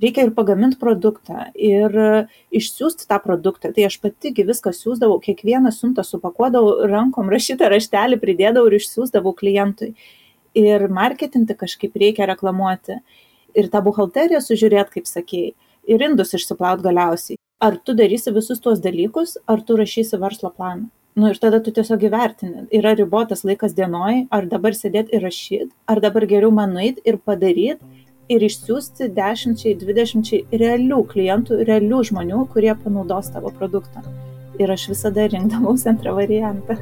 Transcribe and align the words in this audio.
reikia 0.00 0.26
ir 0.26 0.32
pagaminti 0.36 0.78
produktą, 0.80 1.46
ir 1.54 1.94
išsiųsti 2.56 3.08
tą 3.10 3.20
produktą. 3.22 3.72
Tai 3.76 3.86
aš 3.88 3.98
patigi 4.02 4.46
viską 4.48 4.72
siūsdavau, 4.76 5.20
kiekvieną 5.24 5.72
siuntą 5.74 6.04
supakuodavau, 6.06 6.86
rankom 6.90 7.30
rašytą 7.34 7.70
raštelį 7.72 8.20
pridėdavau 8.22 8.70
ir 8.70 8.78
išsiųsdavau 8.80 9.34
klientui. 9.38 9.94
Ir 10.58 10.88
marketinti 10.90 11.54
kažkaip 11.54 11.94
reikia 12.00 12.26
reklamuoti. 12.30 12.98
Ir 13.58 13.68
tą 13.70 13.82
buhalteriją 13.86 14.40
sužiūrėti, 14.42 14.98
kaip 14.98 15.10
sakėjai. 15.10 15.52
Ir 15.90 16.02
indus 16.06 16.34
išsiplaut 16.36 16.82
galiausiai. 16.84 17.38
Ar 17.60 17.76
tu 17.84 17.94
darysi 17.94 18.32
visus 18.32 18.60
tuos 18.62 18.80
dalykus, 18.80 19.36
ar 19.50 19.62
tu 19.66 19.76
rašysi 19.78 20.18
verslo 20.20 20.52
planą. 20.54 20.88
Nu 21.18 21.28
ir 21.28 21.38
tada 21.42 21.58
tu 21.60 21.72
tiesiog 21.74 22.04
įvertini, 22.06 22.68
yra 22.78 22.92
ribotas 22.94 23.42
laikas 23.44 23.74
dienoj, 23.74 24.28
ar 24.30 24.46
dabar 24.48 24.76
sėdėti 24.78 25.16
ir 25.16 25.24
rašyti, 25.26 25.72
ar 25.90 25.98
dabar 26.00 26.24
geriau 26.30 26.52
man 26.54 26.70
nueiti 26.76 27.02
ir 27.04 27.18
padaryti 27.18 27.82
ir 28.30 28.46
išsiųsti 28.46 29.10
dešimčiai, 29.16 29.74
dvidešimčiai 29.80 30.60
realių 30.62 31.02
klientų, 31.10 31.60
realių 31.68 32.04
žmonių, 32.10 32.46
kurie 32.54 32.72
panaudos 32.84 33.32
tavo 33.34 33.52
produktą. 33.58 34.04
Ir 34.60 34.70
aš 34.70 34.90
visada 34.92 35.26
rinkdavausi 35.32 35.90
antrą 35.90 36.14
variantą. 36.18 36.78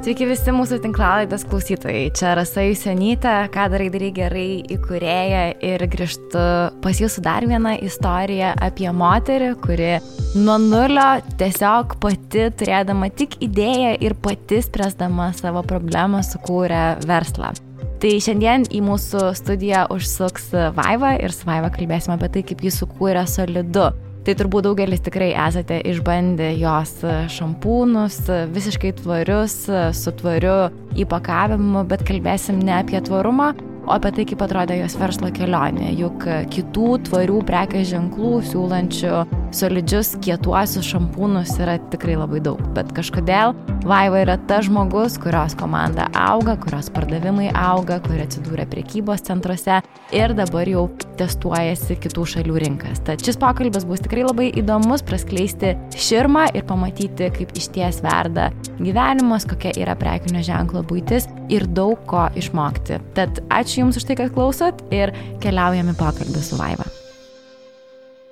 Sveiki 0.00 0.24
visi 0.24 0.52
mūsų 0.56 0.78
tinklalaidės 0.80 1.42
klausytojai. 1.44 2.06
Čia 2.16 2.30
Rasa 2.38 2.62
Jusenytė, 2.64 3.34
ką 3.52 3.66
darai 3.68 3.90
darai 3.92 4.08
gerai 4.16 4.46
įkūrėja 4.72 5.42
ir 5.68 5.84
grįžtu 5.92 6.44
pas 6.80 7.02
jūsų 7.04 7.26
dar 7.26 7.44
vieną 7.44 7.76
istoriją 7.84 8.54
apie 8.64 8.88
moterį, 8.96 9.52
kuri 9.60 9.92
nuo 10.40 10.56
nulio 10.64 11.08
tiesiog 11.36 11.98
pati 12.00 12.48
turėdama 12.48 13.12
tik 13.12 13.42
idėją 13.44 13.98
ir 14.00 14.16
pati 14.24 14.64
spręsdama 14.64 15.34
savo 15.36 15.60
problemą 15.68 16.24
sukūrė 16.24 16.86
verslą. 17.04 17.52
Tai 18.00 18.12
šiandien 18.24 18.64
į 18.72 18.80
mūsų 18.86 19.30
studiją 19.36 19.86
užsuks 19.92 20.50
Vaiva 20.76 21.16
ir 21.20 21.34
su 21.36 21.44
Vaiva 21.48 21.68
kalbėsime 21.72 22.16
apie 22.16 22.30
tai, 22.32 22.44
kaip 22.48 22.62
jis 22.64 22.80
sukūrė 22.80 23.26
solidu. 23.28 23.90
Tai 24.24 24.34
turbūt 24.36 24.66
daugelis 24.66 25.00
tikrai 25.04 25.30
esate 25.32 25.78
išbandę 25.88 26.50
jos 26.60 26.92
šampūnus, 27.32 28.18
visiškai 28.52 28.92
tvarius, 28.98 29.56
su 29.96 30.12
tvariu 30.20 30.70
įpakavimu, 31.00 31.86
bet 31.88 32.04
kalbėsim 32.08 32.60
ne 32.60 32.76
apie 32.82 33.00
tvarumą, 33.04 33.54
o 33.86 33.94
apie 33.96 34.12
tai, 34.16 34.26
kaip 34.28 34.44
atrodė 34.44 34.80
jos 34.80 34.96
verslo 35.00 35.30
kelionė. 35.34 35.92
Juk 35.98 36.26
kitų 36.52 36.88
tvarių 37.08 37.42
prekės 37.48 37.90
ženklų 37.92 38.32
siūlančių 38.50 39.14
solidžius 39.54 40.14
kietuosius 40.22 40.86
šampūnus 40.92 41.56
yra 41.62 41.76
tikrai 41.92 42.16
labai 42.18 42.42
daug. 42.44 42.60
Bet 42.76 42.92
kažkodėl 42.96 43.54
Vaiva 43.86 44.20
yra 44.22 44.36
ta 44.48 44.60
žmogus, 44.64 45.16
kurios 45.20 45.56
komanda 45.58 46.06
auga, 46.16 46.56
kurios 46.60 46.90
pardavimai 46.92 47.48
auga, 47.56 47.98
kuri 48.04 48.26
atsidūrė 48.26 48.66
priekybos 48.70 49.24
centruose 49.26 49.80
ir 50.14 50.34
dabar 50.36 50.68
jau 50.68 50.86
testuojasi 51.20 51.96
kitų 52.04 52.26
šalių 52.34 52.60
rinkas. 52.64 53.02
Tad 53.06 53.24
šis 53.24 53.40
pokalbis 53.40 53.86
bus 53.88 54.04
tikrai 54.04 54.26
labai 54.26 54.50
įdomus 54.60 55.04
praskleisti 55.06 55.74
širmą 55.96 56.50
ir 56.54 56.66
pamatyti, 56.68 57.30
kaip 57.34 57.56
iš 57.56 57.70
ties 57.74 58.02
verda 58.04 58.50
gyvenimas, 58.84 59.46
kokia 59.48 59.72
yra 59.80 59.94
prekinio 59.98 60.42
ženklo 60.46 60.82
būtis 60.86 61.26
ir 61.52 61.66
daug 61.68 62.00
ko 62.10 62.26
išmokti. 62.38 63.00
Tad 63.16 63.42
ačiū 63.52 63.84
Jums 63.84 64.00
už 64.00 64.06
tai, 64.08 64.16
kad 64.20 64.32
klausot 64.34 64.80
ir 64.94 65.12
keliaujame 65.42 65.94
pokalbį 65.98 66.44
su 66.44 66.58
Vaiva. 66.60 66.86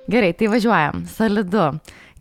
Gerai, 0.09 0.31
tai 0.33 0.49
važiuojam. 0.49 1.03
Solidu. 1.13 1.67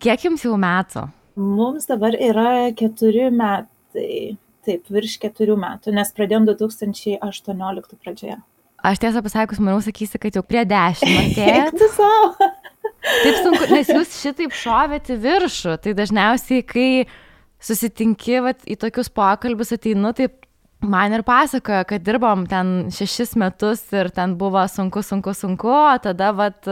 Kiek 0.03 0.27
Jums 0.29 0.45
jau 0.45 0.59
metų? 0.61 1.07
Mums 1.39 1.89
dabar 1.89 2.17
yra 2.19 2.69
keturi 2.77 3.31
metai. 3.33 4.37
Taip, 4.69 4.85
virš 4.93 5.15
keturių 5.23 5.55
metų, 5.57 5.95
nes 5.97 6.11
pradėjom 6.13 6.45
2018 6.51 7.97
pradžioje. 8.03 8.37
Aš 8.85 9.01
tiesą 9.03 9.23
pasakius, 9.25 9.63
manau, 9.63 9.79
sakysi, 9.83 10.21
kad 10.21 10.37
jau 10.37 10.43
prie 10.45 10.67
dešimt. 10.69 11.39
Savo. 11.97 12.51
Taip 13.09 13.39
sunku, 13.41 13.65
nes 13.73 13.89
jūs 13.91 14.19
šitaip 14.21 14.53
šovėte 14.55 15.17
viršų. 15.23 15.79
Tai 15.83 15.95
dažniausiai, 15.99 16.67
kai 16.67 16.91
susitinki 17.63 18.43
vat, 18.45 18.63
į 18.69 18.79
tokius 18.81 19.11
pokalbius, 19.15 19.75
ateinu, 19.75 20.13
taip 20.17 20.45
man 20.81 21.13
ir 21.13 21.25
pasakojo, 21.27 21.83
kad 21.91 22.05
dirbom 22.07 22.45
ten 22.47 22.89
šešis 22.95 23.35
metus 23.41 23.81
ir 23.97 24.13
ten 24.15 24.37
buvo 24.39 24.63
sunku, 24.71 25.03
sunku, 25.03 25.35
sunku, 25.35 25.71
o 25.75 25.97
tada 26.03 26.31
vat, 26.37 26.69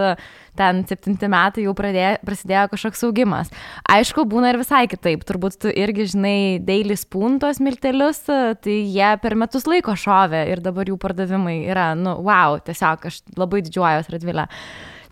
ten 0.57 0.83
septinti 0.87 1.29
metai 1.31 1.67
jau 1.67 1.75
pradėjo, 1.77 2.13
prasidėjo 2.27 2.67
kažkoks 2.75 3.03
augimas. 3.09 3.51
Aišku, 3.91 4.25
būna 4.31 4.53
ir 4.53 4.61
visai 4.63 4.85
kitaip, 4.91 5.27
turbūt 5.27 5.59
tu 5.65 5.73
irgi 5.75 6.11
žinai 6.15 6.39
daily 6.63 6.97
spuntos 6.99 7.59
miltelius, 7.63 8.23
tai 8.27 8.79
jie 8.87 9.13
per 9.23 9.35
metus 9.39 9.67
laiko 9.67 9.97
šovė 9.99 10.47
ir 10.53 10.63
dabar 10.65 10.87
jų 10.87 11.01
pardavimai 11.03 11.65
yra, 11.67 11.91
nu, 11.99 12.15
wow, 12.27 12.61
tiesiog 12.63 13.11
aš 13.11 13.25
labai 13.37 13.65
didžiuojuosi, 13.67 14.15
Radvilė. 14.15 14.47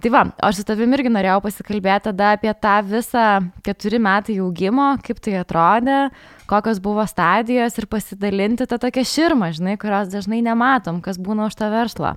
Tai 0.04 0.10
va, 0.12 0.20
aš 0.44 0.58
su 0.58 0.62
tavimi 0.68 0.98
irgi 0.98 1.08
norėjau 1.08 1.38
pasikalbėti 1.40 2.10
tada 2.10 2.34
apie 2.34 2.50
tą 2.60 2.74
visą 2.84 3.22
keturi 3.64 3.96
metai 4.04 4.34
augimo, 4.36 4.90
kaip 5.00 5.22
tai 5.24 5.38
atrodė, 5.40 6.10
kokios 6.50 6.76
buvo 6.84 7.06
stadijos 7.08 7.80
ir 7.80 7.86
pasidalinti 7.88 8.66
tą 8.68 8.76
tokią 8.82 9.06
širmą, 9.08 9.48
žinai, 9.56 9.78
kurios 9.80 10.10
dažnai 10.12 10.42
nematom, 10.44 10.98
kas 11.00 11.16
būna 11.16 11.46
už 11.48 11.56
tą 11.56 11.70
verslą. 11.72 12.12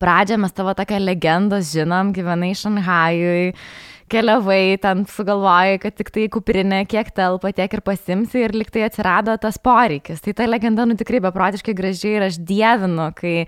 Pradžią 0.00 0.38
mes 0.40 0.56
tavo 0.56 0.72
tokią 0.78 1.02
legendą 1.04 1.60
žinom, 1.68 2.14
gyvenai 2.16 2.54
Šanhajui, 2.56 3.52
keliavai, 4.10 4.78
ten 4.82 5.04
sugalvojai, 5.08 5.78
kad 5.82 5.96
tik 5.98 6.10
tai 6.14 6.26
kuprinė, 6.32 6.80
kiek 6.88 7.10
telpa, 7.16 7.52
tiek 7.54 7.76
ir 7.76 7.82
pasimsi 7.84 8.42
ir 8.46 8.54
liktai 8.56 8.86
atsirado 8.86 9.34
tas 9.40 9.60
poreikis. 9.62 10.22
Tai 10.24 10.34
ta 10.38 10.48
legenda, 10.48 10.86
nu 10.88 10.96
tikrai 10.98 11.20
beprotiškai 11.24 11.74
gražiai 11.76 12.16
ir 12.16 12.26
aš 12.28 12.40
dievinu, 12.48 13.10
kai 13.18 13.34
e, 13.44 13.46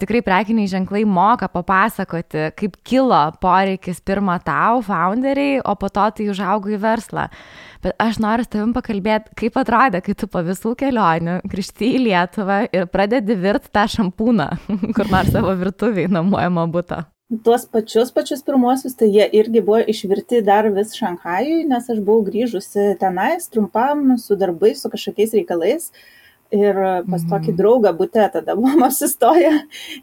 tikrai 0.00 0.24
prekiniai 0.26 0.70
ženklai 0.72 1.04
moka 1.08 1.50
papasakoti, 1.52 2.48
kaip 2.58 2.80
kilo 2.88 3.20
poreikis 3.42 4.02
pirmą 4.04 4.38
tau, 4.46 4.82
founderiai, 4.86 5.60
o 5.60 5.76
po 5.76 5.92
to 5.92 6.08
tai 6.16 6.28
užaugo 6.32 6.72
į 6.72 6.80
verslą. 6.82 7.28
Bet 7.82 7.96
aš 8.02 8.20
noriu 8.22 8.46
su 8.46 8.54
tavim 8.56 8.74
pakalbėti, 8.76 9.36
kaip 9.38 9.56
atrodė, 9.60 10.02
kai 10.04 10.16
tu 10.18 10.28
po 10.30 10.42
visų 10.46 10.76
kelionių 10.78 11.40
grįžti 11.44 11.94
į 11.96 12.04
Lietuvą 12.08 12.62
ir 12.72 12.86
pradedi 12.92 13.36
virti 13.38 13.72
tą 13.74 13.88
šampūną, 13.98 14.52
kur 14.96 15.10
nors 15.12 15.34
savo 15.34 15.56
virtuviai 15.58 16.08
namuojamo 16.12 16.70
būto 16.72 17.04
tuos 17.44 17.64
pačius 17.64 18.10
pačius 18.12 18.42
pirmuosius, 18.44 18.96
tai 18.98 19.08
jie 19.12 19.26
irgi 19.40 19.62
buvo 19.64 19.80
išvirti 19.88 20.42
dar 20.44 20.68
vis 20.74 20.92
Šanhajui, 20.98 21.62
nes 21.70 21.88
aš 21.90 22.00
buvau 22.04 22.26
grįžusi 22.26 22.92
tenais 23.00 23.48
trumpam 23.52 24.16
su 24.20 24.36
darbais, 24.36 24.82
su 24.82 24.90
kažkokiais 24.92 25.36
reikalais. 25.38 25.92
Ir 26.52 26.76
pas 27.08 27.22
tokį 27.24 27.54
mhm. 27.54 27.56
draugą 27.56 27.94
būte 27.96 28.26
tada 28.34 28.52
buvom 28.58 28.84
apsistoję 28.88 29.54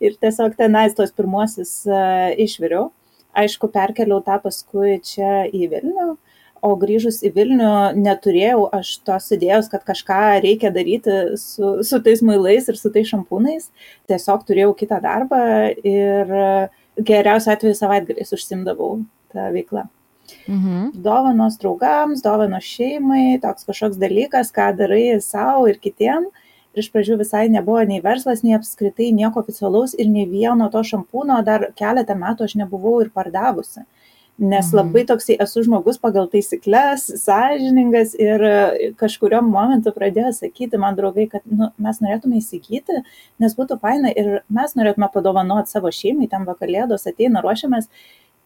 ir 0.02 0.16
tiesiog 0.18 0.56
tenais 0.58 0.96
tos 0.98 1.14
pirmuosius 1.14 1.84
uh, 1.86 2.32
išviriau. 2.34 2.90
Aišku, 3.38 3.70
perkeliau 3.70 4.24
tą 4.26 4.40
paskui 4.42 4.96
čia 5.06 5.44
į 5.54 5.68
Vilnių, 5.70 6.08
o 6.66 6.72
grįžus 6.82 7.22
į 7.22 7.30
Vilnių 7.36 7.74
neturėjau 8.02 8.66
aš 8.74 8.96
tos 9.06 9.30
idėjos, 9.38 9.70
kad 9.70 9.86
kažką 9.86 10.40
reikia 10.42 10.74
daryti 10.74 11.38
su, 11.38 11.78
su 11.86 12.02
tais 12.02 12.26
muilais 12.26 12.66
ir 12.66 12.82
su 12.82 12.90
tais 12.90 13.06
šampūnais. 13.14 13.70
Tiesiog 14.10 14.50
turėjau 14.50 14.74
kitą 14.82 14.98
darbą 15.06 15.44
ir 15.86 16.34
geriausiu 17.06 17.54
atveju 17.54 17.78
savaitgaliais 17.78 18.34
užsimdavau 18.36 19.00
tą 19.34 19.50
veiklą. 19.54 19.88
Mhm. 20.48 20.92
Dovanos 21.06 21.58
draugams, 21.62 22.22
dovanos 22.26 22.68
šeimai, 22.70 23.40
toks 23.42 23.66
kažkoks 23.66 23.98
dalykas, 24.02 24.54
ką 24.54 24.72
darai 24.78 25.20
savo 25.22 25.68
ir 25.70 25.80
kitiem. 25.82 26.30
Iš 26.78 26.92
pradžių 26.94 27.18
visai 27.20 27.48
nebuvo 27.50 27.82
nei 27.88 28.00
verslas, 28.00 28.44
nei 28.46 28.54
apskritai 28.56 29.10
nieko 29.12 29.42
oficialaus 29.42 29.96
ir 29.98 30.08
nei 30.08 30.28
vieno 30.30 30.70
to 30.70 30.84
šampūno 30.86 31.40
dar 31.44 31.72
keletą 31.76 32.16
metų 32.16 32.46
aš 32.46 32.60
nebuvau 32.62 33.00
ir 33.02 33.10
pardavusi. 33.10 33.82
Mhm 33.82 34.09
nes 34.40 34.70
labai 34.72 35.04
toksai 35.08 35.36
esu 35.44 35.64
žmogus 35.66 36.00
pagal 36.00 36.30
taisykles, 36.32 37.06
sąžiningas 37.22 38.14
ir 38.20 38.44
kažkurio 39.00 39.42
momentu 39.44 39.92
pradėjo 39.96 40.32
sakyti 40.38 40.80
man 40.80 40.96
draugai, 40.96 41.28
kad 41.32 41.44
nu, 41.46 41.70
mes 41.82 42.00
norėtume 42.04 42.40
įsigyti, 42.40 43.02
nes 43.44 43.58
būtų 43.58 43.80
faina 43.84 44.14
ir 44.16 44.40
mes 44.48 44.76
norėtume 44.80 45.10
padovanoti 45.12 45.76
savo 45.76 45.92
šeimai, 45.92 46.30
ten 46.32 46.48
vakalėdos 46.48 47.08
ateina, 47.12 47.44
ruošiamės. 47.44 47.92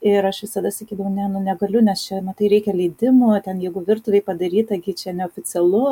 Ir 0.03 0.25
aš 0.27 0.41
visada 0.43 0.67
sakydavau, 0.73 1.07
ne, 1.15 1.29
nu 1.31 1.39
negaliu, 1.39 1.79
nes 1.79 2.01
čia, 2.03 2.17
matai, 2.25 2.49
reikia 2.51 2.73
leidimų, 2.75 3.37
ten 3.45 3.61
jeigu 3.63 3.85
virtuviai 3.87 4.19
padaryta, 4.25 4.75
gi 4.83 4.91
čia 4.99 5.13
neoficialu, 5.15 5.83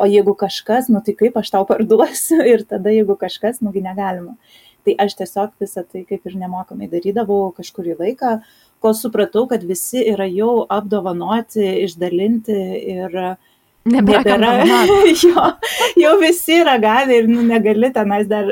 o 0.00 0.06
jeigu 0.08 0.32
kažkas, 0.40 0.88
nu 0.88 1.02
tai 1.04 1.12
kaip 1.18 1.36
aš 1.36 1.50
tau 1.52 1.66
parduosiu 1.68 2.38
ir 2.54 2.64
tada 2.70 2.94
jeigu 2.94 3.18
kažkas, 3.20 3.60
nugi 3.60 3.82
negalima. 3.84 4.38
Tai 4.88 4.94
aš 5.04 5.18
tiesiog 5.18 5.52
visą 5.60 5.84
tai 5.84 6.06
kaip 6.08 6.24
ir 6.24 6.38
nemokamai 6.40 6.88
darydavau 6.88 7.50
kažkurį 7.58 7.98
laiką, 7.98 8.38
kol 8.82 8.94
supratau, 8.96 9.46
kad 9.50 9.64
visi 9.66 10.02
yra 10.12 10.28
jau 10.30 10.64
apdovanoti, 10.70 11.64
išdalinti 11.86 12.58
ir 12.94 13.18
nebėra. 13.88 14.52
jo, 15.24 15.48
jau 16.04 16.14
visi 16.22 16.60
yra 16.62 16.78
gavę 16.82 17.22
ir 17.22 17.28
nu, 17.30 17.42
negali 17.46 17.92
tenais 17.94 18.28
dar, 18.30 18.50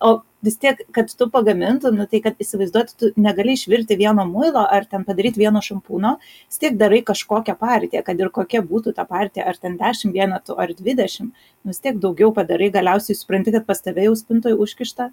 o 0.00 0.16
vis 0.46 0.58
tiek, 0.62 0.80
kad 0.94 1.10
tu 1.18 1.28
pagamintum, 1.32 1.96
nu, 1.98 2.06
tai 2.10 2.20
kad 2.24 2.38
įsivaizduoti, 2.42 2.96
tu 3.00 3.10
negali 3.20 3.56
išvirti 3.56 3.96
vieno 3.98 4.26
muilo 4.28 4.62
ar 4.62 4.86
ten 4.90 5.04
padaryti 5.06 5.42
vieno 5.42 5.62
šampūno, 5.64 6.16
vis 6.22 6.60
tiek 6.62 6.76
darai 6.78 7.02
kažkokią 7.06 7.56
partiją, 7.58 8.04
kad 8.06 8.20
ir 8.20 8.30
kokia 8.34 8.62
būtų 8.66 8.94
ta 8.96 9.06
partija, 9.08 9.46
ar 9.48 9.58
ten 9.60 9.78
10 9.80 10.14
vienetų 10.14 10.58
ar 10.62 10.74
20, 10.78 11.30
nu, 11.30 11.72
vis 11.72 11.82
tiek 11.82 11.98
daugiau 12.02 12.32
padarai, 12.36 12.70
galiausiai 12.74 13.18
supranti, 13.18 13.54
kad 13.54 13.66
pas 13.68 13.82
tave 13.82 14.06
jau 14.06 14.14
spintoje 14.18 14.58
užkišta 14.66 15.10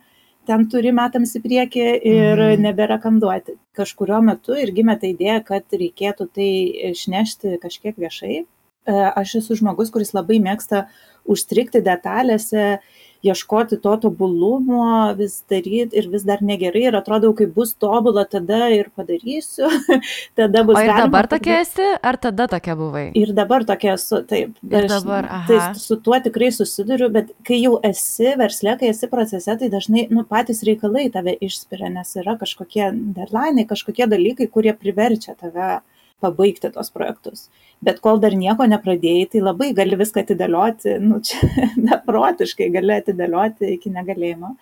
ten 0.47 0.65
turi 0.71 0.91
metams 0.95 1.35
į 1.37 1.41
priekį 1.43 1.85
ir 2.09 2.41
mm. 2.41 2.63
nebėra 2.65 2.99
kam 3.03 3.19
duoti. 3.23 3.57
Kažkurio 3.77 4.19
metu 4.25 4.57
ir 4.59 4.73
gimė 4.75 4.97
ta 5.01 5.09
idėja, 5.09 5.39
kad 5.47 5.77
reikėtų 5.79 6.27
tai 6.35 6.49
išnešti 6.91 7.57
kažkiek 7.63 7.99
viešai. 7.99 8.43
E, 8.43 8.45
aš 8.91 9.37
esu 9.41 9.57
žmogus, 9.59 9.91
kuris 9.93 10.13
labai 10.15 10.41
mėgsta 10.43 10.87
užstrikti 11.23 11.83
detalėse 11.85 12.79
ieškoti 13.23 13.77
to 13.81 13.93
tobulumo, 14.03 15.13
vis 15.17 15.37
daryti 15.49 15.95
ir 15.99 16.09
vis 16.11 16.25
dar 16.27 16.43
negerai 16.43 16.87
ir 16.89 16.97
atrodo, 16.99 17.31
kai 17.37 17.47
bus 17.57 17.71
tobula, 17.79 18.25
tada 18.29 18.67
ir 18.75 18.89
padarysiu. 18.95 19.69
tada 20.39 20.63
bus. 20.67 20.77
O 20.77 20.83
ir 20.83 20.91
dabar 20.97 21.29
tokia 21.31 21.61
esi, 21.63 21.87
ar 22.03 22.19
tada 22.25 22.49
tokia 22.51 22.75
buvai? 22.79 23.05
Ir 23.19 23.31
dabar 23.37 23.65
tokia 23.67 23.95
esu, 23.95 24.21
taip. 24.27 24.57
Ir 24.67 24.89
dabar, 24.91 25.29
aha. 25.29 25.45
Tai 25.47 25.79
su 25.79 25.99
tuo 26.03 26.19
tikrai 26.25 26.51
susiduriu, 26.55 27.09
bet 27.13 27.31
kai 27.47 27.61
jau 27.61 27.77
esi 27.87 28.35
verslė, 28.39 28.75
kai 28.81 28.91
esi 28.91 29.09
procese, 29.11 29.55
tai 29.61 29.71
dažnai 29.71 30.09
nu, 30.11 30.25
patys 30.27 30.63
reikalai 30.67 31.07
tave 31.13 31.37
išspiria, 31.47 31.91
nes 31.93 32.15
yra 32.19 32.35
kažkokie 32.41 32.91
deadline, 33.15 33.67
kažkokie 33.69 34.09
dalykai, 34.11 34.51
kurie 34.51 34.75
priverčia 34.75 35.37
tave 35.39 35.79
pabaigti 36.23 36.71
tos 36.73 36.91
projektus. 36.93 37.47
Bet 37.83 37.99
kol 38.03 38.21
dar 38.23 38.35
nieko 38.39 38.67
nepradėjai, 38.69 39.29
tai 39.33 39.43
labai 39.43 39.71
gali 39.77 39.99
viską 39.99 40.23
atidėlioti, 40.23 40.97
nu 41.03 41.19
čia 41.25 41.49
beprotiškai 41.89 42.69
gali 42.73 42.97
atidėlioti 42.97 43.73
iki 43.75 43.93
negalėjimo. 43.93 44.55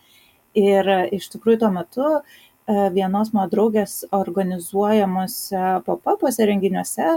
Ir 0.60 0.90
iš 1.16 1.30
tikrųjų 1.32 1.62
tuo 1.62 1.72
metu 1.72 2.08
e, 2.12 2.22
vienos 2.96 3.32
mano 3.36 3.48
draugės 3.52 4.02
organizuojamuose 4.18 5.78
pop-upuose 5.86 6.48
renginiuose, 6.50 7.14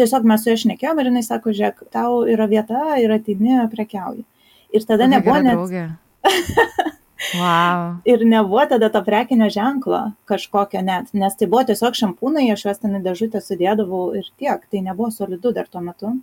tiesiog 0.00 0.24
mes 0.28 0.44
su 0.44 0.52
ja 0.52 0.56
šnekėjom 0.62 1.02
ir 1.02 1.10
jinai 1.10 1.24
sako, 1.26 1.52
žiūrėk, 1.52 1.84
tau 1.92 2.22
yra 2.30 2.48
vieta 2.48 2.96
ir 3.02 3.12
atini 3.12 3.60
prekiauji. 3.74 4.24
Ir 4.72 4.88
tada 4.88 5.04
Kokia 5.04 5.42
nebuvo 5.44 5.68
net... 5.76 5.98
Wow. 7.30 8.02
Ir 8.08 8.24
nebuvo 8.26 8.64
tada 8.66 8.88
to 8.92 9.02
prekinio 9.06 9.48
ženklo 9.52 10.00
kažkokio 10.28 10.82
net, 10.82 11.12
nes 11.14 11.36
tai 11.38 11.48
buvo 11.50 11.62
tiesiog 11.68 11.96
šampūnai, 11.98 12.48
aš 12.52 12.66
juos 12.66 12.82
ten 12.82 12.98
į 12.98 13.02
dėžutę 13.04 13.42
sudėdavau 13.44 14.04
ir 14.18 14.28
tiek, 14.40 14.64
tai 14.70 14.82
nebuvo 14.82 15.12
solidu 15.14 15.52
dar 15.54 15.70
tuo 15.70 15.84
metu. 15.84 16.16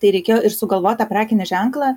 Tai 0.00 0.10
reikėjo 0.14 0.42
ir 0.46 0.54
sugalvoti 0.54 1.00
tą 1.00 1.08
prekinį 1.10 1.46
ženklą 1.50 1.94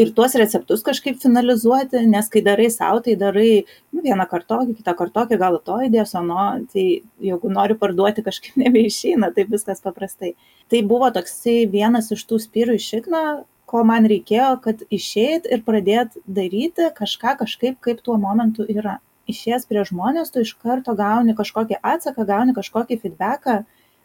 ir 0.00 0.10
tuos 0.14 0.34
receptus 0.38 0.82
kažkaip 0.86 1.18
finalizuoti, 1.22 2.02
nes 2.10 2.28
kai 2.32 2.42
darai 2.46 2.68
savo, 2.72 3.00
tai 3.04 3.14
darai 3.18 3.64
nu, 3.64 4.02
vieną 4.04 4.26
kartokį, 4.30 4.76
kitą 4.80 4.94
kartokį, 4.98 5.38
gal 5.40 5.58
to 5.66 5.78
įdės, 5.86 6.14
o 6.18 6.22
no, 6.26 6.46
tai 6.72 6.86
jeigu 7.22 7.50
nori 7.52 7.76
parduoti 7.78 8.24
kažkaip 8.26 8.58
nebeišeina, 8.64 9.32
tai 9.34 9.46
viskas 9.50 9.82
paprastai. 9.84 10.34
Tai 10.72 10.84
buvo 10.88 11.10
toksai 11.14 11.64
vienas 11.70 12.10
iš 12.14 12.24
tų 12.30 12.40
spyrų 12.42 12.78
iš 12.78 12.88
šikno, 12.94 13.24
ko 13.74 13.82
man 13.82 14.06
reikėjo, 14.06 14.52
kad 14.62 14.84
išeit 14.94 15.48
ir 15.50 15.64
pradėt 15.66 16.12
daryti 16.30 16.92
kažką 16.94 17.32
kažkaip, 17.40 17.80
kaip 17.82 18.04
tuo 18.06 18.14
momentu 18.22 18.62
yra. 18.70 19.00
Išėjęs 19.26 19.64
prie 19.66 19.82
žmonės, 19.88 20.30
tu 20.30 20.44
iš 20.44 20.52
karto 20.62 20.94
gauni 20.94 21.34
kažkokį 21.34 21.80
atsaką, 21.82 22.26
gauni 22.28 22.54
kažkokį 22.54 23.00
feedbacką, 23.02 23.56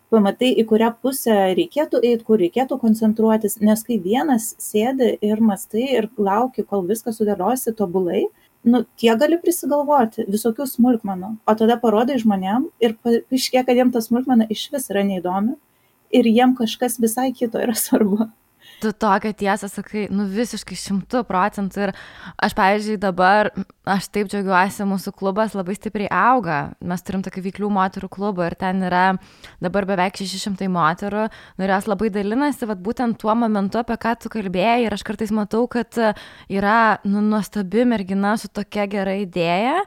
pamatai, 0.10 0.50
į 0.57 0.66
kurią 0.71 0.89
pusę 1.04 1.36
reikėtų 1.60 2.01
eiti, 2.01 2.25
kur 2.25 2.42
reikėtų 2.42 2.80
koncentruotis, 2.81 3.60
nes 3.62 3.86
kai 3.86 4.00
vienas 4.01 4.56
sėdi 4.63 5.12
ir 5.30 5.44
mastai 5.51 5.86
ir 6.00 6.10
lauki, 6.18 6.66
kol 6.66 6.88
viską 6.89 7.13
sudėliosi 7.13 7.75
tobulai, 7.77 8.24
nu, 8.66 8.83
tie 8.98 9.13
gali 9.21 9.38
prisigalvoti 9.44 10.25
visokių 10.31 10.66
smulkmenų, 10.71 11.36
o 11.45 11.57
tada 11.62 11.77
parodai 11.83 12.18
žmonėm 12.24 12.71
ir 12.81 12.98
iškiek, 13.06 13.68
kad 13.69 13.77
jiems 13.77 13.94
ta 13.94 14.01
smulkmena 14.01 14.50
iš 14.50 14.66
vis 14.74 14.89
yra 14.89 15.06
neįdomi 15.06 15.60
ir 16.10 16.33
jiem 16.33 16.57
kažkas 16.57 16.98
visai 16.98 17.30
kito 17.38 17.62
yra 17.62 17.77
svarbu 17.77 18.31
tu 18.81 18.92
tokią 18.94 19.34
tiesą 19.38 19.68
sakai, 19.72 20.08
nu 20.14 20.26
visiškai 20.30 20.78
šimtų 20.80 21.22
procentų. 21.28 21.88
Ir 21.88 21.92
aš, 22.42 22.56
pavyzdžiui, 22.58 22.98
dabar, 23.02 23.52
aš 23.90 24.08
taip 24.14 24.30
džiaugiuosi, 24.31 24.88
mūsų 24.90 25.14
klubas 25.20 25.56
labai 25.58 25.76
stipriai 25.78 26.10
auga. 26.14 26.60
Mes 26.80 27.04
turim 27.06 27.24
tokį 27.26 27.44
vyklių 27.50 27.72
moterų 27.76 28.10
klubą 28.14 28.48
ir 28.50 28.58
ten 28.60 28.84
yra 28.88 29.04
dabar 29.64 29.88
beveik 29.90 30.20
600 30.20 30.70
moterų. 30.74 31.28
Nu, 31.58 31.68
ir 31.68 31.76
jos 31.76 31.90
labai 31.92 32.12
dalinasi, 32.16 32.70
vad 32.70 32.84
būtent 32.86 33.20
tuo 33.22 33.36
momentu, 33.36 33.81
apie 33.81 34.00
ką 34.00 34.16
tu 34.24 34.31
kalbėjai. 34.34 34.86
Ir 34.88 34.96
aš 34.96 35.06
kartais 35.08 35.34
matau, 35.36 35.66
kad 35.72 36.00
yra 36.48 36.80
nu, 37.04 37.24
nuostabi 37.26 37.86
mergina 37.90 38.38
su 38.40 38.52
tokia 38.52 38.88
gera 38.90 39.20
idėja. 39.20 39.84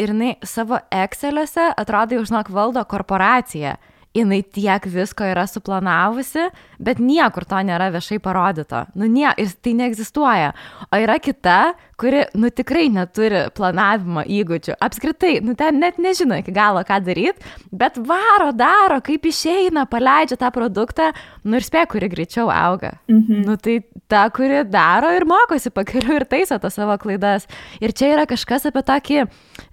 Ir 0.00 0.14
jinai 0.14 0.34
savo 0.48 0.78
Exceliuose 0.88 1.74
atrodo 1.76 2.16
jau 2.16 2.24
žinok 2.24 2.48
valdo 2.56 2.84
korporaciją 2.88 3.76
jinai 4.16 4.40
tiek 4.42 4.86
visko 4.90 5.26
yra 5.30 5.44
suplanavusi, 5.46 6.48
bet 6.82 6.98
niekur 7.02 7.46
to 7.46 7.60
nėra 7.66 7.90
viešai 7.94 8.18
parodyto. 8.22 8.84
Nu, 8.98 9.06
nie, 9.06 9.28
ir 9.38 9.52
tai 9.62 9.74
neegzistuoja. 9.78 10.50
O 10.90 10.98
yra 10.98 11.20
kita, 11.22 11.58
kuri, 12.00 12.24
nu, 12.34 12.50
tikrai 12.50 12.88
neturi 12.90 13.44
planavimo 13.54 14.24
įgūdžių. 14.26 14.74
Apskritai, 14.82 15.36
nu, 15.46 15.54
ten 15.58 15.78
net 15.82 16.00
nežino 16.02 16.40
iki 16.40 16.54
galo, 16.54 16.82
ką 16.86 16.98
daryti, 17.06 17.52
bet 17.70 18.00
varo, 18.08 18.50
daro, 18.56 18.98
kaip 19.04 19.28
išeina, 19.30 19.86
paleidžia 19.90 20.40
tą 20.40 20.50
produktą, 20.54 21.12
nu 21.46 21.60
ir 21.60 21.66
spė, 21.66 21.86
kuri 21.92 22.10
greičiau 22.10 22.50
auga. 22.50 22.96
Mhm. 23.10 23.44
Nu, 23.46 23.56
tai 23.62 23.78
ta, 24.10 24.26
kuri 24.34 24.64
daro 24.66 25.12
ir 25.14 25.28
mokosi 25.28 25.70
pakeliu 25.74 26.18
ir 26.18 26.26
taiso 26.26 26.58
tas 26.58 26.74
savo 26.74 26.98
klaidas. 26.98 27.46
Ir 27.78 27.94
čia 27.94 28.10
yra 28.16 28.26
kažkas 28.30 28.66
apie 28.70 28.82
tokį 28.90 29.22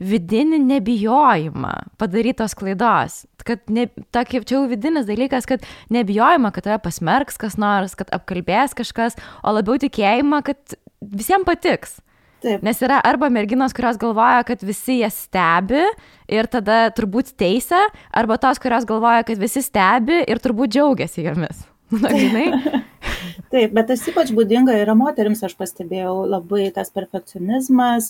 vidinį 0.04 0.60
nebijojimą 0.66 1.74
padarytos 2.02 2.56
klaidos. 2.58 3.22
Kad 3.48 3.64
ne, 3.72 3.88
ta, 4.12 4.26
kaip 4.28 4.48
čia 4.48 4.58
jau 4.58 4.66
vidinis 4.70 5.08
dalykas, 5.08 5.48
kad 5.50 5.64
nebijojama, 5.94 6.52
kad 6.56 6.68
tave 6.68 6.82
pasmerks 6.84 7.40
kas 7.40 7.56
nors, 7.62 7.96
kad 7.98 8.12
apkalbės 8.16 8.76
kažkas, 8.78 9.18
o 9.44 9.56
labiau 9.56 9.80
tikėjimą, 9.82 10.44
kad 10.48 10.78
visiems 11.02 11.48
patiks. 11.48 11.98
Taip. 12.44 12.62
Nes 12.62 12.78
yra 12.86 13.00
arba 13.02 13.32
merginos, 13.34 13.74
kurios 13.74 13.98
galvoja, 13.98 14.44
kad 14.46 14.62
visi 14.62 15.00
jas 15.00 15.16
stebi 15.26 15.82
ir 16.30 16.50
tada 16.52 16.84
turbūt 16.94 17.34
teisia, 17.40 17.88
arba 18.14 18.38
tos, 18.42 18.62
kurios 18.62 18.86
galvoja, 18.86 19.26
kad 19.26 19.42
visi 19.42 19.64
stebi 19.66 20.22
ir 20.30 20.44
turbūt 20.44 20.76
džiaugiasi 20.76 21.26
jomis. 21.26 21.66
Na, 22.04 22.12
žinai? 22.12 22.52
Taip, 23.52 23.72
bet 23.72 23.88
tas 23.88 24.02
ypač 24.12 24.34
būdinga 24.36 24.74
yra 24.82 24.92
moteriams, 24.98 25.40
aš 25.46 25.54
pastebėjau, 25.60 26.26
labai 26.28 26.66
tas 26.76 26.92
perfekcionizmas, 26.92 28.10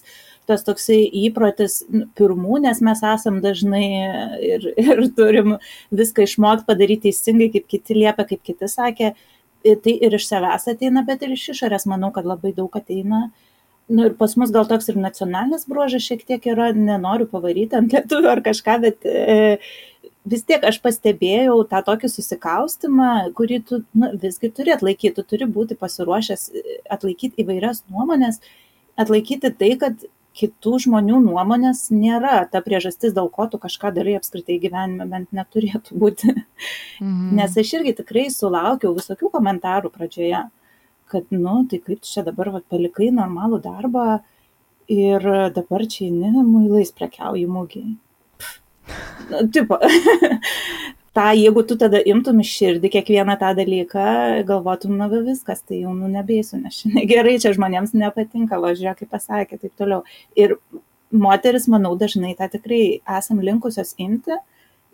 tas 0.49 0.65
toksai 0.65 1.03
įprotis 1.27 1.83
nu, 1.93 2.07
pirmų, 2.17 2.63
nes 2.65 2.81
mes 2.81 3.03
esam 3.05 3.37
dažnai 3.43 3.85
ir, 4.47 4.65
ir 4.81 5.03
turim 5.17 5.57
viską 5.93 6.25
išmokti 6.25 6.65
padaryti 6.69 7.11
teisingai, 7.11 7.51
kaip 7.53 7.67
kiti 7.69 7.99
liepia, 7.99 8.25
kaip 8.31 8.41
kiti 8.49 8.71
sakė. 8.71 9.13
Tai 9.67 9.93
ir 9.93 10.15
iš 10.15 10.25
savęs 10.29 10.67
ateina, 10.71 11.03
bet 11.05 11.25
ir 11.25 11.35
iš 11.35 11.51
išorės 11.53 11.85
manau, 11.91 12.09
kad 12.15 12.25
labai 12.25 12.53
daug 12.57 12.73
ateina. 12.79 13.27
Nu, 13.87 14.07
ir 14.09 14.17
pas 14.19 14.33
mus 14.39 14.51
gal 14.51 14.65
toks 14.67 14.89
ir 14.91 14.97
nacionalinis 14.99 15.67
bruožas 15.69 16.03
šiek 16.03 16.25
tiek 16.27 16.43
yra, 16.51 16.73
nenoriu 16.75 17.27
pavaryti 17.31 17.77
ant 17.77 17.93
lietuvių 17.93 18.31
ar 18.33 18.41
kažką, 18.43 18.73
bet 18.83 19.05
e, 19.07 19.59
vis 20.27 20.43
tiek 20.47 20.63
aš 20.67 20.79
pastebėjau 20.83 21.57
tą 21.71 21.81
tokį 21.87 22.09
susikaustimą, 22.11 23.11
kurį 23.37 23.61
tu 23.69 23.81
nu, 23.97 24.11
visgi 24.21 24.51
turi 24.53 24.73
atlaikyti, 24.75 25.15
tu 25.17 25.25
turi 25.25 25.47
būti 25.49 25.77
pasiruošęs 25.79 26.45
e, 26.51 26.77
atlaikyti 26.93 27.43
įvairias 27.43 27.83
nuomonės, 27.91 28.41
atlaikyti 28.99 29.53
tai, 29.59 29.73
kad 29.81 30.07
kitų 30.37 30.77
žmonių 30.85 31.21
nuomonės 31.25 31.87
nėra 31.93 32.43
ta 32.51 32.61
priežastis, 32.65 33.15
dėl 33.15 33.29
ko 33.33 33.47
tu 33.49 33.59
kažką 33.61 33.91
darai 33.95 34.17
apskritai 34.19 34.59
gyvenime, 34.61 35.07
bent 35.09 35.33
neturėtų 35.35 35.97
būti. 36.03 36.33
Mhm. 37.01 37.35
Nes 37.39 37.57
aš 37.57 37.75
irgi 37.79 37.97
tikrai 38.01 38.27
sulaukiau 38.33 38.93
visokių 38.97 39.31
komentarų 39.33 39.93
pradžioje, 39.93 40.47
kad, 41.11 41.29
nu, 41.31 41.61
tai 41.69 41.79
kaip 41.81 42.03
tu 42.03 42.11
čia 42.11 42.25
dabar 42.27 42.51
va, 42.57 42.61
palikai 42.73 43.09
normalų 43.15 43.61
darbą 43.63 44.07
ir 44.91 45.23
dabar 45.55 45.85
čia 45.87 46.07
eini 46.09 46.43
muilais 46.43 46.91
prekiauji 46.95 47.47
mūgiai 47.51 47.95
tipo, 49.53 49.79
tą, 51.17 51.27
jeigu 51.37 51.63
tu 51.67 51.77
tada 51.79 52.01
imtum 52.13 52.41
iš 52.43 52.51
širdį 52.59 52.91
kiekvieną 52.97 53.37
tą 53.41 53.53
dalyką, 53.57 54.09
galvotum, 54.49 54.97
na 54.99 55.07
viskas, 55.11 55.63
tai 55.65 55.81
jau 55.83 55.95
nu 55.97 56.09
nebėsiu, 56.11 56.59
nes 56.61 56.81
šiandien 56.81 57.09
gerai, 57.13 57.37
čia 57.43 57.55
žmonėms 57.57 57.95
nepatinka, 57.97 58.59
važiuoja, 58.63 58.97
kaip 58.99 59.11
pasakė, 59.13 59.61
taip 59.63 59.73
toliau. 59.79 60.03
Ir 60.37 60.57
moteris, 61.11 61.67
manau, 61.71 61.95
dažnai 61.99 62.35
tą 62.37 62.49
tikrai 62.53 62.99
esam 63.17 63.41
linkusios 63.43 63.95
imti 64.01 64.37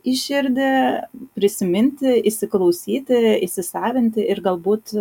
į 0.03 0.15
širdį, 0.19 0.71
prisiminti, 1.37 2.17
įsiklausyti, 2.27 3.19
įsisavinti 3.45 4.25
ir 4.27 4.41
galbūt 4.43 4.95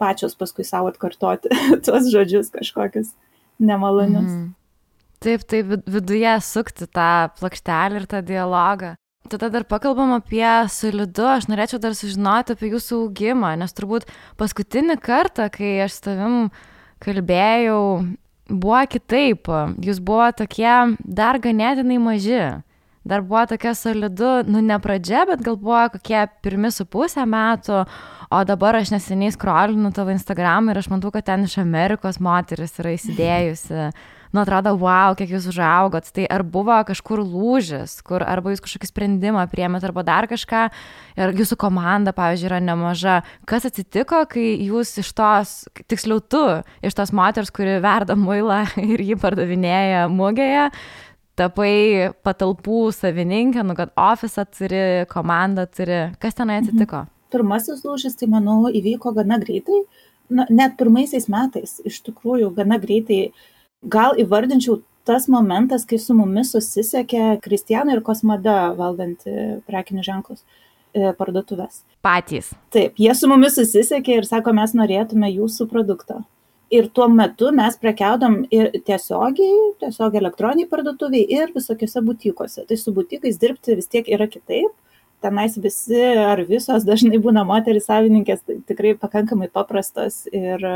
pačios 0.00 0.34
paskui 0.36 0.66
savo 0.66 0.90
atkartoti 0.92 1.52
tuos 1.86 2.10
žodžius 2.12 2.52
kažkokius 2.54 3.14
nemalonius. 3.62 4.28
Mm. 4.28 4.52
Taip, 5.22 5.44
taip, 5.48 5.78
viduje 5.86 6.34
sukti 6.44 6.86
tą 6.90 7.30
plokštelę 7.38 8.02
ir 8.02 8.06
tą 8.10 8.20
dialogą. 8.24 8.94
Tada 9.28 9.48
dar 9.48 9.64
pakalbam 9.64 10.10
apie 10.18 10.44
solidu, 10.68 11.24
aš 11.24 11.46
norėčiau 11.48 11.78
dar 11.80 11.94
sužinoti 11.96 12.52
apie 12.52 12.68
jūsų 12.74 12.98
augimą, 13.06 13.54
nes 13.56 13.72
turbūt 13.72 14.04
paskutinį 14.36 14.98
kartą, 15.00 15.46
kai 15.52 15.78
aš 15.86 15.96
su 15.96 16.02
tavim 16.10 16.36
kalbėjau, 17.00 17.80
buvo 18.52 18.82
kitaip. 18.92 19.48
Jūs 19.80 20.02
buvo 20.04 20.28
tokie 20.36 20.68
dar 21.00 21.40
ganėtinai 21.40 21.96
maži. 22.04 22.42
Dar 23.04 23.24
buvo 23.24 23.46
tokia 23.48 23.74
solidu, 23.76 24.42
nu 24.48 24.60
ne 24.64 24.76
pradžia, 24.80 25.24
bet 25.28 25.40
gal 25.44 25.56
buvo 25.60 25.82
kokie 25.92 26.22
pirmi 26.44 26.70
su 26.72 26.86
pusę 26.88 27.24
metų, 27.28 27.82
o 28.32 28.44
dabar 28.48 28.78
aš 28.78 28.94
neseniai 28.94 29.32
skrolinu 29.32 29.90
tavo 29.92 30.12
Instagram 30.12 30.68
ir 30.72 30.80
aš 30.80 30.88
matau, 30.92 31.12
kad 31.12 31.26
ten 31.28 31.44
iš 31.44 31.58
Amerikos 31.60 32.20
moteris 32.20 32.76
yra 32.80 32.94
įsidėjusi 32.98 33.90
nu 34.34 34.42
atrodo, 34.42 34.74
wow, 34.80 35.14
kiek 35.14 35.30
jūs 35.30 35.46
užaugot. 35.52 36.08
Tai 36.14 36.26
ar 36.34 36.42
buvo 36.42 36.76
kažkur 36.88 37.22
lūžis, 37.22 38.00
kur 38.06 38.24
arba 38.26 38.52
jūs 38.52 38.62
kažkokį 38.64 38.90
sprendimą 38.90 39.46
priemėt, 39.52 39.86
arba 39.86 40.02
dar 40.06 40.28
kažką, 40.30 40.66
ir 41.20 41.34
jūsų 41.38 41.58
komanda, 41.62 42.14
pavyzdžiui, 42.16 42.50
yra 42.50 42.60
nemaža. 42.64 43.20
Kas 43.48 43.68
atsitiko, 43.70 44.24
kai 44.30 44.48
jūs 44.66 44.96
iš 45.04 45.14
tos, 45.14 45.56
tiksliau 45.86 46.18
tu, 46.20 46.42
iš 46.84 46.98
tos 46.98 47.14
moters, 47.14 47.54
kuri 47.54 47.78
verda 47.84 48.18
muilą 48.18 48.64
ir 48.92 49.04
jį 49.06 49.18
pardavinėja 49.22 50.06
mugėje, 50.12 50.68
tapai 51.38 52.10
patalpų 52.26 52.88
savininkė, 52.94 53.62
nu 53.66 53.78
kad 53.78 53.94
ofisą 53.98 54.46
turi, 54.50 54.84
komandą 55.10 55.66
turi. 55.70 56.08
Kas 56.22 56.38
tenai 56.38 56.60
mhm. 56.60 56.66
atsitiko? 56.68 57.06
Pirmasis 57.34 57.82
lūžis, 57.86 58.18
tai 58.18 58.28
manau, 58.30 58.64
įvyko 58.70 59.14
gana 59.14 59.40
greitai. 59.42 59.84
Na, 60.32 60.46
net 60.48 60.78
pirmaisiais 60.80 61.26
metais, 61.28 61.76
iš 61.84 61.98
tikrųjų, 62.06 62.48
gana 62.56 62.78
greitai. 62.80 63.34
Gal 63.84 64.18
įvardinčiau 64.20 64.80
tas 65.04 65.28
momentas, 65.28 65.84
kai 65.84 65.98
su 66.00 66.16
mumis 66.16 66.54
susisiekė 66.54 67.38
Kristiana 67.44 67.92
ir 67.92 68.04
Kosmada 68.04 68.72
valdanti 68.78 69.60
prekinius 69.68 70.06
ženklus 70.08 70.44
e, 70.44 71.10
parduotuvės. 71.18 71.82
Patys. 72.04 72.54
Taip, 72.72 72.96
jie 73.00 73.12
su 73.16 73.28
mumis 73.28 73.58
susisiekė 73.58 74.22
ir 74.22 74.28
sako, 74.28 74.54
mes 74.56 74.72
norėtume 74.76 75.28
jūsų 75.34 75.68
produkto 75.68 76.22
ir 76.74 76.88
tuo 76.94 77.08
metu 77.08 77.50
mes 77.54 77.76
prekiaudom 77.80 78.38
ir 78.54 78.70
tiesiogiai, 78.86 79.74
tiesiog 79.82 80.16
elektroniniai 80.20 80.70
parduotuviai 80.70 81.26
ir 81.38 81.52
visokiose 81.54 82.02
butikose. 82.06 82.64
Tai 82.68 82.78
su 82.80 82.94
butikais 82.96 83.38
dirbti 83.40 83.76
vis 83.78 83.90
tiek 83.90 84.08
yra 84.16 84.28
kitaip. 84.30 84.72
Tenais 85.24 85.54
visi 85.56 86.00
ar 86.20 86.42
visos 86.48 86.84
dažnai 86.84 87.20
būna 87.22 87.46
moteris 87.48 87.86
savininkės, 87.88 88.42
tai 88.44 88.58
tikrai 88.68 88.92
pakankamai 89.00 89.48
paprastos 89.52 90.24
ir 90.32 90.66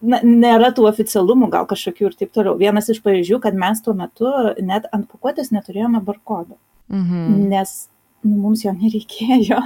na, 0.00 0.20
nėra 0.24 0.72
tų 0.76 0.86
oficialumų 0.90 1.50
gal 1.52 1.66
kažkokių 1.70 2.08
ir 2.08 2.16
taip 2.18 2.32
toliau. 2.36 2.56
Vienas 2.60 2.90
iš 2.92 3.02
pavyzdžių, 3.04 3.40
kad 3.44 3.58
mes 3.58 3.82
tuo 3.84 3.94
metu 3.96 4.30
net 4.64 4.88
ant 4.94 5.08
pakuotės 5.10 5.52
neturėjome 5.54 6.02
barkodo, 6.06 6.56
mhm. 6.92 7.44
nes 7.52 7.76
nu, 8.24 8.36
mums 8.46 8.64
jo 8.66 8.74
nereikėjo. 8.76 9.60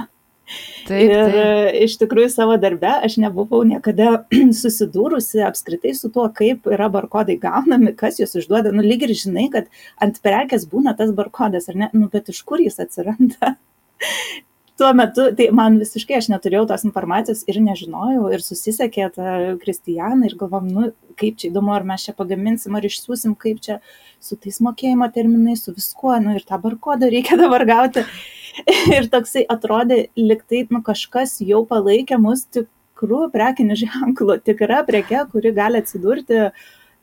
Taip, 0.85 0.99
ir 1.01 1.31
taip. 1.33 1.77
iš 1.87 1.95
tikrųjų 1.97 2.29
savo 2.29 2.53
darbe 2.61 2.91
aš 3.07 3.15
nebuvau 3.17 3.63
niekada 3.65 4.27
susidūrusi 4.61 5.41
apskritai 5.47 5.95
su 5.97 6.11
tuo, 6.13 6.27
kaip 6.29 6.69
yra 6.69 6.89
barkodai 6.93 7.39
gaunami, 7.41 7.95
kas 7.97 8.19
juos 8.21 8.37
išduoda. 8.37 8.73
Nu, 8.75 8.85
lyg 8.85 9.07
ir 9.07 9.15
žinai, 9.17 9.47
kad 9.53 9.71
ant 10.03 10.21
prekės 10.25 10.67
būna 10.69 10.93
tas 10.99 11.15
barkodas, 11.17 11.71
ar 11.71 11.79
ne? 11.81 11.89
Nu, 11.97 12.11
bet 12.13 12.29
iš 12.33 12.43
kur 12.45 12.61
jis 12.61 12.77
atsiranda? 12.83 13.55
Tuo 14.75 14.89
metu, 14.91 15.29
tai 15.31 15.45
man 15.55 15.77
visiškai 15.79 16.17
aš 16.17 16.25
neturėjau 16.33 16.65
tos 16.67 16.81
informacijos 16.83 17.45
ir 17.47 17.61
nežinojau, 17.63 18.25
ir 18.35 18.41
susisiekė 18.43 19.05
tą 19.15 19.35
Kristijaną 19.61 20.27
ir 20.27 20.35
galvom, 20.41 20.67
nu, 20.67 20.89
kaip 21.15 21.37
čia 21.39 21.47
įdomu, 21.47 21.71
ar 21.71 21.85
mes 21.87 22.03
čia 22.03 22.11
pagaminsim, 22.17 22.75
ar 22.75 22.83
išsiųsim, 22.83 23.37
kaip 23.39 23.61
čia 23.63 23.77
su 24.19 24.35
tais 24.35 24.59
mokėjimo 24.65 25.07
terminais, 25.15 25.63
su 25.63 25.71
viskuo, 25.75 26.11
nu, 26.19 26.35
ir 26.35 26.43
tą 26.43 26.59
barkodą 26.59 27.07
reikia 27.13 27.39
dabar 27.43 27.63
gauti. 27.69 28.03
ir 28.91 29.07
toksai 29.11 29.45
atrodė, 29.51 30.09
liktai 30.19 30.65
nu, 30.67 30.83
kažkas 30.83 31.37
jau 31.43 31.63
palaikė 31.69 32.19
mus 32.19 32.43
tikrų 32.51 33.29
prekinių 33.31 33.79
ženklų, 33.79 34.41
tikra 34.43 34.83
preke, 34.87 35.23
kuri 35.31 35.55
gali 35.55 35.79
atsidurti 35.83 36.49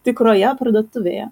tikroje 0.04 0.52
parduotuvėje. 0.60 1.30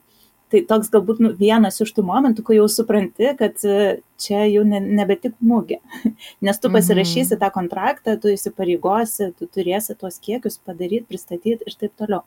Tai 0.50 0.60
toks 0.66 0.88
galbūt 0.90 1.20
nu, 1.22 1.30
vienas 1.38 1.78
iš 1.84 1.92
tų 1.94 2.02
momentų, 2.08 2.42
kai 2.46 2.56
jau 2.56 2.66
supranti, 2.70 3.28
kad 3.38 3.62
e, 3.62 4.00
čia 4.18 4.42
jau 4.50 4.64
ne, 4.66 4.80
nebe 4.82 5.14
tik 5.20 5.36
mūgė. 5.46 5.78
Nes 6.46 6.58
tu 6.58 6.72
pasirašysi 6.74 7.38
tą 7.38 7.52
kontraktą, 7.54 8.16
tu 8.18 8.32
įsipareigosi, 8.32 9.30
tu 9.38 9.46
turėsi 9.46 9.94
tuos 10.00 10.18
kiekius 10.18 10.58
padaryti, 10.58 11.06
pristatyti 11.06 11.62
ir 11.62 11.78
taip 11.78 11.94
toliau. 12.00 12.24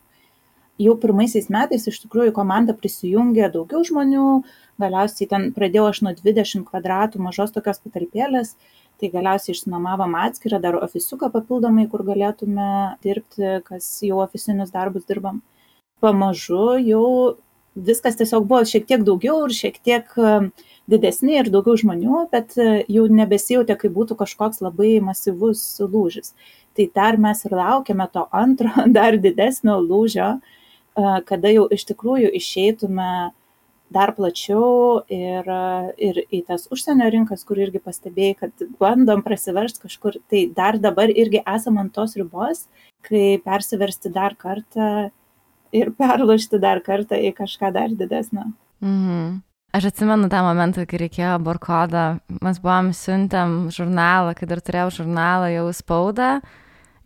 Jau 0.81 0.95
pirmaisiais 0.97 1.51
metais 1.53 1.83
iš 1.85 1.99
tikrųjų 2.05 2.31
komanda 2.33 2.73
prisijungė 2.73 3.51
daugiau 3.53 3.83
žmonių, 3.85 4.29
galiausiai 4.81 5.27
ten 5.29 5.51
pradėjau 5.53 5.89
aš 5.91 5.99
nuo 6.07 6.15
20 6.17 6.63
kvadratų 6.65 7.21
mažos 7.21 7.53
tokios 7.53 7.83
patalpėlės, 7.83 8.55
tai 8.97 9.11
galiausiai 9.13 9.53
išsinuomavom 9.53 10.15
atskirą 10.17 10.57
dar 10.63 10.79
ofisuką 10.79 11.29
papildomai, 11.33 11.85
kur 11.91 12.01
galėtume 12.07 12.69
dirbti, 13.05 13.59
kas 13.67 13.89
jau 14.07 14.23
oficinius 14.23 14.73
darbus 14.73 15.05
dirbam. 15.05 15.43
Pamažu 16.01 16.79
jau 16.81 17.05
viskas 17.75 18.17
tiesiog 18.19 18.47
buvo 18.47 18.63
šiek 18.69 18.87
tiek 18.89 19.03
daugiau 19.05 19.43
ir 19.47 19.55
šiek 19.55 19.79
tiek 19.83 20.09
um, 20.21 20.49
didesni 20.89 21.37
ir 21.39 21.51
daugiau 21.53 21.77
žmonių, 21.79 22.25
bet 22.33 22.57
uh, 22.59 22.81
jau 22.91 23.05
nebesijautė, 23.09 23.77
kaip 23.79 23.95
būtų 23.95 24.17
kažkoks 24.19 24.61
labai 24.63 24.97
masyvus 25.03 25.63
lūžis. 25.81 26.33
Tai 26.73 26.89
dar 26.95 27.19
mes 27.21 27.45
ir 27.45 27.55
laukiame 27.57 28.09
to 28.13 28.27
antro, 28.33 28.73
dar 28.97 29.17
didesnio 29.17 29.79
lūžio, 29.83 30.35
uh, 30.39 31.15
kada 31.25 31.53
jau 31.53 31.67
iš 31.71 31.87
tikrųjų 31.91 32.33
išeitume 32.39 33.13
dar 33.93 34.13
plačiau 34.17 35.03
ir, 35.11 35.49
ir 36.01 36.19
į 36.33 36.43
tas 36.47 36.65
užsienio 36.73 37.09
rinkas, 37.13 37.43
kur 37.45 37.59
irgi 37.61 37.81
pastebėjai, 37.83 38.37
kad 38.39 38.63
bandom 38.81 39.21
prasiversti 39.25 39.83
kažkur, 39.85 40.17
tai 40.31 40.47
dar 40.55 40.79
dabar 40.81 41.13
irgi 41.13 41.43
esam 41.45 41.77
ant 41.81 41.93
tos 41.93 42.15
ribos, 42.17 42.65
kai 43.05 43.37
persiversti 43.43 44.09
dar 44.13 44.33
kartą 44.39 45.11
ir 45.73 45.91
perlušti 45.97 46.59
dar 46.61 46.83
kartą 46.85 47.19
į 47.19 47.33
kažką 47.37 47.73
dar 47.75 47.93
didesnio. 47.97 48.51
Mhm. 48.83 49.41
Aš 49.73 49.87
atsimenu 49.89 50.27
tą 50.29 50.43
momentą, 50.45 50.83
kai 50.85 50.99
reikėjo 51.01 51.39
barkodą. 51.41 52.03
Mes 52.45 52.59
buvom 52.61 52.91
siuntėm 52.93 53.71
žurnalą, 53.73 54.35
kai 54.37 54.45
dar 54.45 54.61
turėjau 54.61 54.91
žurnalą 54.99 55.47
jau 55.49 55.63
spaudą. 55.73 56.35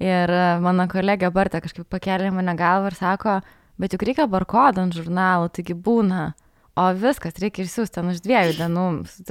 Ir 0.03 0.33
mano 0.61 0.85
kolegė 0.91 1.31
Bartė 1.33 1.61
kažkaip 1.63 1.87
pakėlė 1.89 2.27
mane 2.35 2.53
galvą 2.59 2.91
ir 2.91 2.97
sako, 2.99 3.37
bet 3.79 3.95
juk 3.95 4.03
reikia 4.05 4.27
barkodą 4.29 4.83
ant 4.83 4.93
žurnalų, 4.93 5.47
taigi 5.55 5.73
būna 5.73 6.33
o 6.77 6.85
viskas 6.93 7.39
reikia 7.41 7.65
išsiųsti 7.65 7.97
ten 7.97 8.11
už 8.11 8.21
dviejų 8.25 8.55
dienų, 8.59 8.85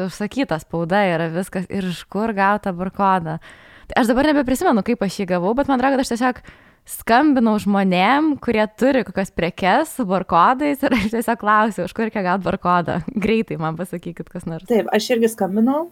užsakyta 0.06 0.58
spauda 0.62 1.04
yra 1.12 1.28
viskas 1.30 1.68
ir 1.70 1.86
iš 1.92 2.02
kur 2.10 2.32
gauta 2.34 2.72
barkodą. 2.74 3.38
Tai 3.86 3.98
aš 4.00 4.10
dabar 4.10 4.26
nebeprisimenu, 4.32 4.82
kaip 4.86 5.04
aš 5.06 5.20
jį 5.20 5.28
gavau, 5.36 5.52
bet 5.54 5.70
man 5.70 5.78
atrodo, 5.78 5.94
kad 5.94 6.02
aš 6.02 6.12
tiesiog 6.14 6.40
skambinau 6.86 7.56
žmonėm, 7.60 8.36
kurie 8.42 8.64
turi 8.78 9.02
kokias 9.06 9.32
prekes 9.34 9.96
su 9.98 10.06
barkodais 10.08 10.82
ir 10.86 10.94
aš 10.94 11.10
tiesiog 11.16 11.40
klausiau, 11.40 11.86
už 11.88 11.94
kur 11.96 12.06
reikia 12.06 12.22
gauti 12.26 12.46
barkodą. 12.46 13.00
Greitai 13.24 13.58
man 13.60 13.78
pasakykit, 13.78 14.30
kas 14.32 14.46
nors. 14.48 14.66
Taip, 14.70 14.90
aš 14.94 15.10
irgi 15.16 15.32
skambinau, 15.32 15.88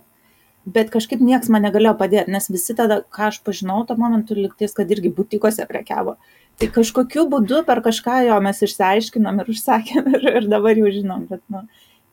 bet 0.65 0.93
kažkaip 0.95 1.23
niekas 1.25 1.51
man 1.53 1.67
negalėjo 1.67 1.97
padėti, 2.01 2.33
nes 2.35 2.47
visi 2.53 2.77
tada, 2.79 3.03
ką 3.15 3.29
aš 3.33 3.43
pažinau, 3.47 3.83
to 3.89 3.99
momentu 4.01 4.39
liktais, 4.39 4.77
kad 4.77 4.91
irgi 4.95 5.13
butikose 5.15 5.67
prekiavo. 5.71 6.17
Tai 6.63 6.71
kažkokiu 6.71 7.27
būdu 7.31 7.65
per 7.67 7.83
kažką 7.83 8.21
jo 8.29 8.39
mes 8.45 8.63
išsiaiškinom 8.63 9.43
ir 9.43 9.51
užsakėm 9.51 10.13
ir, 10.15 10.29
ir 10.39 10.47
dabar 10.47 10.79
jau 10.79 10.93
žinom, 10.95 11.27
bet, 11.27 11.43
nu, 11.51 11.65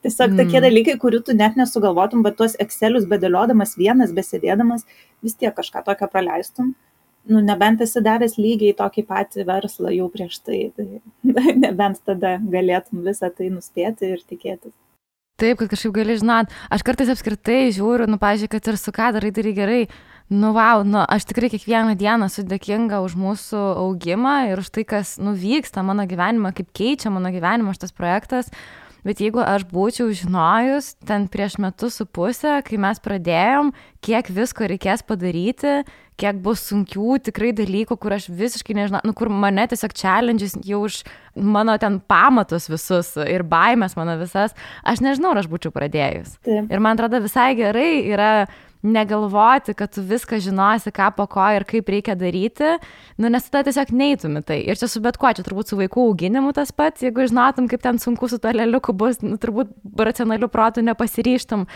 tiesiog 0.01 0.33
mm. 0.33 0.39
tokie 0.41 0.61
dalykai, 0.65 0.95
kurių 1.03 1.21
tu 1.27 1.35
net 1.37 1.59
nesugalvotum, 1.59 2.25
bet 2.25 2.39
tuos 2.41 2.57
Excelius 2.63 3.05
bedėliodamas 3.09 3.77
vienas, 3.77 4.15
besėdėdamas, 4.17 4.87
vis 5.21 5.37
tiek 5.37 5.53
kažką 5.53 5.85
tokio 5.85 6.09
praleistum. 6.09 6.73
Nu, 7.29 7.41
nebent 7.45 7.81
esi 7.85 8.01
daręs 8.01 8.37
lygiai 8.41 8.73
tokį 8.77 9.03
patį 9.09 9.45
verslą 9.45 9.91
jau 9.93 10.07
prieš 10.13 10.39
tai, 10.41 10.61
tai 10.77 11.01
nebent 11.65 12.01
tada 12.05 12.37
galėtum 12.41 13.03
visą 13.05 13.29
tai 13.33 13.51
nuspėti 13.53 14.15
ir 14.15 14.23
tikėtis. 14.25 14.73
Taip, 15.41 15.57
kad 15.57 15.71
kažkaip 15.71 15.93
gali 15.95 16.15
žinot, 16.21 16.51
aš 16.69 16.83
kartais 16.85 17.09
apskritai 17.09 17.71
žiūriu, 17.73 18.05
nu, 18.09 18.19
pažiūrėjau, 18.21 18.51
kad 18.53 18.67
ir 18.69 18.77
su 18.77 18.93
ką 18.93 19.07
darai, 19.15 19.31
darai 19.33 19.53
gerai, 19.57 19.83
Nu, 20.31 20.53
wow, 20.55 20.79
nu, 20.87 21.01
aš 21.03 21.25
tikrai 21.27 21.49
kiekvieną 21.51 21.97
dieną 21.99 22.29
esu 22.31 22.45
dėkinga 22.47 23.01
už 23.03 23.17
mūsų 23.19 23.63
augimą 23.81 24.35
ir 24.53 24.61
už 24.61 24.69
tai, 24.71 24.85
kas 24.87 25.17
nuvyksta 25.19 25.83
mano 25.83 26.05
gyvenimą, 26.07 26.53
kaip 26.55 26.69
keičia 26.71 27.11
mano 27.11 27.33
gyvenimą 27.35 27.73
šitas 27.75 27.91
projektas. 27.91 28.47
Bet 29.07 29.21
jeigu 29.23 29.41
aš 29.41 29.65
būčiau 29.69 30.11
žinojus 30.13 30.93
ten 31.07 31.25
prieš 31.31 31.57
metus 31.61 31.97
su 31.97 32.05
pusę, 32.05 32.59
kai 32.65 32.77
mes 32.81 33.01
pradėjom, 33.01 33.71
kiek 34.05 34.29
visko 34.29 34.67
reikės 34.69 35.01
padaryti, 35.07 35.81
kiek 36.21 36.41
bus 36.43 36.61
sunkių 36.69 37.17
tikrai 37.25 37.49
dalykų, 37.57 37.97
kur 37.97 38.13
aš 38.13 38.29
visiškai 38.29 38.77
nežinau, 38.77 39.01
nu, 39.07 39.15
kur 39.17 39.31
mane 39.33 39.65
tiesiog 39.71 39.95
challenges 39.97 40.53
jau 40.67 40.83
už 40.85 41.01
mano 41.33 41.77
ten 41.81 41.97
pamatus 42.11 42.69
visus 42.69 43.15
ir 43.25 43.45
baimės 43.47 43.97
mano 43.97 44.19
visas, 44.21 44.53
aš 44.85 45.01
nežinau, 45.01 45.33
ar 45.33 45.41
aš 45.41 45.49
būčiau 45.51 45.73
pradėjus. 45.73 46.37
Taip. 46.45 46.69
Ir 46.69 46.83
man 46.83 46.99
atrodo 46.99 47.23
visai 47.25 47.53
gerai 47.57 48.03
yra 48.11 48.31
negalvoti, 48.83 49.75
kad 49.77 49.93
tu 49.93 50.03
viską 50.05 50.39
žinosi, 50.41 50.91
ką 50.93 51.11
po 51.17 51.27
ko 51.29 51.45
ir 51.55 51.65
kaip 51.69 51.89
reikia 51.89 52.15
daryti, 52.17 52.75
nu, 53.21 53.29
nes 53.29 53.45
tada 53.49 53.69
tiesiog 53.69 53.93
neįtumi 53.93 54.43
tai. 54.45 54.61
Ir 54.65 54.79
čia 54.79 54.89
su 54.89 55.01
bet 55.03 55.19
kuo, 55.21 55.31
čia 55.35 55.45
turbūt 55.45 55.71
su 55.71 55.79
vaikų 55.79 56.07
auginimu 56.09 56.53
tas 56.57 56.73
pats, 56.73 57.05
jeigu 57.05 57.27
žinotum, 57.29 57.69
kaip 57.71 57.83
ten 57.85 58.01
sunku 58.01 58.29
su 58.31 58.41
to 58.41 58.53
leliuku 58.55 58.95
bus, 58.97 59.21
nu, 59.25 59.37
turbūt 59.41 59.73
racionaliu 60.01 60.49
protu 60.51 60.83
nepasiryštum. 60.85 61.67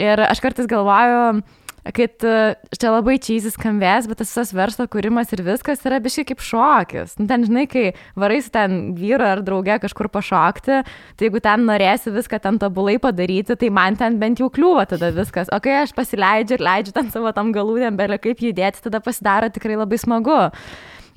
Ir 0.00 0.24
aš 0.24 0.42
kartais 0.44 0.68
galvoju, 0.70 1.42
kad 1.84 2.24
e, 2.26 2.34
čia 2.74 2.90
labai 2.92 3.16
čyzis 3.22 3.54
skambės, 3.56 4.08
bet 4.10 4.20
tas 4.20 4.32
visas 4.32 4.52
verslo 4.56 4.86
kūrimas 4.90 5.32
ir 5.34 5.42
viskas 5.46 5.84
yra 5.88 6.00
biškai 6.04 6.26
kaip 6.32 6.42
šokis. 6.44 7.16
Nu, 7.20 7.28
ten, 7.30 7.46
žinai, 7.48 7.64
kai 7.70 7.84
varai 8.18 8.40
su 8.44 8.52
ten 8.54 8.92
vyru 8.98 9.26
ar 9.26 9.42
drauge 9.46 9.78
kažkur 9.84 10.10
pašokti, 10.12 10.82
tai 11.18 11.28
jeigu 11.28 11.42
ten 11.44 11.64
norėsi 11.68 12.12
viską 12.14 12.42
ten 12.44 12.60
tobulai 12.60 12.98
padaryti, 13.02 13.56
tai 13.58 13.72
man 13.74 13.98
ten 14.00 14.18
bent 14.20 14.42
jau 14.42 14.50
kliūva 14.52 14.88
tada 14.90 15.12
viskas. 15.16 15.50
O 15.54 15.60
kai 15.64 15.80
aš 15.84 15.94
pasileidžiu 15.96 16.58
ir 16.58 16.66
leidžiu 16.68 16.96
ten 16.98 17.10
savo 17.14 17.32
tam 17.36 17.54
galūdėm, 17.56 17.98
belė 17.98 18.20
kaip 18.22 18.42
judėti, 18.44 18.84
tada 18.84 19.02
pasidaro 19.04 19.50
tikrai 19.54 19.78
labai 19.80 20.00
smagu. 20.00 20.42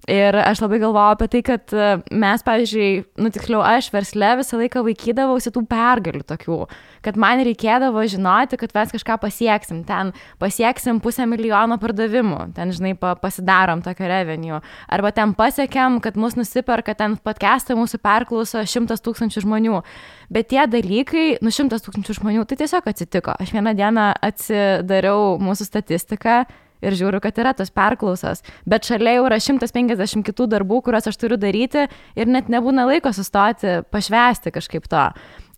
Ir 0.10 0.34
aš 0.34 0.64
labai 0.64 0.80
galvojau 0.82 1.14
apie 1.14 1.28
tai, 1.30 1.40
kad 1.46 1.74
e, 1.78 1.90
mes, 2.18 2.42
pavyzdžiui, 2.42 2.88
nu 3.22 3.30
tiksliau, 3.34 3.60
aš 3.62 3.92
versle 3.94 4.32
visą 4.40 4.58
laiką 4.58 4.82
vaikydavausi 4.88 5.52
tų 5.54 5.62
pergalių 5.70 6.24
tokių, 6.26 6.58
kad 7.06 7.20
man 7.22 7.44
reikėdavo 7.46 8.02
žinoti, 8.10 8.58
kad 8.58 8.74
mes 8.74 8.96
kažką 8.96 9.20
pasieksim. 9.22 9.84
Ten 9.86 10.10
pasieksim 10.42 10.98
pusę 11.06 11.28
milijono 11.30 11.78
pardavimų, 11.82 12.40
ten, 12.58 12.74
žinai, 12.74 12.96
pa, 12.98 13.14
pasidarom 13.22 13.84
tokio 13.86 14.10
revenue. 14.10 14.58
Arba 14.90 15.14
ten 15.14 15.36
pasiekėm, 15.38 16.00
kad 16.02 16.18
mus 16.18 16.34
nusiperka, 16.40 16.98
ten 16.98 17.20
podcastą 17.22 17.78
mūsų 17.78 18.02
perklauso 18.02 18.66
šimtas 18.66 19.06
tūkstančių 19.06 19.46
žmonių. 19.46 19.84
Bet 20.34 20.50
tie 20.50 20.66
dalykai, 20.66 21.28
nu 21.46 21.54
šimtas 21.54 21.86
tūkstančių 21.86 22.18
žmonių, 22.18 22.50
tai 22.50 22.58
tiesiog 22.64 22.90
atsitiko. 22.90 23.38
Aš 23.38 23.54
vieną 23.54 23.78
dieną 23.78 24.10
atsidariau 24.32 25.38
mūsų 25.38 25.70
statistiką 25.70 26.42
ir 26.82 26.98
žiūriu, 26.98 27.22
kad 27.24 27.38
yra 27.42 27.54
tos 27.58 27.72
perklausos, 27.74 28.44
bet 28.70 28.88
šalia 28.90 29.18
jau 29.18 29.28
yra 29.30 29.40
150 29.42 30.26
kitų 30.28 30.50
darbų, 30.56 30.82
kuriuos 30.86 31.08
aš 31.12 31.20
turiu 31.22 31.38
daryti 31.42 31.86
ir 32.16 32.32
net 32.32 32.50
nebūna 32.52 32.88
laiko 32.90 33.14
sustoti, 33.16 33.80
pašvesti 33.94 34.54
kažkaip 34.54 34.90
to. 34.92 35.06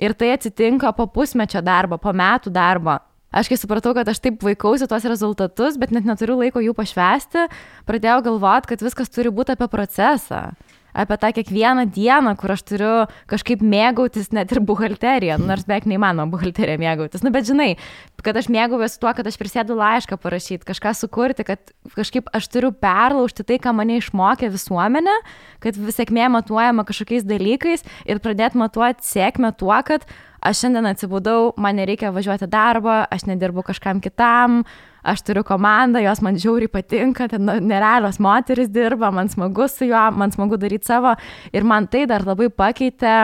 Ir 0.04 0.16
tai 0.18 0.34
atsitinka 0.36 0.94
po 0.98 1.08
pusmečio 1.08 1.64
darbo, 1.64 2.00
po 2.02 2.14
metų 2.14 2.54
darbo. 2.54 3.00
Aš 3.34 3.50
kai 3.50 3.58
supratau, 3.58 3.96
kad 3.98 4.06
aš 4.12 4.20
taip 4.22 4.44
vaikausi 4.46 4.86
tuos 4.86 5.06
rezultatus, 5.10 5.80
bet 5.82 5.90
net 5.96 6.06
neturiu 6.06 6.36
laiko 6.38 6.62
jų 6.62 6.76
pašvesti, 6.78 7.48
pradėjau 7.90 8.20
galvoti, 8.28 8.70
kad 8.70 8.86
viskas 8.86 9.10
turi 9.10 9.32
būti 9.34 9.56
apie 9.56 9.66
procesą 9.72 10.52
apie 10.94 11.18
tą 11.18 11.32
kiekvieną 11.34 11.86
dieną, 11.94 12.36
kur 12.40 12.54
aš 12.54 12.64
turiu 12.70 12.92
kažkaip 13.30 13.64
mėgautis 13.66 14.32
net 14.36 14.52
ir 14.54 14.62
buhalteriją, 14.64 15.40
nors 15.42 15.66
beveik 15.68 15.88
neįmanoma 15.90 16.30
buhalteriją 16.32 16.80
mėgautis. 16.82 17.24
Nu, 17.26 17.32
bet 17.34 17.48
žinai, 17.50 17.74
kad 18.24 18.38
aš 18.40 18.50
mėgaujuosi 18.54 19.00
tuo, 19.02 19.14
kad 19.18 19.28
aš 19.28 19.38
prisėdu 19.42 19.78
laišką 19.80 20.18
parašyti, 20.22 20.68
kažką 20.68 20.94
sukurti, 20.98 21.46
kad 21.48 21.74
kažkaip 21.98 22.30
aš 22.34 22.50
turiu 22.54 22.72
perlaužti 22.72 23.46
tai, 23.48 23.60
ką 23.62 23.74
mane 23.76 23.98
išmokė 24.02 24.52
visuomenė, 24.54 25.18
kad 25.64 25.80
sėkmė 25.98 26.30
matuojama 26.38 26.86
kažkokiais 26.88 27.28
dalykais 27.28 27.86
ir 28.06 28.22
pradėti 28.24 28.62
matuoti 28.62 29.06
sėkmę 29.08 29.54
tuo, 29.60 29.76
kad 29.86 30.08
aš 30.44 30.64
šiandien 30.64 30.90
atsibudau, 30.92 31.54
man 31.58 31.80
nereikia 31.80 32.14
važiuoti 32.16 32.50
darbą, 32.52 33.04
aš 33.12 33.28
nedirbu 33.30 33.64
kažkam 33.66 34.02
kitam, 34.04 34.64
aš 35.04 35.22
turiu 35.28 35.44
komandą, 35.48 36.02
jos 36.04 36.22
man 36.24 36.38
žiauriai 36.40 36.72
patinka, 36.72 37.28
ten 37.32 37.46
nu, 37.48 37.58
nerealios 37.60 38.20
moteris 38.24 38.72
dirba, 38.72 39.12
man 39.12 39.30
smagu 39.30 39.68
su 39.72 39.88
juo, 39.90 40.04
man 40.16 40.32
smagu 40.32 40.58
daryti 40.58 40.88
savo. 40.90 41.16
Ir 41.54 41.68
man 41.68 41.88
tai 41.92 42.06
dar 42.10 42.26
labai 42.28 42.50
pakeitė 42.50 43.16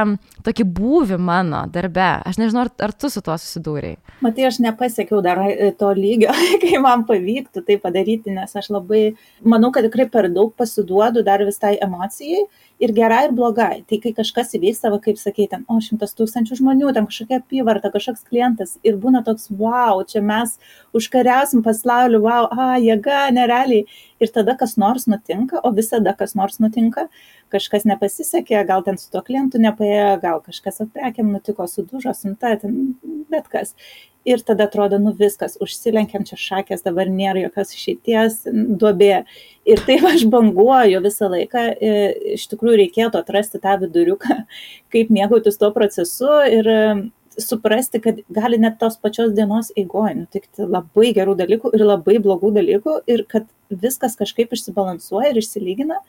tokį 0.46 0.65
būvį 0.77 1.17
mano 1.22 1.63
darbe. 1.74 2.08
Aš 2.27 2.39
nežinau, 2.41 2.65
ar, 2.65 2.72
ar 2.88 2.93
tu 2.96 3.10
su 3.12 3.24
tuo 3.25 3.36
susidūrėjai. 3.39 4.00
Matai, 4.25 4.48
aš 4.50 4.60
nepasiekiau 4.63 5.22
dar 5.25 5.41
e, 5.48 5.69
to 5.79 5.91
lygio, 5.96 6.34
kai 6.63 6.79
man 6.84 7.05
pavyktų 7.10 7.63
tai 7.67 7.79
padaryti, 7.81 8.34
nes 8.36 8.55
aš 8.55 8.72
labai, 8.75 9.03
manau, 9.43 9.74
kad 9.75 9.88
tikrai 9.88 10.10
per 10.12 10.29
daug 10.34 10.53
pasiduodu 10.60 11.24
dar 11.27 11.43
vis 11.48 11.62
tai 11.62 11.75
emocijai 11.81 12.48
ir 12.79 12.93
gerai, 12.96 13.25
ir 13.27 13.36
blogai. 13.36 13.84
Tai 13.88 14.00
kai 14.03 14.13
kažkas 14.15 14.53
įvyksta, 14.58 14.91
va, 14.93 15.00
kaip 15.03 15.19
sakei, 15.19 15.48
ten, 15.51 15.65
o 15.67 15.79
šimtas 15.84 16.15
tūkstančių 16.17 16.60
žmonių, 16.62 16.93
ten 16.96 17.08
kažkokia 17.10 17.41
apyvarta, 17.41 17.91
kažkoks 17.93 18.24
klientas 18.29 18.77
ir 18.88 19.00
būna 19.01 19.22
toks, 19.27 19.50
wow, 19.51 20.00
čia 20.08 20.24
mes 20.24 20.55
užkariausim 20.96 21.63
pasaulį, 21.65 22.22
wow, 22.24 22.48
a, 22.50 22.69
jėga, 22.79 23.25
nerealiai. 23.36 23.86
Ir 24.19 24.31
tada 24.36 24.55
kas 24.60 24.75
nors 24.79 25.08
nutinka, 25.08 25.60
o 25.63 25.72
visada 25.75 26.12
kas 26.15 26.36
nors 26.36 26.60
nutinka, 26.63 27.08
kažkas 27.51 27.88
nepasisekė, 27.89 28.62
gal 28.70 28.84
ten 28.86 29.00
su 29.01 29.10
to 29.13 29.22
klientu 29.25 29.62
nepaėjo, 29.62 30.13
gal 30.24 30.39
kažkas 30.46 30.84
atprekėm 30.86 31.34
nutiko, 31.34 31.68
sudužo, 31.70 32.13
simta, 32.18 32.56
ten 32.62 32.96
bet 33.29 33.50
kas 33.51 33.75
ir 34.25 34.41
tada 34.46 34.68
atrodo, 34.68 35.00
nu 35.01 35.13
viskas, 35.15 35.56
užsilenkiam 35.63 36.25
čia 36.27 36.38
šakės, 36.39 36.84
dabar 36.86 37.10
nėra 37.12 37.46
jokios 37.46 37.72
išeities, 37.75 38.41
duobė. 38.82 39.24
Ir 39.70 39.84
taip 39.88 40.06
aš 40.10 40.25
banguoju 40.32 41.01
visą 41.06 41.29
laiką, 41.32 41.63
e, 41.79 41.94
iš 42.36 42.48
tikrųjų 42.51 42.82
reikėtų 42.84 43.22
atrasti 43.22 43.62
tą 43.63 43.77
viduriuką, 43.84 44.41
kaip 44.94 45.13
mėgautis 45.15 45.60
tuo 45.62 45.72
procesu 45.75 46.29
ir 46.51 46.70
e, 46.74 46.82
suprasti, 47.39 48.01
kad 48.03 48.20
gali 48.36 48.60
net 48.60 48.79
tos 48.82 48.98
pačios 49.00 49.32
dienos 49.38 49.72
eigoje 49.77 50.18
nutikti 50.24 50.68
labai 50.68 51.13
gerų 51.15 51.38
dalykų 51.39 51.74
ir 51.78 51.86
labai 51.86 52.17
blogų 52.24 52.52
dalykų 52.60 53.00
ir 53.08 53.24
kad 53.30 53.47
viskas 53.69 54.17
kažkaip 54.19 54.52
išsibalansuoja 54.56 55.32
ir 55.32 55.39
išsilygina. 55.41 56.02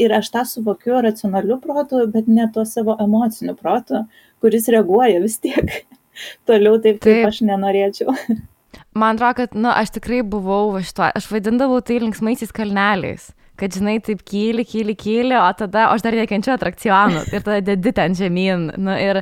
Ir 0.00 0.14
aš 0.16 0.32
tą 0.34 0.42
suvokiu 0.48 0.98
racionaliu 1.04 1.60
protu, 1.62 2.02
bet 2.10 2.26
ne 2.26 2.48
tuo 2.54 2.64
savo 2.66 2.96
emociniu 3.00 3.54
protu, 3.54 4.02
kuris 4.42 4.66
reaguoja 4.74 5.22
vis 5.22 5.38
tiek 5.42 5.70
toliau 6.48 6.80
taip, 6.82 6.98
kaip 6.98 7.22
taip. 7.22 7.30
aš 7.30 7.44
nenorėčiau. 7.46 8.16
Man 8.98 9.16
atrodo, 9.16 9.34
kad, 9.38 9.54
na, 9.54 9.68
nu, 9.68 9.70
aš 9.74 9.94
tikrai 9.94 10.20
buvau 10.26 10.72
va 10.74 10.82
šituo, 10.82 11.06
aš 11.14 11.30
vaidindavau 11.30 11.80
tai 11.82 12.00
linksmaisiais 12.02 12.54
kalneliais 12.54 13.30
kad, 13.60 13.74
žinai, 13.74 13.98
taip 14.02 14.24
kyli, 14.26 14.64
kyli, 14.66 14.96
kyli, 14.98 15.34
o 15.38 15.46
tada 15.54 15.88
aš 15.92 16.02
dar 16.04 16.16
nekenčiu 16.18 16.54
atrakcionų 16.56 17.22
ir 17.30 17.44
tada 17.44 17.60
dedi 17.62 17.92
ten 17.94 18.16
žemyn. 18.18 18.72
Nu, 18.82 18.94
ir 18.98 19.20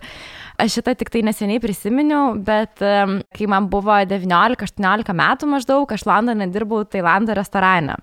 aš 0.61 0.79
šitą 0.79 0.95
tik 0.99 1.13
tai 1.13 1.25
neseniai 1.27 1.61
prisiminiau, 1.63 2.33
bet 2.47 2.81
um, 2.85 3.19
kai 3.37 3.49
man 3.51 3.69
buvo 3.73 3.99
19-18 4.09 5.13
metų 5.19 5.51
maždaug, 5.53 5.93
aš 5.93 6.07
Londone 6.09 6.49
dirbau 6.53 6.85
Tailando 6.89 7.37
restorane. 7.37 7.99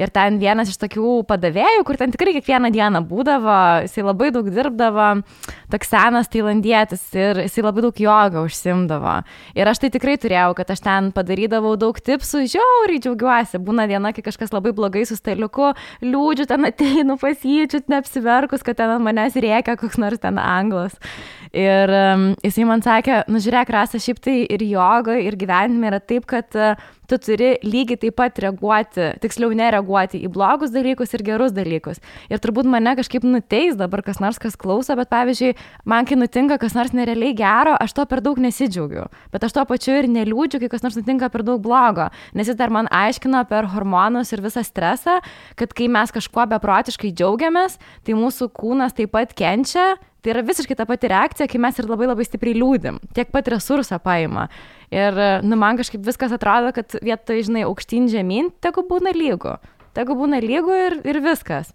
Ir 0.00 0.12
ten 0.14 0.38
vienas 0.40 0.70
iš 0.72 0.78
tokių 0.80 1.22
padavėjų, 1.28 1.84
kur 1.86 1.98
ten 2.00 2.12
tikrai 2.14 2.34
kiekvieną 2.38 2.70
dieną 2.72 3.02
būdavo, 3.08 3.56
jisai 3.84 4.04
labai 4.06 4.30
daug 4.34 4.48
dirbdavo, 4.52 5.08
toks 5.72 5.92
senas 5.92 6.30
tailandietis 6.32 7.04
ir 7.16 7.42
jisai 7.44 7.66
labai 7.66 7.84
daug 7.86 8.00
jogą 8.04 8.44
užsimdavo. 8.46 9.18
Ir 9.58 9.68
aš 9.68 9.82
tai 9.82 9.92
tikrai 9.94 10.16
turėjau, 10.20 10.52
kad 10.58 10.72
aš 10.74 10.84
ten 10.84 11.10
padarydavau 11.16 11.74
daug 11.80 11.98
tipsų, 11.98 12.44
žiauriai 12.54 13.02
džiaugiuosi. 13.02 13.60
Būna 13.62 13.86
diena, 13.90 14.14
kai 14.16 14.24
kažkas 14.24 14.54
labai 14.54 14.72
blogai 14.76 15.04
su 15.08 15.18
staliuku, 15.18 15.72
liūdžiu, 16.04 16.48
ten 16.50 16.68
ateinu 16.68 17.18
pasiečiu, 17.20 17.82
neapsiverkus, 17.92 18.64
kad 18.66 18.80
ten 18.80 18.96
manęs 19.04 19.36
rėkia 19.36 19.76
koks 19.80 20.00
nors 20.00 20.22
ten 20.22 20.40
anglas. 20.40 20.96
Ir 21.52 21.90
um, 21.92 22.30
jisai 22.40 22.64
man 22.64 22.80
sakė, 22.84 23.22
nu 23.28 23.40
žiūrėk, 23.42 23.70
rasa, 23.74 24.00
šiaip 24.00 24.22
tai 24.24 24.38
ir 24.48 24.64
joga, 24.64 25.18
ir 25.20 25.36
gyvenime 25.36 25.90
yra 25.90 26.00
taip, 26.00 26.24
kad 26.30 26.56
uh, 26.56 26.80
tu 27.10 27.18
turi 27.18 27.56
lygiai 27.64 27.98
taip 28.04 28.16
pat 28.18 28.38
reaguoti, 28.42 29.08
tiksliau 29.22 29.52
nereaguoti 29.56 30.20
į 30.22 30.30
blogus 30.32 30.72
dalykus 30.74 31.14
ir 31.16 31.24
gerus 31.26 31.54
dalykus. 31.54 32.00
Ir 32.32 32.42
turbūt 32.42 32.68
mane 32.70 32.94
kažkaip 32.98 33.24
nuteis 33.26 33.76
dabar 33.78 34.04
kas 34.06 34.20
nors, 34.22 34.38
kas 34.42 34.56
klauso, 34.58 34.96
bet 34.98 35.10
pavyzdžiui, 35.12 35.54
man 35.88 36.08
kai 36.08 36.18
nutinka 36.20 36.58
kas 36.62 36.76
nors 36.78 36.94
nerealiai 36.96 37.34
gero, 37.38 37.74
aš 37.80 37.96
to 37.96 38.06
per 38.10 38.22
daug 38.24 38.38
nesidžiaugiu. 38.42 39.08
Bet 39.34 39.48
aš 39.48 39.56
to 39.56 39.66
pačiu 39.68 39.98
ir 40.00 40.10
neliūdžiu, 40.12 40.62
kai 40.62 40.70
kas 40.72 40.86
nors 40.86 40.98
nutinka 40.98 41.30
per 41.32 41.44
daug 41.46 41.62
blogo. 41.64 42.08
Nes 42.38 42.50
jis 42.50 42.58
dar 42.58 42.72
man 42.74 42.90
aiškino 42.92 43.42
per 43.50 43.70
hormonus 43.74 44.32
ir 44.32 44.44
visą 44.44 44.64
stresą, 44.66 45.18
kad 45.58 45.74
kai 45.76 45.90
mes 45.92 46.14
kažkuo 46.14 46.46
beprotiškai 46.54 47.12
džiaugiamės, 47.12 47.78
tai 48.06 48.16
mūsų 48.18 48.52
kūnas 48.56 48.96
taip 48.96 49.14
pat 49.16 49.36
kenčia 49.36 49.92
Tai 50.22 50.30
yra 50.30 50.42
visiškai 50.46 50.76
ta 50.78 50.84
pati 50.86 51.08
reakcija, 51.10 51.48
kai 51.50 51.58
mes 51.58 51.78
ir 51.82 51.88
labai 51.90 52.06
labai 52.06 52.22
stipriai 52.22 52.54
liūdim, 52.54 53.00
tiek 53.10 53.32
pat 53.34 53.48
resursą 53.50 53.98
paima. 53.98 54.44
Ir, 54.92 55.20
nu, 55.46 55.56
man 55.56 55.78
kažkaip 55.80 56.02
viskas 56.04 56.34
atrodo, 56.36 56.72
kad 56.76 56.92
vietoj, 57.00 57.40
žinai, 57.46 57.64
aukštyn 57.64 58.10
žemyn, 58.12 58.50
tegu 58.60 58.84
būna 58.88 59.14
lygu. 59.16 59.56
Tegu 59.96 60.16
būna 60.16 60.40
lygu 60.44 60.74
ir, 60.76 60.98
ir 61.08 61.20
viskas. 61.24 61.72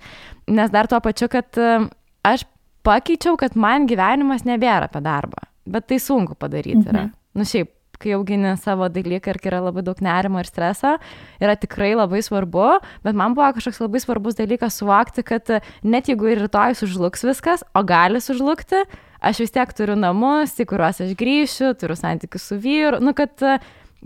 Nes 0.50 0.70
dar 0.74 0.90
tuo 0.90 1.00
pačiu, 1.02 1.30
kad 1.32 1.58
e, 1.58 1.88
aš 2.26 2.46
pakeičiau, 2.86 3.38
kad 3.42 3.58
man 3.58 3.88
gyvenimas 3.90 4.46
nebėra 4.48 4.90
apie 4.90 5.02
darbą. 5.06 5.42
Bet 5.68 5.90
tai 5.90 5.98
sunku 6.02 6.38
padaryti 6.38 6.86
yra. 6.86 7.08
Mhm. 7.08 7.16
Nu, 7.38 7.46
šiaip, 7.46 7.74
kai 8.02 8.14
augini 8.14 8.54
savo 8.62 8.88
dalyką 8.94 9.34
ir 9.34 9.40
kai 9.42 9.50
yra 9.52 9.64
labai 9.66 9.84
daug 9.86 10.00
nerimo 10.06 10.42
ir 10.42 10.50
streso, 10.50 10.96
yra 11.42 11.58
tikrai 11.58 11.96
labai 11.98 12.22
svarbu, 12.26 12.70
bet 13.06 13.18
man 13.18 13.34
buvo 13.38 13.50
kažkoks 13.58 13.82
labai 13.82 14.02
svarbus 14.04 14.38
dalykas 14.38 14.78
suvokti, 14.78 15.26
kad 15.26 15.50
net 15.82 16.10
jeigu 16.10 16.30
ir 16.30 16.44
rytoj 16.46 16.78
sužlugs 16.78 17.26
viskas, 17.26 17.66
o 17.74 17.82
gali 17.88 18.22
sužlugti, 18.22 18.86
aš 19.22 19.44
vis 19.46 19.54
tiek 19.56 19.74
turiu 19.78 19.98
namus, 20.00 20.56
į 20.60 20.68
kuriuos 20.70 21.02
aš 21.06 21.18
grįšiu, 21.20 21.74
turiu 21.80 21.98
santykius 21.98 22.48
su 22.52 22.60
vyru, 22.62 23.02
nu 23.04 23.16
kad 23.18 23.34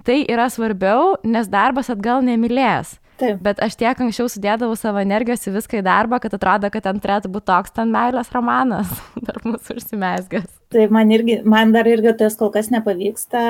tai 0.06 0.22
yra 0.24 0.48
svarbiau, 0.52 1.18
nes 1.28 1.50
darbas 1.52 1.92
atgal 1.94 2.24
nemylės. 2.26 2.98
Taip. 3.22 3.38
Bet 3.46 3.60
aš 3.62 3.76
tiek 3.78 4.00
anksčiau 4.02 4.30
sudėdavau 4.32 4.74
savo 4.80 5.02
energijos 5.02 5.44
į 5.46 5.54
viską 5.60 5.82
į 5.82 5.86
darbą, 5.86 6.18
kad 6.24 6.34
atrodo, 6.34 6.72
kad 6.74 6.88
ten 6.88 7.02
turėtų 7.04 7.30
būti 7.34 7.50
toks 7.52 7.76
ten 7.76 7.92
meilės 7.94 8.32
romanas 8.34 8.90
tarp 9.28 9.46
mūsų 9.46 9.78
užsimesgęs. 9.78 10.48
Taip, 10.74 10.94
man, 10.96 11.12
irgi, 11.14 11.42
man 11.46 11.74
dar 11.76 11.90
irgi 11.92 12.16
tas 12.18 12.38
kol 12.40 12.50
kas 12.54 12.72
nepavyksta. 12.74 13.44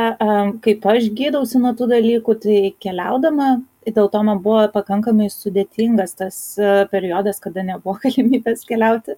Kaip 0.65 0.87
aš 0.91 1.07
gydausi 1.15 1.61
nuo 1.61 1.71
tų 1.77 1.87
dalykų, 1.93 2.35
tai 2.43 2.57
keliaudama, 2.83 3.53
dėl 3.87 4.11
to 4.11 4.23
man 4.27 4.41
buvo 4.43 4.65
pakankamai 4.73 5.29
sudėtingas 5.31 6.17
tas 6.19 6.41
periodas, 6.91 7.39
kada 7.43 7.63
nebuvo 7.67 7.95
galimybės 8.03 8.67
keliauti 8.67 9.15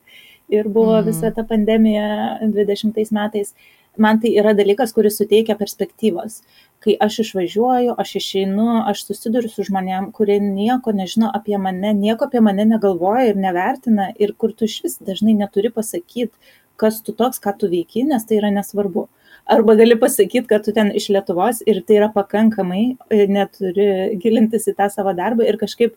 ir 0.53 0.69
buvo 0.69 0.99
mm. 0.99 1.07
visa 1.09 1.31
ta 1.35 1.45
pandemija 1.47 2.39
20 2.43 3.15
metais. 3.15 3.55
Man 3.97 4.17
tai 4.21 4.31
yra 4.41 4.55
dalykas, 4.57 4.93
kuris 4.95 5.19
suteikia 5.19 5.53
perspektyvos 5.59 6.41
kai 6.83 6.95
aš 6.99 7.19
išvažiuoju, 7.23 7.95
aš 7.97 8.15
išeinu, 8.19 8.67
aš 8.91 9.05
susiduriu 9.07 9.51
su 9.51 9.63
žmonėm, 9.67 10.09
kurie 10.15 10.39
nieko 10.43 10.91
nežino 10.95 11.29
apie 11.37 11.57
mane, 11.61 11.93
nieko 11.95 12.27
apie 12.27 12.41
mane 12.43 12.65
negalvoja 12.67 13.29
ir 13.29 13.39
nevertina 13.39 14.09
ir 14.19 14.35
kur 14.39 14.51
tu 14.57 14.67
iš 14.67 14.81
vis 14.83 14.97
dažnai 15.07 15.35
neturi 15.39 15.71
pasakyti, 15.73 16.33
kas 16.79 16.99
tu 17.05 17.15
toks, 17.15 17.39
ką 17.43 17.55
tu 17.59 17.69
veiki, 17.71 18.03
nes 18.09 18.25
tai 18.27 18.41
yra 18.41 18.51
nesvarbu. 18.51 19.07
Arba 19.53 19.75
gali 19.79 19.95
pasakyti, 19.99 20.47
kad 20.49 20.63
tu 20.65 20.73
ten 20.75 20.91
iš 20.95 21.09
Lietuvos 21.11 21.61
ir 21.67 21.81
tai 21.87 21.99
yra 22.01 22.09
pakankamai, 22.11 22.83
e, 23.11 23.25
neturi 23.27 23.87
gilintis 24.23 24.67
į 24.71 24.75
tą 24.79 24.89
savo 24.91 25.15
darbą 25.15 25.47
ir 25.47 25.59
kažkaip 25.61 25.95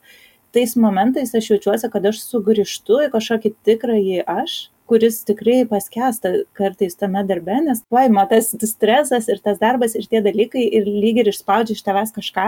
tais 0.55 0.77
momentais 0.77 1.35
aš 1.35 1.51
jaučiuosi, 1.55 1.91
kad 1.93 2.07
aš 2.11 2.23
sugrįžtu 2.25 3.03
į 3.07 3.13
kažkokį 3.15 3.53
tikrąjį 3.67 4.25
aš, 4.31 4.57
kuris 4.87 5.21
tikrai 5.27 5.65
paskęsta 5.69 6.33
kartais 6.57 6.95
tame 6.99 7.23
darbe, 7.27 7.59
nes 7.65 7.83
paima 7.91 8.27
tas 8.31 8.53
stresas 8.71 9.29
ir 9.33 9.43
tas 9.43 9.59
darbas 9.63 9.97
ir 9.99 10.07
tie 10.11 10.23
dalykai 10.23 10.63
ir 10.79 10.87
lyg 10.87 11.23
ir 11.23 11.31
išspaudžia 11.33 11.75
iš 11.75 11.83
tavęs 11.87 12.15
kažką, 12.15 12.47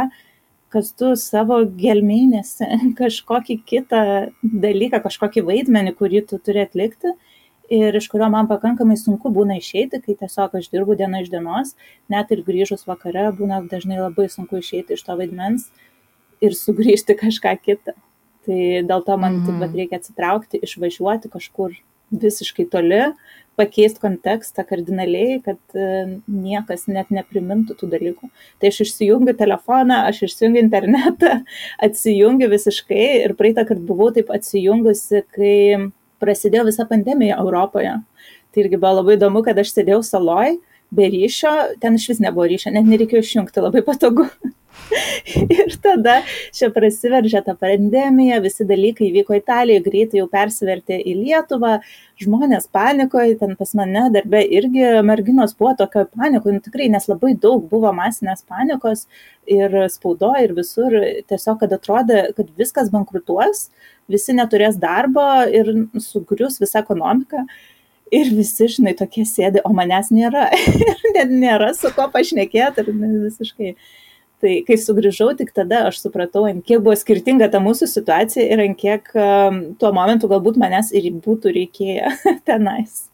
kas 0.72 0.92
tu 0.92 1.14
savo 1.18 1.62
gelmeinėse 1.80 2.68
kažkokį 3.00 3.58
kitą 3.66 4.04
dalyką, 4.42 5.02
kažkokį 5.06 5.44
vaidmenį, 5.48 5.96
kurį 5.98 6.24
tu 6.30 6.38
turi 6.38 6.64
atlikti. 6.66 7.16
Ir 7.68 7.92
iš 7.98 8.06
kurio 8.08 8.30
man 8.32 8.46
pakankamai 8.48 8.94
sunku 8.96 9.28
būna 9.28 9.58
išeiti, 9.58 9.98
kai 10.00 10.14
tiesiog 10.16 10.54
aš 10.56 10.70
dirbu 10.72 10.94
diena 10.96 11.18
iš 11.20 11.26
dienos, 11.28 11.74
net 12.08 12.30
ir 12.32 12.40
grįžus 12.46 12.86
vakare 12.88 13.26
būna 13.36 13.58
dažnai 13.68 13.98
labai 14.00 14.24
sunku 14.32 14.62
išeiti 14.62 14.96
iš 14.96 15.04
to 15.04 15.16
vaidmens 15.18 15.66
ir 16.44 16.54
sugrįžti 16.56 17.16
kažką 17.18 17.56
kitą. 17.62 17.96
Tai 18.48 18.60
dėl 18.88 19.04
to 19.04 19.16
man 19.16 19.40
mm 19.42 19.60
-hmm. 19.60 19.76
reikia 19.76 19.96
atsitraukti, 20.00 20.60
išvažiuoti 20.62 21.28
kažkur 21.28 21.74
visiškai 22.10 22.64
toli, 22.72 23.02
pakeisti 23.58 24.00
kontekstą 24.00 24.62
kardinaliai, 24.68 25.40
kad 25.44 25.58
e, 25.74 26.20
niekas 26.30 26.86
net 26.86 27.10
neprimintų 27.10 27.74
tų 27.80 27.90
dalykų. 27.90 28.30
Tai 28.60 28.70
aš 28.70 28.80
išsijungiu 28.86 29.34
telefoną, 29.38 30.04
aš 30.10 30.22
išsijungiu 30.28 30.62
internetą, 30.62 31.32
atsijungiu 31.86 32.48
visiškai 32.52 33.08
ir 33.24 33.34
praeitą 33.38 33.66
kartą 33.68 33.84
buvau 33.90 34.12
taip 34.14 34.30
atsijungusi, 34.34 35.24
kai 35.34 35.90
prasidėjo 36.22 36.68
visa 36.70 36.86
pandemija 36.88 37.38
Europoje. 37.42 37.98
Tai 38.54 38.64
irgi 38.64 38.78
buvo 38.80 39.00
labai 39.00 39.18
įdomu, 39.18 39.42
kad 39.46 39.58
aš 39.58 39.74
sėdėjau 39.74 40.00
saloj, 40.06 40.56
be 40.94 41.08
ryšio, 41.12 41.54
ten 41.82 41.98
iš 41.98 42.08
vis 42.12 42.22
nebuvo 42.24 42.48
ryšio, 42.48 42.72
net 42.74 42.88
nereikėjo 42.88 43.24
išjungti, 43.24 43.64
labai 43.64 43.84
patogu. 43.86 44.28
ir 45.58 45.74
tada 45.82 46.18
čia 46.54 46.68
prasiveržė 46.74 47.42
ta 47.46 47.54
pandemija, 47.58 48.38
visi 48.44 48.66
dalykai 48.68 49.10
vyko 49.14 49.36
Italijoje, 49.38 49.84
greitai 49.84 50.20
jau 50.20 50.28
persivertė 50.32 50.98
į 51.02 51.14
Lietuvą, 51.18 51.78
žmonės 52.22 52.68
panikoje, 52.74 53.36
ten 53.40 53.54
pas 53.58 53.74
mane 53.78 54.06
darbė 54.14 54.42
irgi 54.58 54.86
merginos 55.06 55.54
buvo 55.58 55.74
tokio 55.78 56.06
panikoje, 56.14 56.58
nu, 56.58 56.64
tikrai, 56.64 56.88
nes 56.92 57.08
labai 57.10 57.34
daug 57.40 57.64
buvo 57.70 57.92
masinės 57.96 58.44
panikos 58.48 59.06
ir 59.48 59.74
spaudoje 59.92 60.46
ir 60.48 60.54
visur, 60.56 60.98
tiesiog, 61.30 61.60
kad 61.62 61.74
atrodė, 61.76 62.22
kad 62.36 62.52
viskas 62.58 62.92
bankrutuos, 62.94 63.68
visi 64.08 64.36
neturės 64.36 64.78
darbo 64.80 65.26
ir 65.52 65.74
sugrius 66.02 66.60
visą 66.62 66.84
ekonomiką. 66.84 67.44
Ir 68.14 68.32
visi, 68.36 68.68
žinai, 68.72 68.94
tokie 68.98 69.24
sėdi, 69.28 69.62
o 69.64 69.72
manęs 69.76 70.12
nėra. 70.14 70.48
Ir 70.82 71.08
net 71.14 71.32
nėra 71.32 71.72
su 71.76 71.90
ko 71.96 72.08
pašnekėti. 72.14 72.84
Ir 72.84 72.92
visiškai 73.28 73.74
tai 74.42 74.54
kai 74.66 74.78
sugrįžau 74.78 75.32
tik 75.38 75.50
tada 75.56 75.84
aš 75.88 76.00
supratau 76.04 76.44
ant 76.46 76.62
kiek 76.66 76.82
buvo 76.84 76.94
skirtinga 76.98 77.50
ta 77.50 77.60
mūsų 77.62 77.88
situacija 77.90 78.46
ir 78.46 78.62
ant 78.62 78.78
kiek 78.78 79.10
um, 79.18 79.60
tuo 79.80 79.92
momentu 79.94 80.30
galbūt 80.30 80.60
manęs 80.62 80.92
ir 80.94 81.10
būtų 81.24 81.54
reikėję 81.56 82.12
tenais. 82.48 83.08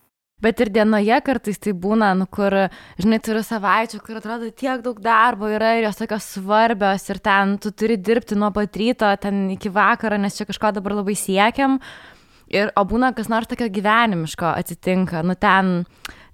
Bet 0.45 0.59
ir 0.61 0.69
dienoje 0.69 1.17
kartais 1.25 1.61
tai 1.63 1.73
būna, 1.73 2.11
nu, 2.19 2.27
kur, 2.29 2.53
žinai, 3.01 3.17
turiu 3.25 3.41
savaičių, 3.47 4.01
kur 4.05 4.19
atrodo 4.19 4.51
tiek 4.53 4.83
daug 4.85 4.99
darbo 5.01 5.49
yra 5.49 5.71
ir 5.79 5.87
jos 5.87 5.97
tokios 5.97 6.27
svarbios 6.35 7.07
ir 7.09 7.21
ten 7.25 7.55
tu 7.63 7.73
turi 7.73 7.97
dirbti 7.97 8.37
nuo 8.37 8.51
pat 8.53 8.77
ryto, 8.77 9.09
ten 9.23 9.47
iki 9.55 9.73
vakaro, 9.73 10.19
nes 10.21 10.37
čia 10.37 10.45
kažko 10.51 10.75
dabar 10.77 10.99
labai 10.99 11.17
siekiam. 11.17 11.79
Ir, 12.55 12.71
o 12.79 12.85
būna 12.87 13.11
kas 13.17 13.27
nors 13.33 13.49
tokio 13.51 13.67
gyvenimiško 13.73 14.47
atsitinka, 14.61 15.25
nu 15.27 15.35
ten, 15.35 15.81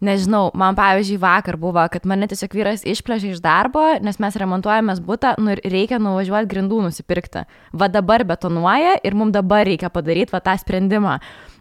nežinau, 0.05 0.51
man 0.59 0.77
pavyzdžiui 0.77 1.21
vakar 1.21 1.57
buvo, 1.61 1.81
kad 1.93 2.05
mane 2.09 2.29
tiesiog 2.29 2.57
vyras 2.59 2.85
išplėžė 2.89 3.31
iš 3.35 3.41
darbo, 3.45 3.83
nes 4.05 4.21
mes 4.21 4.37
remontuojamės 4.43 5.01
būtą, 5.05 5.37
nu 5.41 5.55
ir 5.55 5.63
reikia 5.65 6.01
nuvažiuoti 6.03 6.51
grindų 6.51 6.83
nusipirkti. 6.89 7.47
Va 7.73 7.89
dabar 7.89 8.27
betonuoja 8.29 8.99
ir 9.01 9.17
mums 9.17 9.33
dabar 9.37 9.65
reikia 9.69 9.89
padaryti 9.93 10.37
va 10.37 10.43
tą 10.45 10.59
sprendimą. 10.61 11.17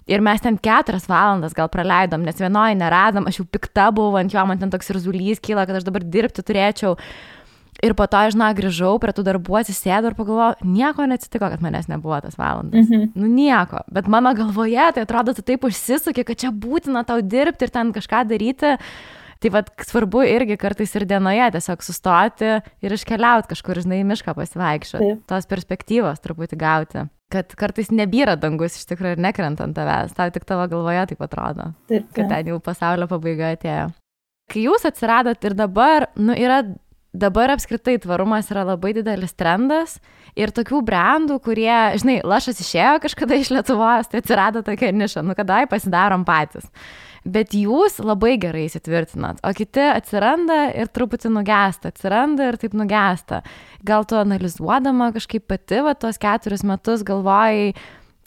Ir 0.09 0.23
mes 0.25 0.41
ten 0.41 0.57
keturias 0.57 1.05
valandas 1.07 1.53
gal 1.53 1.69
praleidom, 1.71 2.23
nes 2.25 2.39
vienoje 2.41 2.75
neradom, 2.75 3.27
aš 3.29 3.39
jau 3.39 3.45
pikta 3.45 3.91
buvau 3.95 4.17
ant 4.19 4.33
jo, 4.33 4.43
man 4.49 4.59
ten 4.59 4.71
toks 4.73 4.89
irzulys 4.91 5.39
kyla, 5.43 5.67
kad 5.69 5.77
aš 5.77 5.85
dabar 5.85 6.03
dirbti 6.03 6.43
turėčiau. 6.43 6.95
Ir 7.83 7.95
po 7.95 8.07
to, 8.11 8.21
žinau, 8.33 8.49
grįžau 8.55 8.97
prie 8.99 9.13
tų 9.15 9.23
darbų, 9.23 9.55
atsisėdau 9.61 10.11
ir 10.11 10.17
pagalvojau, 10.17 10.67
nieko 10.67 11.05
neatsitiko, 11.07 11.47
kad 11.53 11.61
manęs 11.63 11.87
nebuvo 11.91 12.17
tas 12.23 12.35
valandas. 12.39 12.89
Mm 12.89 13.13
nu 13.19 13.27
nieko. 13.31 13.81
Bet 13.91 14.07
mano 14.11 14.33
galvoje 14.35 14.89
tai 14.95 15.03
atrodo, 15.05 15.33
tu 15.33 15.43
taip 15.45 15.63
užsisukė, 15.67 16.25
kad 16.27 16.39
čia 16.39 16.51
būtina 16.51 17.05
tau 17.07 17.21
dirbti 17.21 17.67
ir 17.67 17.71
ten 17.73 17.93
kažką 17.95 18.25
daryti. 18.27 18.75
Tai 19.39 19.49
vad 19.53 19.69
svarbu 19.87 20.25
irgi 20.27 20.57
kartais 20.59 20.91
ir 20.99 21.05
dienoje 21.07 21.45
tiesiog 21.55 21.83
sustoti 21.83 22.57
ir 22.83 22.95
iškeliauti 22.95 23.47
kažkur, 23.53 23.79
žinai, 23.85 24.01
į 24.03 24.09
mišką 24.09 24.35
pasivaikščioti. 24.35 25.13
Tos 25.31 25.47
perspektyvos 25.47 26.19
truputį 26.19 26.59
gauti. 26.59 27.05
Kad 27.31 27.55
kartais 27.55 27.91
nebyra 27.93 28.35
dangus 28.35 28.75
iš 28.75 28.89
tikrųjų 28.89 29.15
ir 29.15 29.23
nekrenta 29.23 29.63
ant 29.63 29.77
tavęs. 29.77 30.11
Tau 30.17 30.27
tik 30.35 30.43
tavo 30.49 30.67
galvoje 30.67 31.05
taip 31.13 31.23
atrodo. 31.23 31.71
Taip, 31.87 32.09
taip. 32.09 32.11
Kad 32.17 32.31
ten 32.33 32.51
jau 32.51 32.59
pasaulio 32.59 33.07
pabaiga 33.07 33.53
atėjo. 33.55 33.87
Kai 34.49 34.65
jūs 34.65 34.83
atsiradot 34.89 35.47
ir 35.47 35.55
dabar, 35.55 36.09
nu, 36.19 36.35
yra 36.35 36.63
dabar 37.13 37.53
apskritai 37.53 37.97
tvarumas 38.01 38.49
yra 38.53 38.65
labai 38.67 38.93
didelis 38.97 39.33
trendas 39.37 39.97
ir 40.37 40.53
tokių 40.53 40.81
brandų, 40.85 41.39
kurie, 41.43 41.73
žinai, 41.99 42.19
lašas 42.27 42.61
išėjo 42.61 42.99
kažkada 43.03 43.37
iš 43.39 43.51
Lietuvos, 43.53 44.09
tai 44.11 44.21
atsirado 44.21 44.63
tokia 44.65 44.91
niša, 44.93 45.23
nu 45.25 45.35
kadai 45.37 45.65
pasidarom 45.69 46.25
patys. 46.27 46.69
Bet 47.27 47.51
jūs 47.57 47.97
labai 47.99 48.37
gerai 48.39 48.63
įsitvirtinat, 48.69 49.41
o 49.43 49.51
kiti 49.57 49.83
atsiranda 49.83 50.69
ir 50.71 50.87
truputį 50.87 51.33
nugesta, 51.35 51.91
atsiranda 51.91 52.47
ir 52.47 52.57
taip 52.61 52.77
nugesta. 52.79 53.41
Gal 53.85 54.07
tu 54.07 54.15
analizuodama 54.19 55.11
kažkaip 55.17 55.49
pati, 55.49 55.81
va, 55.83 55.97
tuos 55.99 56.21
keturis 56.21 56.63
metus 56.63 57.03
galvojai, 57.07 57.73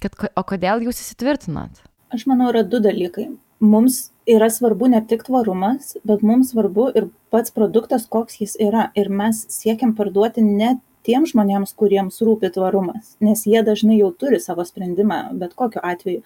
kad, 0.02 0.18
o 0.36 0.44
kodėl 0.44 0.84
jūs 0.84 1.00
įsitvirtinat? 1.06 1.80
Aš 2.12 2.26
manau, 2.28 2.50
yra 2.52 2.66
du 2.68 2.82
dalykai. 2.84 3.30
Mums 3.64 4.11
yra 4.28 4.48
svarbu 4.50 4.88
ne 4.92 5.02
tik 5.08 5.24
tvarumas, 5.26 5.96
bet 6.06 6.22
mums 6.26 6.52
svarbu 6.52 6.88
ir 6.96 7.08
pats 7.32 7.54
produktas, 7.54 8.06
koks 8.10 8.40
jis 8.40 8.56
yra. 8.60 8.90
Ir 8.98 9.10
mes 9.10 9.44
siekiam 9.52 9.94
parduoti 9.98 10.44
ne 10.44 10.76
tiem 11.06 11.26
žmonėms, 11.26 11.74
kuriems 11.78 12.20
rūpi 12.22 12.52
tvarumas, 12.54 13.16
nes 13.24 13.46
jie 13.48 13.62
dažnai 13.66 13.98
jau 13.98 14.12
turi 14.14 14.38
savo 14.42 14.64
sprendimą, 14.66 15.24
bet 15.38 15.56
kokiu 15.58 15.82
atveju. 15.82 16.22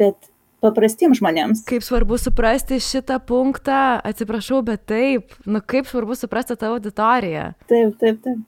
Bet 0.00 0.30
paprastiems 0.64 1.20
žmonėms. 1.20 1.62
Kaip 1.68 1.84
svarbu 1.84 2.16
suprasti 2.20 2.80
šitą 2.82 3.20
punktą, 3.28 4.00
atsiprašau, 4.00 4.62
bet 4.66 4.86
taip, 4.88 5.36
nu 5.46 5.60
kaip 5.60 5.88
svarbu 5.90 6.16
suprasti 6.18 6.56
tavo 6.56 6.78
auditoriją. 6.78 7.52
Taip, 7.70 7.98
taip, 8.00 8.24
taip. 8.24 8.42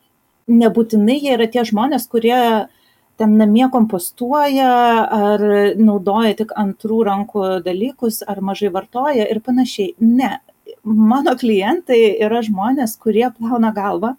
Nebūtinai 0.46 1.18
jie 1.18 1.32
yra 1.35 1.48
tie 1.50 1.64
žmonės, 1.66 2.06
kurie 2.11 2.38
ten 3.16 3.37
namie 3.40 3.66
kompostuoja 3.72 4.72
ar 5.16 5.44
naudoja 5.81 6.35
tik 6.42 6.52
antrų 6.57 7.00
rankų 7.09 7.46
dalykus 7.64 8.22
ar 8.29 8.42
mažai 8.44 8.70
vartoja 8.74 9.26
ir 9.31 9.40
panašiai. 9.44 9.94
Ne, 10.00 10.37
mano 10.85 11.37
klientai 11.38 12.00
yra 12.22 12.42
žmonės, 12.44 12.96
kurie 13.00 13.26
plauna 13.38 13.72
galvą 13.76 14.14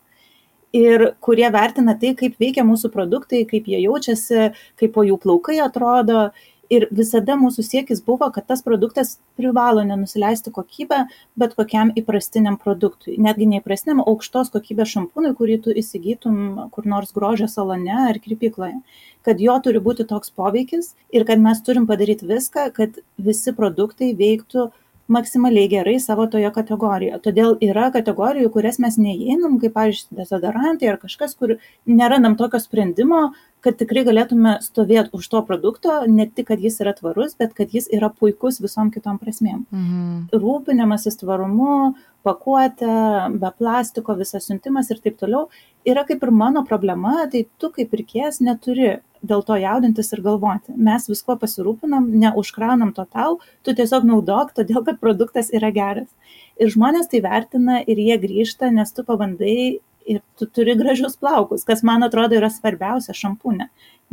ir 0.76 1.12
kurie 1.24 1.48
vertina 1.54 1.96
tai, 2.00 2.14
kaip 2.18 2.38
veikia 2.42 2.66
mūsų 2.68 2.92
produktai, 2.94 3.46
kaip 3.50 3.70
jie 3.70 3.80
jaučiasi, 3.86 4.52
kaip 4.80 4.94
po 4.96 5.06
jų 5.08 5.18
plaukai 5.24 5.60
atrodo 5.64 6.30
ir 6.74 6.88
visada 6.92 7.38
mūsų 7.40 7.64
siekis 7.66 8.02
buvo, 8.06 8.30
kad 8.34 8.48
tas 8.50 8.64
produktas 8.66 9.18
privalo 9.40 9.84
nenusileisti 9.88 10.54
kokybę 10.54 11.04
bet 11.40 11.56
kokiam 11.58 11.92
įprastiniam 12.00 12.58
produktui. 12.62 13.18
Netgi 13.22 13.50
neįprastiniam 13.52 14.04
aukštos 14.04 14.52
kokybės 14.56 14.94
šampūnui, 14.96 15.34
kurį 15.38 15.60
tu 15.66 15.76
įsigytum 15.84 16.70
kur 16.74 16.90
nors 16.90 17.14
grožio 17.16 17.50
salone 17.52 17.96
ar 18.08 18.20
kirpykloje. 18.24 18.80
Kad 19.28 19.42
jo 19.44 19.56
turi 19.64 19.82
būti 19.84 20.08
toks 20.08 20.32
poveikis 20.32 20.94
ir 21.12 21.26
kad 21.28 21.42
mes 21.44 21.60
turim 21.66 21.88
padaryti 21.90 22.28
viską, 22.30 22.70
kad 22.76 23.00
visi 23.20 23.54
produktai 23.56 24.14
veiktų 24.16 24.70
maksimaliai 25.08 25.70
gerai 25.72 25.98
savo 26.04 26.28
toje 26.32 26.50
kategorijoje. 26.56 27.20
Todėl 27.24 27.56
yra 27.64 27.90
kategorijų, 27.96 28.52
kurias 28.54 28.80
mes 28.84 29.00
neįeinam, 29.02 29.60
kaip, 29.62 29.76
pavyzdžiui, 29.78 30.18
dezodorantai 30.20 30.92
ar 30.92 31.00
kažkas, 31.02 31.36
kur 31.40 31.58
nerandam 31.88 32.36
tokio 32.40 32.60
sprendimo, 32.64 33.30
kad 33.66 33.80
tikrai 33.80 34.04
galėtume 34.08 34.58
stovėti 34.64 35.16
už 35.18 35.30
to 35.32 35.42
produkto, 35.48 36.02
ne 36.12 36.28
tik, 36.28 36.50
kad 36.52 36.62
jis 36.64 36.80
yra 36.84 36.94
tvarus, 36.98 37.36
bet 37.40 37.56
kad 37.58 37.74
jis 37.74 37.90
yra 37.94 38.12
puikus 38.14 38.62
visom 38.64 38.92
kitom 38.94 39.18
prasmėm. 39.22 39.66
Mhm. 39.72 40.28
Rūpinimasis 40.36 41.20
tvarumu, 41.24 41.96
pakuotė, 42.28 42.92
be 43.40 43.52
plastiko, 43.58 44.18
visas 44.20 44.46
siuntimas 44.50 44.92
ir 44.92 45.02
taip 45.04 45.18
toliau 45.22 45.48
yra 45.88 46.04
kaip 46.08 46.24
ir 46.24 46.32
mano 46.36 46.64
problema, 46.68 47.26
tai 47.32 47.46
tu 47.60 47.72
kaip 47.74 47.92
pirkėjas 47.94 48.42
neturi 48.44 48.98
dėl 49.26 49.44
to 49.48 49.56
jaudintis 49.58 50.12
ir 50.14 50.22
galvoti. 50.26 50.76
Mes 50.76 51.08
visko 51.10 51.38
pasirūpinam, 51.40 52.10
neužkraunam 52.22 52.94
to 52.96 53.06
tau, 53.10 53.40
tu 53.66 53.74
tiesiog 53.78 54.06
naudok, 54.08 54.54
todėl 54.58 54.84
kad 54.86 55.00
produktas 55.02 55.50
yra 55.56 55.72
geras. 55.74 56.10
Ir 56.62 56.72
žmonės 56.74 57.10
tai 57.12 57.22
vertina 57.26 57.82
ir 57.82 58.00
jie 58.02 58.18
grįžta, 58.22 58.72
nes 58.74 58.92
tu 58.94 59.06
pabandai 59.08 59.80
ir 60.08 60.22
tu 60.40 60.48
turi 60.48 60.76
gražius 60.80 61.18
plaukus, 61.20 61.66
kas 61.68 61.84
man 61.84 62.06
atrodo 62.06 62.38
yra 62.38 62.50
svarbiausia 62.54 63.16
šampūnė. 63.18 63.68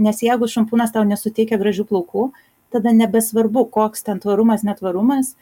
Nes 0.04 0.22
jeigu 0.26 0.48
šampūnas 0.50 0.94
tau 0.94 1.04
nesuteikia 1.06 1.58
gražių 1.60 1.86
plaukų, 1.90 2.28
tada 2.74 2.94
nebesvarbu, 2.94 3.68
koks 3.74 4.02
ten 4.06 4.18
tvarumas, 4.22 4.64
netvarumas, 4.66 5.34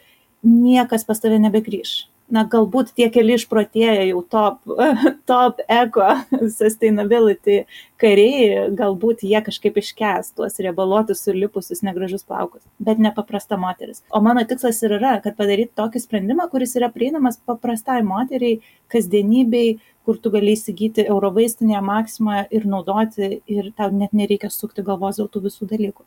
niekas 0.45 1.07
pas 1.07 1.21
tave 1.23 1.39
nebegrįž. 1.41 2.03
Na, 2.33 2.43
galbūt 2.49 2.93
tie 2.97 3.09
keli 3.13 3.35
išprotėję 3.37 4.07
jau 4.09 4.21
top, 4.33 4.59
top 5.29 5.61
eko 5.71 6.09
sustainability 6.57 7.63
kariai, 8.01 8.73
galbūt 8.77 9.23
jie 9.27 9.39
kažkaip 9.45 9.77
iškes 9.79 10.33
tuos 10.37 10.59
riebaluotus 10.63 11.23
sulipusius 11.23 11.83
negražus 11.85 12.25
plaukus, 12.27 12.63
bet 12.83 13.01
nepaprasta 13.03 13.59
moteris. 13.61 14.01
O 14.11 14.21
mano 14.25 14.43
tikslas 14.49 14.81
ir 14.83 14.97
yra, 14.97 15.15
kad 15.23 15.37
padaryti 15.39 15.75
tokį 15.79 16.03
sprendimą, 16.03 16.49
kuris 16.51 16.75
yra 16.79 16.89
prieinamas 16.93 17.39
paprastai 17.45 18.01
moteriai, 18.07 18.59
kasdienybei, 18.93 19.77
kur 20.03 20.19
tu 20.19 20.33
gali 20.33 20.57
įsigyti 20.57 21.05
eurovaistinėje 21.07 21.79
maksimoje 21.85 22.47
ir 22.51 22.67
naudoti 22.67 23.29
ir 23.47 23.71
tau 23.77 23.93
net 23.95 24.11
nereikia 24.11 24.49
sukti 24.51 24.83
galvos 24.83 25.21
dėl 25.21 25.29
tų 25.31 25.45
visų 25.47 25.69
dalykų. 25.69 26.03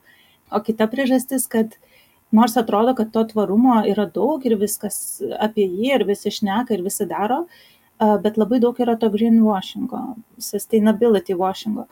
O 0.52 0.60
kita 0.62 0.86
priežastis, 0.90 1.48
kad 1.50 1.78
nors 2.32 2.56
atrodo, 2.56 2.94
kad 2.94 3.12
to 3.12 3.24
tvarumo 3.32 3.80
yra 3.86 4.06
daug 4.10 4.44
ir 4.46 4.56
viskas 4.60 5.22
apie 5.40 5.66
jį 5.66 5.92
ir 5.98 6.06
visi 6.08 6.32
šneka 6.32 6.74
ir 6.74 6.82
visi 6.86 7.06
daro, 7.08 7.44
bet 7.98 8.36
labai 8.36 8.60
daug 8.60 8.76
yra 8.82 8.96
to 9.00 9.10
greenwashingo, 9.12 10.02
sustainability 10.38 11.36
washingo, 11.38 11.86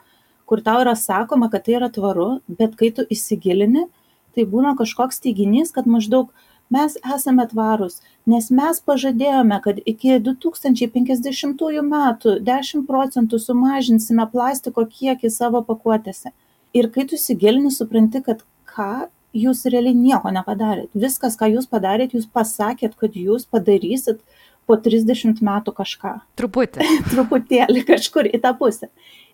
kur 0.46 0.60
tau 0.64 0.82
yra 0.84 0.96
sakoma, 0.98 1.50
kad 1.52 1.64
tai 1.64 1.78
yra 1.78 1.88
tvaru, 1.92 2.40
bet 2.48 2.76
kai 2.80 2.90
tu 2.96 3.06
įsigilini, 3.08 3.86
tai 4.34 4.44
būna 4.50 4.74
kažkoks 4.76 5.22
teiginys, 5.24 5.72
kad 5.72 5.86
maždaug 5.88 6.32
mes 6.74 6.96
esame 7.16 7.46
tvarūs, 7.48 8.00
nes 8.26 8.50
mes 8.50 8.80
pažadėjome, 8.84 9.60
kad 9.64 9.80
iki 9.86 10.18
2050 10.26 11.82
metų 11.88 12.38
10 12.44 12.86
procentų 12.88 13.40
sumažinsime 13.40 14.26
plastiko 14.32 14.84
kiekį 14.84 15.30
savo 15.30 15.62
pakuotėse. 15.64 16.34
Ir 16.74 16.90
kai 16.90 17.06
tu 17.06 17.16
įsigilini, 17.16 17.70
supranti, 17.70 18.20
kad 18.24 18.42
ką 18.66 19.06
jūs 19.34 19.64
realiai 19.70 19.96
nieko 19.98 20.30
nepadarėt. 20.34 20.90
Viskas, 20.94 21.36
ką 21.40 21.50
jūs 21.56 21.68
padarėt, 21.70 22.14
jūs 22.16 22.26
pasakėt, 22.30 22.94
kad 23.00 23.18
jūs 23.18 23.46
padarysit 23.50 24.22
po 24.64 24.78
30 24.80 25.42
metų 25.44 25.74
kažką. 25.76 26.14
Truputį. 26.40 26.86
Truputėlį 27.12 27.84
kažkur 27.90 28.30
į 28.30 28.40
tą 28.44 28.54
pusę. 28.58 28.88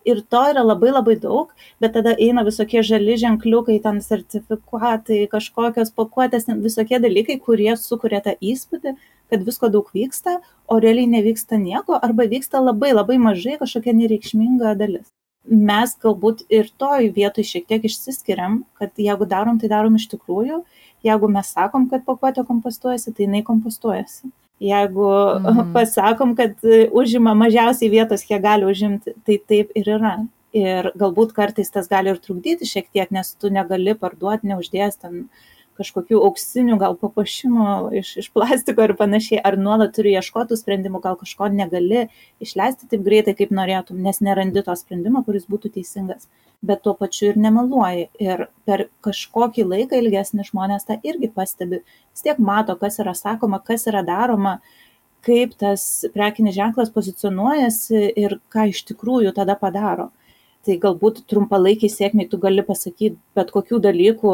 Ir 0.09 0.23
to 0.33 0.41
yra 0.49 0.63
labai 0.65 0.95
labai 0.95 1.19
daug, 1.21 1.51
bet 1.83 1.93
tada 1.93 2.15
eina 2.17 2.41
visokie 2.47 2.81
žali 2.87 3.19
ženkliukai, 3.21 3.77
ten 3.85 4.01
sertifikatai, 4.01 5.27
kažkokios 5.29 5.93
pakuotės, 5.93 6.49
visokie 6.65 6.97
dalykai, 7.05 7.37
kurie 7.45 7.75
sukuria 7.77 8.23
tą 8.25 8.33
įspūdį, 8.41 8.97
kad 9.31 9.45
visko 9.45 9.69
daug 9.69 9.93
vyksta, 9.93 10.39
o 10.73 10.81
realiai 10.81 11.05
nevyksta 11.19 11.61
nieko, 11.61 12.01
arba 12.01 12.25
vyksta 12.33 12.65
labai 12.65 12.95
labai 12.97 13.21
mažai 13.21 13.61
kažkokia 13.61 13.99
nereikšminga 14.01 14.73
dalis 14.81 15.11
mes 15.48 15.94
galbūt 16.03 16.44
ir 16.53 16.68
toj 16.81 17.11
vietoj 17.16 17.46
šiek 17.46 17.66
tiek 17.70 17.87
išsiskiriam, 17.88 18.62
kad 18.79 18.92
jeigu 19.00 19.29
darom, 19.29 19.59
tai 19.61 19.70
darom 19.72 19.96
iš 19.96 20.09
tikrųjų. 20.12 20.62
Jeigu 21.07 21.31
mes 21.33 21.48
sakom, 21.55 21.87
kad 21.88 22.05
pakuotė 22.05 22.44
kompostuojasi, 22.48 23.14
tai 23.16 23.24
jinai 23.24 23.40
kompostuojasi. 23.46 24.29
Jeigu 24.61 25.07
mhm. 25.40 25.70
pasakom, 25.76 26.35
kad 26.37 26.61
užima 26.92 27.33
mažiausiai 27.38 27.92
vietos, 27.92 28.26
kiek 28.29 28.42
gali 28.44 28.68
užimti, 28.68 29.16
tai 29.24 29.40
taip 29.40 29.72
ir 29.79 29.94
yra. 29.96 30.18
Ir 30.57 30.90
galbūt 30.98 31.31
kartais 31.33 31.70
tas 31.70 31.87
gali 31.87 32.11
ir 32.11 32.18
trukdyti 32.18 32.66
šiek 32.66 32.88
tiek, 32.90 33.12
nes 33.14 33.37
tu 33.38 33.53
negali 33.55 33.94
parduoti, 33.94 34.48
neuždės 34.50 34.98
ten 34.98 35.20
uh, 35.29 35.50
kažkokių 35.81 36.21
auksinių 36.29 36.77
gal 36.81 36.97
papuošimų 37.01 37.71
iš, 38.01 38.12
iš 38.23 38.29
plastiko 38.35 38.85
ir 38.87 38.95
panašiai, 38.99 39.40
ar 39.45 39.57
nuolat 39.61 39.95
turi 39.97 40.12
ieškoti 40.19 40.59
sprendimų, 40.61 41.01
gal 41.05 41.16
kažko 41.21 41.49
negali 41.55 42.07
išleisti 42.45 42.90
taip 42.90 43.03
greitai, 43.07 43.35
kaip 43.38 43.55
norėtum, 43.57 44.03
nes 44.05 44.21
nerandi 44.25 44.64
to 44.66 44.77
sprendimo, 44.79 45.25
kuris 45.27 45.49
būtų 45.51 45.73
teisingas. 45.79 46.29
Bet 46.66 46.83
tuo 46.85 46.93
pačiu 46.93 47.31
ir 47.31 47.40
nemeluoji. 47.40 48.11
Ir 48.21 48.45
per 48.69 48.87
kažkokį 49.07 49.64
laiką 49.64 49.97
ilgesnį 50.03 50.45
žmonės 50.51 50.85
tą 50.88 50.99
irgi 51.09 51.31
pastebi. 51.33 51.81
Vis 52.12 52.27
tiek 52.27 52.38
mato, 52.38 52.77
kas 52.77 53.01
yra 53.01 53.16
sakoma, 53.16 53.62
kas 53.64 53.88
yra 53.88 54.05
daroma, 54.05 54.59
kaip 55.25 55.57
tas 55.61 56.05
prekinis 56.12 56.57
ženklas 56.57 56.93
pozicionuojasi 56.93 58.11
ir 58.21 58.38
ką 58.53 58.69
iš 58.75 58.85
tikrųjų 58.93 59.33
tada 59.37 59.57
padaro 59.61 60.11
tai 60.66 60.77
galbūt 60.81 61.25
trumpalaikei 61.31 61.90
sėkmei 61.92 62.29
tu 62.31 62.38
gali 62.40 62.64
pasakyti 62.66 63.16
bet 63.37 63.53
kokių 63.55 63.81
dalykų, 63.87 64.33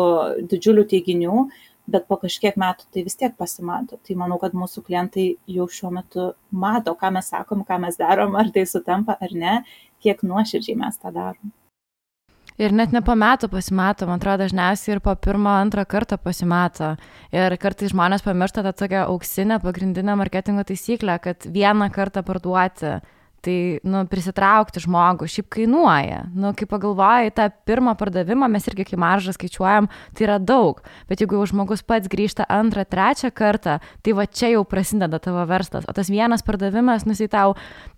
didžiulių 0.51 0.87
teiginių, 0.91 1.43
bet 1.91 2.07
po 2.11 2.19
kažkiek 2.23 2.57
metų 2.59 2.89
tai 2.93 3.05
vis 3.07 3.19
tiek 3.19 3.37
pasimato. 3.39 4.01
Tai 4.03 4.17
manau, 4.19 4.41
kad 4.43 4.57
mūsų 4.59 4.83
klientai 4.87 5.29
jau 5.51 5.69
šiuo 5.71 5.93
metu 5.95 6.33
mato, 6.51 6.97
ką 6.99 7.12
mes 7.15 7.31
sakom, 7.31 7.62
ką 7.67 7.79
mes 7.87 7.99
darom, 8.01 8.35
ar 8.39 8.51
tai 8.55 8.67
sutampa 8.67 9.19
ar 9.23 9.37
ne, 9.37 9.61
kiek 10.03 10.27
nuoširdžiai 10.27 10.79
mes 10.83 10.99
tą 10.99 11.15
darom. 11.15 11.55
Ir 12.57 12.73
net 12.73 12.89
ne 12.89 13.03
po 13.05 13.12
metų 13.12 13.51
pasimato, 13.53 14.07
man 14.09 14.17
atrodo, 14.17 14.47
dažniausiai 14.47 14.95
ir 14.95 15.01
po 15.05 15.12
pirmo, 15.21 15.51
antrą 15.53 15.85
kartą 15.85 16.17
pasimato. 16.17 16.95
Ir 17.29 17.53
kartais 17.61 17.93
žmonės 17.93 18.25
pamiršta 18.25 18.65
tą 18.65 18.73
tokią 18.73 19.03
auksinę 19.11 19.59
pagrindinę 19.61 20.15
marketingo 20.17 20.65
taisyklę, 20.65 21.19
kad 21.21 21.45
vieną 21.53 21.91
kartą 21.93 22.25
parduoti 22.25 22.95
tai, 23.47 23.57
nu, 23.87 24.03
prisitraukti 24.11 24.83
žmogų 24.83 25.29
šiaip 25.31 25.49
kainuoja. 25.57 26.25
Nu, 26.35 26.53
kai 26.57 26.69
pagalvoji, 26.71 27.35
tą 27.37 27.49
pirmą 27.69 27.95
pardavimą 27.99 28.49
mes 28.53 28.67
irgi 28.71 28.89
kai 28.91 28.99
maržą 29.01 29.37
skaičiuojam, 29.37 29.89
tai 30.17 30.27
yra 30.27 30.41
daug. 30.43 30.83
Bet 31.11 31.23
jeigu 31.23 31.39
jau 31.39 31.47
žmogus 31.53 31.85
pats 31.87 32.11
grįžta 32.11 32.49
antrą, 32.51 32.87
trečią 32.89 33.31
kartą, 33.35 33.79
tai 34.03 34.17
va 34.19 34.27
čia 34.27 34.53
jau 34.57 34.65
prasideda 34.69 35.21
tavo 35.23 35.47
verslas. 35.49 35.87
O 35.87 35.95
tas 35.97 36.11
vienas 36.13 36.45
pardavimas, 36.47 37.07
nusi 37.07 37.31
tau 37.31 37.55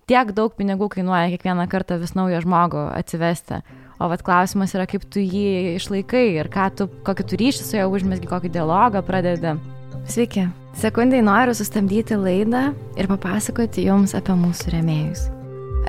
tiek 0.09 0.33
daug 0.37 0.53
pinigų 0.57 0.91
kainuoja 0.95 1.31
kiekvieną 1.33 1.67
kartą 1.71 1.99
vis 2.01 2.15
naują 2.17 2.43
žmogų 2.45 2.89
atsivesti. 2.97 3.63
O 3.99 4.07
vat 4.07 4.23
klausimas 4.23 4.71
yra, 4.77 4.85
kaip 4.87 5.03
tu 5.11 5.19
jį 5.19 5.75
išlaikai 5.75 6.29
ir 6.37 6.47
tu, 6.77 6.87
kokį 7.03 7.25
tu 7.27 7.41
ryšį 7.41 7.65
su 7.65 7.77
juo 7.77 7.89
užmėsgi, 7.97 8.29
kokį 8.31 8.53
dialogą 8.55 9.03
pradedi. 9.03 9.57
Sveiki. 10.07 10.47
Sekundai 10.79 11.19
noriu 11.21 11.53
sustabdyti 11.53 12.15
laidą 12.15 12.69
ir 12.95 13.09
papasakoti 13.11 13.89
jums 13.89 14.15
apie 14.15 14.37
mūsų 14.39 14.77
remėjus. 14.77 15.27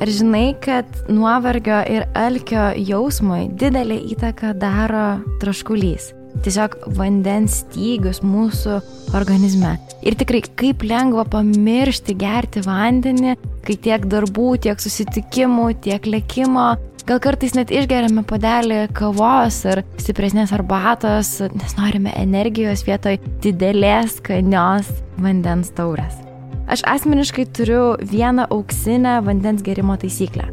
Ar 0.01 0.09
žinai, 0.09 0.55
kad 0.65 0.87
nuovargio 1.13 1.83
ir 1.93 2.07
alkio 2.17 2.71
jausmui 2.73 3.51
didelį 3.61 3.99
įtaką 4.15 4.55
daro 4.57 5.21
traškulys? 5.43 6.15
Tiesiog 6.41 6.77
vandens 6.97 7.59
stygius 7.67 8.23
mūsų 8.25 8.79
organizme. 9.19 9.75
Ir 10.01 10.17
tikrai 10.17 10.41
kaip 10.57 10.87
lengva 10.89 11.27
pamiršti 11.29 12.15
gerti 12.17 12.63
vandenį, 12.65 13.35
kai 13.67 13.77
tiek 13.77 14.07
darbų, 14.09 14.55
tiek 14.65 14.81
susitikimų, 14.81 15.69
tiek 15.85 16.09
lėkimo. 16.09 16.71
Gal 17.05 17.21
kartais 17.21 17.53
net 17.59 17.69
išgeriame 17.75 18.25
padelį 18.25 18.87
kavos 18.97 19.61
ar 19.69 19.85
stipresnės 20.01 20.57
arbatos, 20.57 21.35
nes 21.53 21.77
norime 21.77 22.17
energijos 22.17 22.87
vietoj 22.89 23.21
didelės 23.45 24.17
skanios 24.23 24.89
vandens 25.21 25.75
taurės. 25.77 26.30
Aš 26.71 26.85
asmeniškai 26.87 27.49
turiu 27.51 27.97
vieną 28.13 28.45
auksinę 28.55 29.17
vandens 29.27 29.63
gerimo 29.67 29.97
taisyklę. 29.99 30.45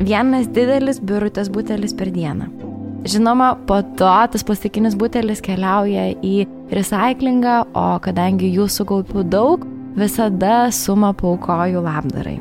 Vienas 0.00 0.48
didelis 0.56 0.96
biurutės 1.04 1.50
butelis 1.52 1.92
per 1.92 2.08
dieną. 2.14 2.46
Žinoma, 3.04 3.50
po 3.68 3.82
to 4.00 4.08
tas 4.32 4.46
plastikinis 4.48 4.96
butelis 4.96 5.44
keliauja 5.44 6.08
į 6.24 6.46
recyklingą, 6.72 7.58
o 7.76 7.86
kadangi 8.00 8.48
jų 8.48 8.64
sukaupiu 8.72 9.26
daug, 9.28 9.68
visada 9.98 10.70
sumą 10.72 11.12
paukoju 11.12 11.84
labdarai. 11.84 12.38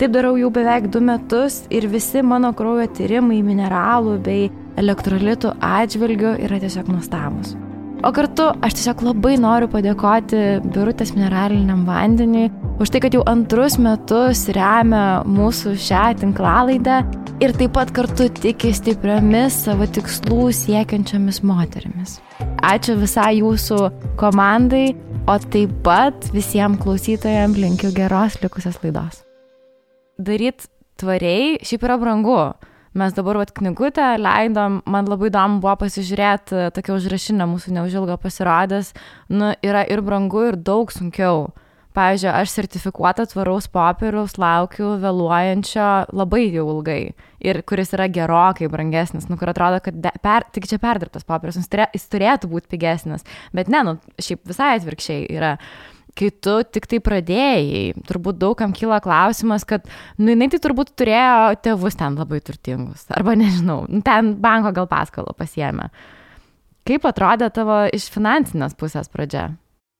Taip 0.00 0.16
darau 0.16 0.38
jau 0.40 0.48
beveik 0.48 0.88
du 0.88 1.04
metus 1.04 1.66
ir 1.68 1.84
visi 1.84 2.24
mano 2.24 2.54
kraujo 2.56 2.88
tyrimai 2.96 3.42
mineralų 3.44 4.16
bei 4.24 4.48
elektrolitų 4.80 5.52
atžvilgių 5.60 6.38
yra 6.48 6.64
tiesiog 6.64 6.88
nuostabus. 6.88 7.58
O 8.00 8.08
kartu 8.16 8.46
aš 8.64 8.78
tiesiog 8.78 9.02
labai 9.04 9.34
noriu 9.36 9.66
padėkoti 9.68 10.38
Birutės 10.72 11.10
mineraliniam 11.12 11.82
vandeniui 11.84 12.46
už 12.80 12.88
tai, 12.94 13.02
kad 13.04 13.12
jau 13.12 13.20
antrus 13.28 13.76
metus 13.76 14.46
remia 14.56 15.20
mūsų 15.28 15.74
šią 15.84 16.04
tinklalaidę 16.22 17.02
ir 17.44 17.52
taip 17.58 17.74
pat 17.76 17.92
kartu 17.92 18.30
tiki 18.38 18.72
stipriamis 18.72 19.58
savo 19.66 19.84
tikslų 19.84 20.48
siekiančiamis 20.62 21.42
moterimis. 21.44 22.16
Ačiū 22.64 22.96
visai 23.02 23.42
jūsų 23.42 23.82
komandai, 24.20 24.94
o 25.28 25.36
taip 25.52 25.76
pat 25.84 26.30
visiems 26.32 26.80
klausytojams 26.80 27.60
linkiu 27.60 27.92
geros 27.92 28.40
likusios 28.40 28.80
laidos. 28.80 29.20
Daryt 30.16 30.70
tvariai 30.96 31.58
šiaip 31.60 31.84
yra 31.84 32.00
brangu 32.00 32.40
mes 32.94 33.14
dabar 33.14 33.38
vat 33.40 33.52
knygutę 33.54 34.12
leidom, 34.18 34.80
man 34.90 35.08
labai 35.10 35.30
įdomu 35.30 35.60
buvo 35.62 35.76
pasižiūrėti, 35.84 36.68
tokia 36.76 36.96
užrašinė 36.96 37.46
mūsų 37.50 37.74
neužilgo 37.78 38.18
pasirodęs, 38.22 38.94
nu, 39.30 39.52
yra 39.66 39.84
ir 39.86 40.02
brangu, 40.06 40.48
ir 40.50 40.58
daug 40.58 40.92
sunkiau. 40.94 41.50
Pavyzdžiui, 41.90 42.30
aš 42.30 42.52
sertifikuotą 42.54 43.24
tvaraus 43.32 43.66
popieriaus 43.70 44.36
laukiu 44.38 44.92
vėluojančio 45.02 45.86
labai 46.14 46.44
jau 46.54 46.68
ilgai 46.76 47.00
ir 47.42 47.62
kuris 47.66 47.90
yra 47.96 48.06
gerokai 48.12 48.68
brangesnis, 48.70 49.26
nu, 49.30 49.38
kur 49.40 49.50
atrodo, 49.50 49.80
kad 49.82 49.96
de, 49.98 50.12
per, 50.22 50.46
tik 50.54 50.68
čia 50.70 50.78
perdirbtas 50.78 51.26
popierius, 51.26 51.58
jis 51.66 52.06
turėtų 52.12 52.50
būti 52.52 52.70
pigesnis, 52.70 53.26
bet 53.56 53.72
ne, 53.72 53.82
nu, 53.86 53.96
šiaip 54.22 54.44
visai 54.52 54.76
atvirkščiai 54.78 55.26
yra. 55.34 55.56
Kai 56.20 56.28
tu 56.44 56.58
tik 56.68 56.84
tai 56.90 57.00
pradėjai, 57.00 57.94
turbūt 58.08 58.36
daugam 58.42 58.74
kyla 58.76 58.98
klausimas, 59.00 59.64
kad, 59.68 59.86
nu, 60.20 60.28
jinai 60.34 60.50
tai 60.52 60.60
turbūt 60.60 60.92
turėjo 61.00 61.56
tėvus 61.64 61.96
ten 61.96 62.18
labai 62.20 62.42
turtingus, 62.44 63.06
arba 63.16 63.32
nežinau, 63.40 63.86
nu, 63.88 64.02
ten 64.04 64.34
banko 64.42 64.74
gal 64.76 64.90
paskolą 64.90 65.32
pasiemė. 65.38 65.88
Kaip 66.88 67.08
atrodė 67.08 67.48
tavo 67.54 67.86
iš 67.96 68.10
finansinės 68.12 68.76
pusės 68.76 69.08
pradžia? 69.08 69.48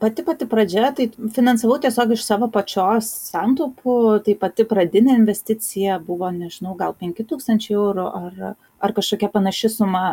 pati 0.00 0.24
pati 0.24 0.46
pradžia, 0.48 0.90
tai 0.96 1.10
finansavau 1.34 1.76
tiesiog 1.82 2.14
iš 2.14 2.24
savo 2.24 2.48
pačios 2.52 3.08
santaupų, 3.30 3.96
tai 4.24 4.34
pati 4.40 4.64
pradinė 4.68 5.18
investicija 5.18 5.98
buvo, 6.04 6.30
nežinau, 6.32 6.72
gal 6.78 6.94
5000 6.96 7.68
eurų 7.74 8.06
ar, 8.08 8.54
ar 8.80 8.94
kažkokia 8.96 9.28
panaši 9.34 9.72
suma. 9.76 10.04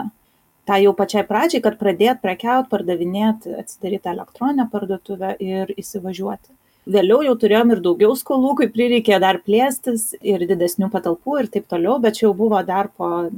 Ta 0.67 0.77
jau 0.84 0.93
pačiai 0.95 1.23
pradžiai, 1.27 1.63
kad 1.63 1.77
pradėt 1.80 2.19
prekiaut, 2.23 2.67
pardavinėti, 2.71 3.53
atsidaryti 3.62 4.12
elektroninę 4.12 4.67
parduotuvę 4.71 5.36
ir 5.43 5.71
įsivažiuoti. 5.80 6.51
Vėliau 6.88 7.21
jau 7.23 7.36
turėjom 7.39 7.71
ir 7.75 7.84
daugiau 7.84 8.15
skolų, 8.15 8.53
kai 8.62 8.67
prireikė 8.71 9.19
dar 9.23 9.39
plėstis 9.43 10.10
ir 10.19 10.43
didesnių 10.47 10.91
patalpų 10.91 11.39
ir 11.41 11.51
taip 11.53 11.67
toliau, 11.71 11.97
bet 12.03 12.19
čia 12.19 12.27
jau 12.27 12.34
buvo 12.36 12.60
dar 12.67 12.91
po 12.95 13.30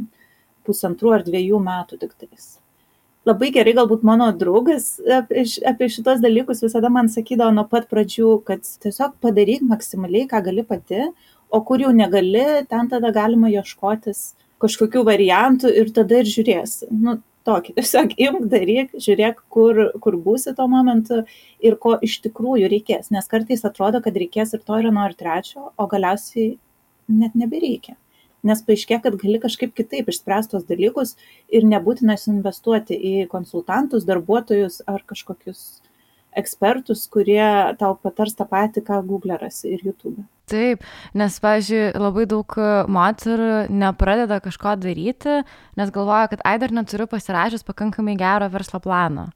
pusantrų 0.66 1.14
ar 1.20 1.26
dviejų 1.26 1.62
metų 1.66 2.02
tik 2.02 2.18
tais 2.18 2.58
labai 3.30 3.52
gerai 3.54 3.76
galbūt 3.78 4.06
mano 4.08 4.30
draugas 4.36 4.96
apie, 5.20 5.44
apie 5.72 5.90
šitos 5.92 6.22
dalykus 6.24 6.64
visada 6.66 6.92
man 6.94 7.10
sakydavo 7.12 7.54
nuo 7.56 7.66
pat 7.70 7.90
pradžių, 7.92 8.30
kad 8.48 8.66
tiesiog 8.84 9.18
padaryk 9.24 9.66
maksimaliai, 9.68 10.28
ką 10.30 10.42
gali 10.48 10.64
pati, 10.66 11.10
o 11.50 11.62
kur 11.66 11.82
jau 11.84 11.92
negali, 11.96 12.46
ten 12.70 12.90
tada 12.92 13.12
galima 13.16 13.52
ieškotis 13.52 14.32
kažkokių 14.62 15.04
variantų 15.08 15.72
ir 15.82 15.92
tada 15.96 16.22
ir 16.22 16.30
žiūrėsi. 16.30 16.90
Nu, 16.92 17.20
tokį, 17.48 17.76
tiesiog 17.80 18.18
imk, 18.26 18.44
daryk, 18.52 18.92
žiūrėk, 19.06 19.40
kur, 19.54 19.86
kur 20.04 20.20
būsi 20.26 20.54
tuo 20.58 20.68
momentu 20.72 21.24
ir 21.64 21.80
ko 21.82 21.96
iš 22.06 22.20
tikrųjų 22.26 22.70
reikės, 22.72 23.10
nes 23.16 23.32
kartais 23.32 23.66
atrodo, 23.66 24.04
kad 24.06 24.20
reikės 24.20 24.54
ir 24.58 24.66
to 24.66 24.82
ir 24.82 24.92
nuo 24.92 25.08
ir 25.10 25.18
trečio, 25.20 25.72
o 25.78 25.90
galiausiai 25.90 26.54
net 27.10 27.36
nebereikia 27.40 27.98
nes 28.46 28.62
paaiškėja, 28.64 29.02
kad 29.04 29.18
gali 29.20 29.40
kažkaip 29.42 29.74
kitaip 29.76 30.10
išspręsti 30.12 30.56
tos 30.56 30.66
dalykus 30.70 31.16
ir 31.52 31.68
nebūtina 31.68 32.16
investuoti 32.32 32.96
į 32.96 33.14
konsultantus, 33.32 34.08
darbuotojus 34.08 34.82
ar 34.88 35.04
kažkokius 35.10 35.82
ekspertus, 36.38 37.06
kurie 37.12 37.46
tau 37.80 37.96
patars 38.02 38.36
tą 38.38 38.48
patį, 38.50 38.84
ką 38.86 39.02
Google 39.08 39.38
rasi 39.42 39.74
ir 39.76 39.84
YouTube. 39.86 40.24
Taip, 40.50 40.82
nes, 41.18 41.36
pavyzdžiui, 41.44 41.84
labai 42.02 42.26
daug 42.30 42.56
moterų 42.90 43.68
nepradeda 43.70 44.40
kažko 44.42 44.74
daryti, 44.82 45.42
nes 45.78 45.92
galvoja, 45.94 46.32
kad 46.32 46.42
ai 46.48 46.58
dar 46.62 46.74
neturiu 46.74 47.06
pasirašęs 47.10 47.66
pakankamai 47.68 48.18
gero 48.18 48.50
verslo 48.50 48.82
plano. 48.82 49.30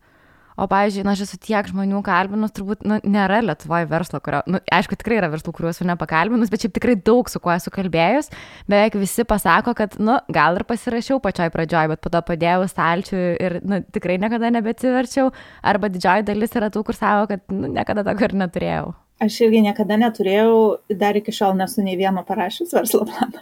O, 0.53 0.67
pavyzdžiui, 0.69 1.03
na, 1.07 1.15
aš 1.15 1.23
esu 1.25 1.39
tiek 1.41 1.67
žmonių 1.69 2.01
kalbinus, 2.05 2.53
turbūt 2.53 2.83
nu, 2.85 2.99
nėra 3.09 3.41
Lietuvoje 3.41 3.87
verslo, 3.89 4.19
kurio, 4.23 4.43
nu, 4.49 4.61
aišku, 4.73 4.97
tikrai 4.99 5.17
yra 5.17 5.29
verslų, 5.33 5.53
kuriuos 5.57 5.79
esu 5.79 5.87
nepakalbinus, 5.89 6.51
bet 6.53 6.65
šiaip 6.65 6.75
tikrai 6.77 6.95
daug 6.99 7.29
su 7.31 7.41
kuo 7.43 7.53
esu 7.55 7.73
kalbėjus. 7.73 8.29
Beveik 8.69 8.97
visi 9.01 9.25
pasako, 9.27 9.73
kad, 9.77 9.97
nu, 9.97 10.19
gal 10.33 10.59
ir 10.59 10.67
pasirašiau 10.69 11.17
pačioj 11.23 11.49
pradžioj, 11.53 11.89
bet 11.93 12.03
po 12.03 12.13
to 12.13 12.21
padėjau 12.27 12.67
stalčių 12.69 13.21
ir, 13.33 13.59
nu, 13.65 13.81
tikrai 13.95 14.19
niekada 14.21 14.53
nebeatsiverčiau. 14.53 15.31
Arba 15.73 15.89
didžioji 15.93 16.27
dalis 16.29 16.53
yra 16.59 16.69
tų, 16.73 16.85
kur 16.85 16.97
savo, 16.97 17.25
kad, 17.31 17.45
nu, 17.53 17.71
niekada 17.73 18.05
tokio 18.05 18.29
ir 18.29 18.37
neturėjau. 18.45 18.91
Aš 19.23 19.39
irgi 19.45 19.61
niekada 19.63 19.97
neturėjau, 20.01 20.53
dar 20.99 21.17
iki 21.17 21.33
šiol 21.33 21.57
nesu 21.57 21.85
nei 21.85 21.97
vieno 21.97 22.25
parašęs 22.27 22.73
verslo 22.75 23.05
planą. 23.09 23.41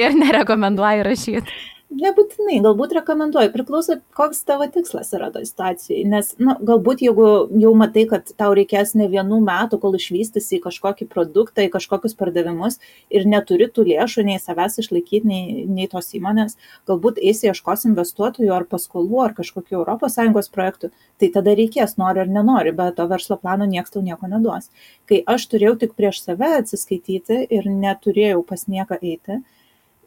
Ir 0.00 0.14
nerekomenduoju 0.16 1.04
rašyti. 1.06 1.56
Nebūtinai, 1.86 2.56
galbūt 2.64 2.96
rekomenduoju, 2.96 3.52
priklauso, 3.54 3.94
koks 4.18 4.40
tavo 4.48 4.66
tikslas 4.74 5.12
yra 5.14 5.28
toj 5.30 5.44
situacijai. 5.46 6.00
Nes, 6.10 6.32
na, 6.34 6.56
nu, 6.58 6.66
galbūt 6.66 7.04
jeigu 7.04 7.26
jau 7.62 7.70
matai, 7.78 8.02
kad 8.10 8.32
tau 8.34 8.56
reikės 8.58 8.96
ne 8.98 9.06
vienų 9.12 9.38
metų, 9.44 9.78
kol 9.84 9.94
išvystysi 9.94 10.58
į 10.58 10.64
kažkokį 10.64 11.06
produktą, 11.12 11.62
į 11.62 11.70
kažkokius 11.76 12.18
pardavimus 12.18 12.80
ir 13.06 13.28
neturi 13.30 13.70
tų 13.70 13.86
lėšų 13.92 14.26
nei 14.26 14.42
savęs 14.42 14.80
išlaikyti, 14.82 15.30
nei, 15.30 15.62
nei 15.70 15.86
tos 15.92 16.10
įmonės, 16.18 16.58
galbūt 16.90 17.20
eisi 17.22 17.52
ieškos 17.52 17.86
investuotojų 17.92 18.50
ar 18.56 18.66
paskolų 18.66 19.22
ar 19.28 19.36
kažkokių 19.38 19.86
ES 19.86 20.50
projektų, 20.58 20.90
tai 21.22 21.30
tada 21.38 21.54
reikės, 21.54 21.94
nori 22.02 22.26
ar 22.26 22.26
nenori, 22.26 22.74
bet 22.74 22.98
to 22.98 23.06
verslo 23.06 23.38
plano 23.38 23.62
niekas 23.62 23.94
tau 23.94 24.02
nieko 24.02 24.26
neduos. 24.26 24.72
Kai 25.06 25.22
aš 25.22 25.46
turėjau 25.54 25.78
tik 25.84 25.94
prieš 25.94 26.24
save 26.26 26.50
atsiskaityti 26.64 27.44
ir 27.46 27.70
neturėjau 27.70 28.42
pas 28.42 28.66
nieką 28.66 28.98
eiti, 28.98 29.44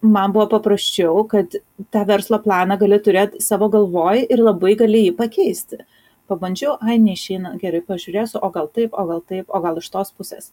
man 0.01 0.33
buvo 0.33 0.47
paprasčiau, 0.53 1.23
kad 1.27 1.55
tą 1.91 2.03
verslo 2.07 2.39
planą 2.43 2.77
gali 2.79 2.99
turėti 3.03 3.41
savo 3.43 3.69
galvoj 3.71 4.25
ir 4.29 4.43
labai 4.43 4.75
gali 4.79 5.05
jį 5.07 5.15
pakeisti. 5.17 5.81
Pabandžiau, 6.29 6.75
ai, 6.85 6.99
neišeina, 7.01 7.55
gerai, 7.61 7.81
pažiūrėsiu, 7.85 8.39
o 8.45 8.51
gal 8.53 8.69
taip, 8.69 8.93
o 8.93 9.05
gal 9.09 9.23
taip, 9.25 9.47
o 9.49 9.61
gal 9.63 9.79
iš 9.81 9.89
tos 9.89 10.13
pusės. 10.13 10.51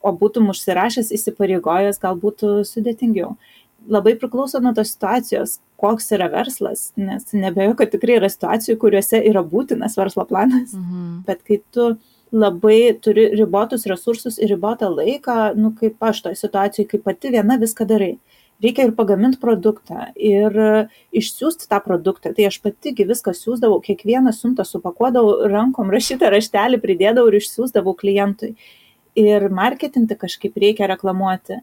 O 0.00 0.12
būtum 0.16 0.48
užsirašęs, 0.52 1.12
įsipareigojęs, 1.14 2.00
gal 2.00 2.16
būtų 2.18 2.62
sudėtingiau. 2.64 3.34
Labai 3.88 4.14
priklauso 4.18 4.60
nuo 4.62 4.72
tos 4.74 4.94
situacijos, 4.94 5.58
koks 5.78 6.08
yra 6.16 6.30
verslas, 6.32 6.92
nes 6.98 7.28
nebejoju, 7.34 7.76
kad 7.78 7.92
tikrai 7.92 8.16
yra 8.18 8.30
situacijų, 8.32 8.78
kuriuose 8.80 9.20
yra 9.28 9.44
būtinas 9.46 9.98
verslo 10.00 10.24
planas. 10.28 10.72
Mhm. 10.74 11.26
Bet 11.28 11.44
kai 11.46 11.60
tu 11.74 11.92
labai 12.32 12.96
turi 13.00 13.28
ribotus 13.36 13.86
resursus 13.88 14.40
ir 14.40 14.50
ribotą 14.52 14.88
laiką, 14.92 15.54
nu 15.56 15.72
kaip 15.76 16.02
aš 16.04 16.24
toj 16.26 16.40
situacijai, 16.40 16.88
kai 16.88 17.00
pati 17.04 17.32
viena 17.36 17.56
viską 17.60 17.86
darai 17.88 18.16
reikia 18.62 18.88
ir 18.88 18.94
pagamint 18.98 19.38
produktą 19.40 20.08
ir 20.14 20.56
išsiųsti 21.14 21.68
tą 21.70 21.78
produktą 21.84 22.34
tai 22.34 22.48
aš 22.48 22.60
pati 22.64 22.94
gi 22.96 23.06
viską 23.08 23.34
siųsdavau 23.36 23.80
kiekvieną 23.84 24.34
siuntą 24.34 24.66
supakuodavau 24.66 25.48
rankom 25.50 25.92
rašytą 25.94 26.30
raštelį 26.34 26.80
pridėdavau 26.82 27.30
ir 27.30 27.38
išsiųsdavau 27.40 27.94
klientui 27.98 28.54
ir 29.18 29.48
marketinti 29.50 30.16
kažkaip 30.18 30.56
reikia 30.58 30.88
reklamuoti 30.90 31.60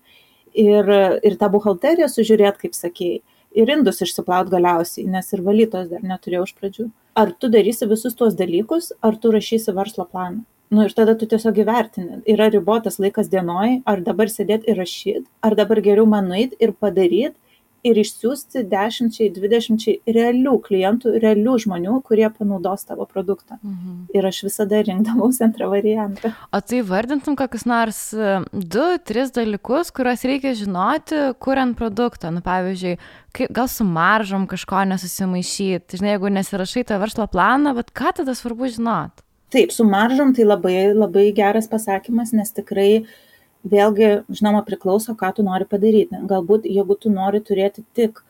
ir, 0.55 0.91
ir 1.23 1.37
tą 1.39 1.49
buhalteriją 1.53 2.07
sužiūrėti, 2.11 2.65
kaip 2.65 2.75
sakėjai, 2.77 3.21
ir 3.55 3.71
indus 3.75 4.01
išsiplaut 4.03 4.51
galiausiai, 4.51 5.07
nes 5.11 5.31
ir 5.35 5.43
valytos 5.45 5.89
dar 5.91 6.03
neturėjau 6.03 6.47
iš 6.47 6.55
pradžių. 6.59 6.89
Ar 7.15 7.31
tu 7.39 7.51
darysi 7.51 7.87
visus 7.87 8.15
tuos 8.17 8.35
dalykus, 8.39 8.91
ar 9.01 9.19
tu 9.19 9.31
rašysi 9.35 9.75
verslo 9.75 10.07
planą? 10.11 10.43
Nu 10.75 10.85
ir 10.87 10.93
tada 10.97 11.15
tu 11.19 11.29
tiesiog 11.31 11.63
įvertini 11.63 12.21
yra 12.35 12.49
ribotas 12.53 12.99
laikas 13.03 13.31
dienoj 13.31 13.79
ar 13.91 14.03
dabar 14.09 14.31
sėdėt 14.31 14.67
ir 14.69 14.79
rašyt 14.81 15.25
ar 15.45 15.57
dabar 15.61 15.81
geriau 15.87 16.07
man 16.09 16.29
nueit 16.31 16.55
ir 16.59 16.75
padaryt 16.85 17.35
ir 17.85 17.99
išsiųsti 18.01 18.63
dešimčiai 18.69 19.29
dvidešimčiai 19.35 20.13
realių 20.15 20.55
klientų 20.65 21.13
realių 21.21 21.55
žmonių 21.65 21.99
kurie 22.07 22.25
panaudos 22.33 22.87
tavo 22.89 23.05
produktą. 23.05 23.59
Mhm. 23.61 24.07
ir 24.15 24.25
aš 24.25 24.41
visada 24.47 24.81
rinkdavausi 24.81 25.43
antrą 25.45 25.69
variantą. 25.69 26.31
O 26.51 26.61
tai 26.61 26.81
vardintum 26.81 27.35
kokius 27.35 27.65
nors 27.65 27.99
e, 28.13 28.39
du 28.53 28.85
tris 29.05 29.31
dalykus 29.35 29.91
kuriuos 29.95 30.25
reikia 30.25 30.55
žinoti 30.57 31.21
kuriant 31.39 31.77
produktą. 31.77 32.31
Nu 32.31 32.41
pavyzdžiui 32.45 32.97
kaip 33.35 33.51
gal 33.53 33.67
su 33.67 33.83
maržom 33.83 34.47
kažko 34.47 34.85
nesusimaišyt. 34.89 35.97
Žinai 35.99 36.15
jeigu 36.15 36.31
nesirašai 36.31 36.85
to 36.89 36.97
verslo 37.01 37.27
planą 37.27 37.75
vat 37.75 37.91
ką 37.93 38.15
tada 38.21 38.35
svarbu 38.35 38.71
žinot 38.77 39.24
taip 39.55 39.71
su 39.71 39.85
maržom 39.87 40.33
tai 40.35 40.45
labai 40.47 40.77
labai 40.93 41.29
geras 41.35 41.69
pasakymas 41.71 42.33
nes 42.35 42.51
tikrai 42.59 43.05
vėlgi 43.65 44.11
žinoma 44.29 44.61
priklauso 44.67 45.15
ką 45.17 45.31
tu 45.37 45.45
nori 45.45 45.65
padaryti. 45.69 46.21
Galbūt 46.29 46.67
jeigu 46.69 46.97
tu 46.99 47.11
nori 47.13 47.41
turėti 47.41 47.85
tik 47.97 48.21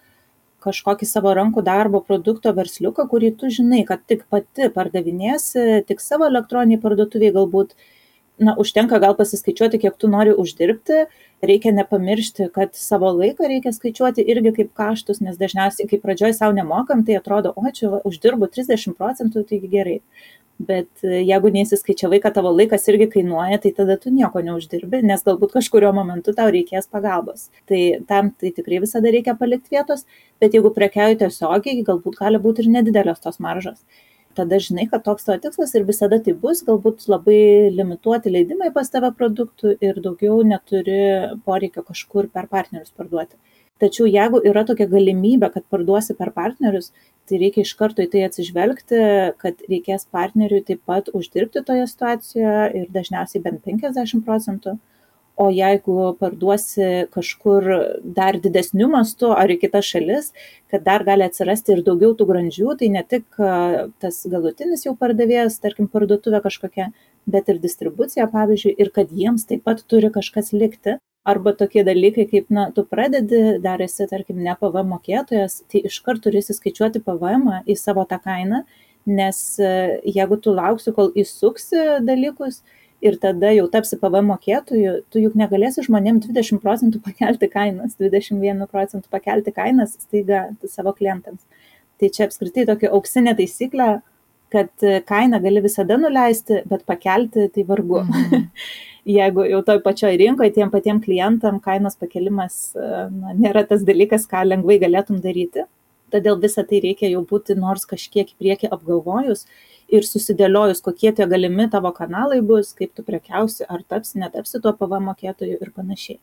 kažkokį 0.65 1.07
savo 1.09 1.33
rankų 1.37 1.63
darbo 1.65 2.01
produkto 2.05 2.53
versliuką 2.55 3.05
kurį 3.11 3.35
tu 3.41 3.51
žinai 3.57 3.83
kad 3.89 4.05
tik 4.09 4.25
pati 4.31 4.71
pardavinėsi 4.77 5.83
tik 5.89 6.01
savo 6.01 6.29
elektroninėj 6.31 6.81
parduotuvėj 6.85 7.35
galbūt 7.35 7.75
na 8.45 8.55
užtenka 8.59 8.99
gal 8.99 9.13
pasiskaičiuoti 9.15 9.79
kiek 9.79 9.95
tu 9.99 10.09
nori 10.11 10.33
uždirbti. 10.43 11.05
Reikia 11.45 11.71
nepamiršti 11.75 12.49
kad 12.55 12.73
savo 12.79 13.11
laiką 13.19 13.47
reikia 13.51 13.75
skaičiuoti 13.75 14.25
irgi 14.33 14.55
kaip 14.61 14.71
kaštus 14.79 15.21
nes 15.25 15.37
dažniausiai 15.41 15.87
kai 15.91 16.01
pradžioj 16.01 16.33
sau 16.39 16.51
nemokam 16.55 17.03
tai 17.05 17.19
atrodo 17.19 17.53
o 17.55 17.75
čia 17.77 17.99
uždirbu 18.07 18.49
trisdešim 18.55 18.95
procentų 18.97 19.45
taigi 19.51 19.71
gerai 19.71 19.99
bet 20.59 21.03
e, 21.03 21.19
jeigu 21.27 21.51
neįsiskaičiavai, 21.55 22.19
kad 22.23 22.35
tavo 22.37 22.51
laikas 22.55 22.87
irgi 22.91 23.09
kainuoja, 23.17 23.59
tai 23.63 23.71
tada 23.75 23.97
tu 24.01 24.11
nieko 24.13 24.41
neuždirbi, 24.45 25.01
nes 25.05 25.23
galbūt 25.25 25.55
kažkurio 25.57 25.91
momentu 25.95 26.33
tau 26.37 26.51
reikės 26.53 26.87
pagalbos. 26.91 27.49
Tai 27.69 27.81
tam 28.09 28.31
tai 28.39 28.53
tikrai 28.55 28.81
visada 28.83 29.11
reikia 29.11 29.35
palikti 29.39 29.75
vietos, 29.75 30.05
bet 30.41 30.55
jeigu 30.55 30.71
prekiauji 30.75 31.19
tiesiogiai, 31.23 31.85
galbūt 31.87 32.19
gali 32.21 32.41
būti 32.41 32.65
ir 32.65 32.71
nedidelės 32.77 33.23
tos 33.23 33.41
maržos. 33.43 33.81
Tada 34.35 34.59
žinai, 34.59 34.89
kad 34.91 35.03
toks 35.03 35.27
tavo 35.27 35.39
tikslas 35.43 35.71
ir 35.77 35.85
visada 35.87 36.19
tai 36.23 36.33
bus, 36.39 36.63
galbūt 36.67 37.05
labai 37.11 37.71
limituoti 37.71 38.31
leidimai 38.31 38.71
pas 38.75 38.91
tave 38.91 39.13
produktų 39.15 39.77
ir 39.79 40.01
daugiau 40.03 40.41
neturi 40.43 40.99
poreikio 41.47 41.85
kažkur 41.87 42.27
per 42.33 42.49
partnerius 42.51 42.91
parduoti 42.91 43.39
tačiau 43.81 44.07
jeigu 44.07 44.39
yra 44.49 44.63
tokia 44.67 44.87
galimybė 44.91 45.51
kad 45.53 45.65
parduosi 45.71 46.15
per 46.15 46.31
partnerius 46.35 46.91
tai 47.27 47.39
reikia 47.41 47.65
iš 47.65 47.73
karto 47.79 48.03
į 48.05 48.09
tai 48.13 48.25
atsižvelgti 48.27 48.99
kad 49.41 49.63
reikės 49.69 50.07
partneriui 50.15 50.63
taip 50.67 50.83
pat 50.87 51.09
uždirbti 51.19 51.63
toje 51.67 51.87
situacijoje 51.91 52.67
ir 52.81 52.91
dažniausiai 52.95 53.43
bent 53.43 53.63
penkiasdešim 53.65 54.23
procentų. 54.27 54.77
O 55.35 55.49
jeigu 55.51 56.13
parduosi 56.15 57.09
kažkur 57.11 57.65
dar 58.17 58.37
didesniu 58.39 58.87
mastu 58.87 59.33
ar 59.35 59.51
į 59.51 59.57
kitas 59.65 59.89
šalis 59.89 60.29
kad 60.71 60.85
dar 60.85 61.03
gali 61.03 61.25
atsirasti 61.25 61.73
ir 61.75 61.81
daugiau 61.83 62.13
tų 62.15 62.29
grandžių 62.29 62.77
tai 62.79 62.87
ne 62.93 63.01
tik 63.03 63.41
tas 63.99 64.21
galutinis 64.31 64.85
jau 64.87 64.93
pardavėjas 65.01 65.59
tarkim 65.59 65.89
parduotuvė 65.91 66.39
kažkokia 66.45 66.87
bet 67.27 67.51
ir 67.51 67.59
distribucija 67.59 68.29
pavyzdžiui 68.31 68.77
ir 68.79 68.93
kad 68.95 69.11
jiems 69.11 69.43
taip 69.49 69.65
pat 69.67 69.83
turi 69.91 70.13
kažkas 70.15 70.53
likti 70.55 70.95
arba 71.25 71.55
tokie 71.57 71.83
dalykai 71.83 72.27
kaip 72.29 72.49
na 72.53 72.69
tu 72.71 72.85
pradedi 72.85 73.59
dar 73.61 73.81
esi 73.81 74.07
tarkim 74.09 74.41
ne 74.45 74.55
pvm 74.59 74.91
mokėtojas 74.93 75.63
tai 75.71 75.81
iškart 75.89 76.23
turi 76.25 76.43
įsiskaičiuoti 76.43 77.01
pvmą 77.05 77.63
į 77.65 77.77
savo 77.81 78.05
tą 78.09 78.21
kainą 78.21 78.63
nes 79.05 79.59
e, 79.59 79.99
jeigu 80.15 80.37
tu 80.41 80.53
lauksi, 80.55 80.93
kol 80.95 81.11
įsuksi 81.17 82.01
dalykus 82.05 82.61
ir 83.05 83.19
tada 83.21 83.51
jau 83.53 83.67
tapsi 83.69 83.99
PVM 84.01 84.31
mokėtoju, 84.31 84.95
tu 85.13 85.21
juk 85.21 85.35
negalėsi 85.37 85.83
žmonėm 85.85 86.21
20 86.23 86.61
procentų 86.63 87.01
pakelti 87.05 87.49
kainas, 87.51 87.93
21 88.01 88.65
procentų 88.71 89.11
pakelti 89.13 89.53
kainas 89.53 89.93
staiga 90.07 90.47
savo 90.71 90.95
klientams. 90.97 91.43
Tai 92.01 92.09
čia 92.11 92.25
apskritai 92.25 92.65
tokia 92.67 92.89
auksinė 92.95 93.35
taisyklė, 93.37 93.89
kad 94.51 94.87
kainą 95.07 95.39
gali 95.43 95.61
visada 95.63 95.99
nuleisti, 95.99 96.63
bet 96.69 96.85
pakelti 96.89 97.49
tai 97.53 97.67
vargu. 97.67 98.01
Mhm. 98.07 98.49
Jeigu 99.05 99.43
jau 99.45 99.61
toj 99.61 99.79
pačioj 99.85 100.15
rinkoje 100.17 100.55
tiem 100.55 100.71
patiem 100.73 100.99
klientam 101.01 101.59
kainos 101.61 101.97
pakelimas 101.99 102.71
na, 102.73 103.35
nėra 103.37 103.61
tas 103.69 103.83
dalykas, 103.85 104.25
ką 104.29 104.41
lengvai 104.47 104.79
galėtum 104.81 105.19
daryti. 105.21 105.67
Todėl 106.13 106.39
visą 106.41 106.63
tai 106.65 106.79
reikia 106.81 107.11
jau 107.11 107.21
būti 107.27 107.53
nors 107.59 107.85
kažkiek 107.89 108.31
į 108.31 108.37
priekį 108.41 108.69
apgalvojus 108.73 109.45
ir 109.93 110.05
susidėliojus, 110.07 110.81
kokie 110.85 111.11
tie 111.13 111.27
galimi 111.29 111.67
tavo 111.69 111.91
kanalai 111.93 112.39
bus, 112.41 112.71
kaip 112.77 112.95
tu 112.97 113.05
prekiausi, 113.05 113.65
ar 113.69 113.83
tapsi, 113.85 114.17
netapsi 114.21 114.61
tuo 114.61 114.73
PVM 114.73 115.11
mokėtoju 115.11 115.59
ir 115.61 115.73
panašiai. 115.75 116.17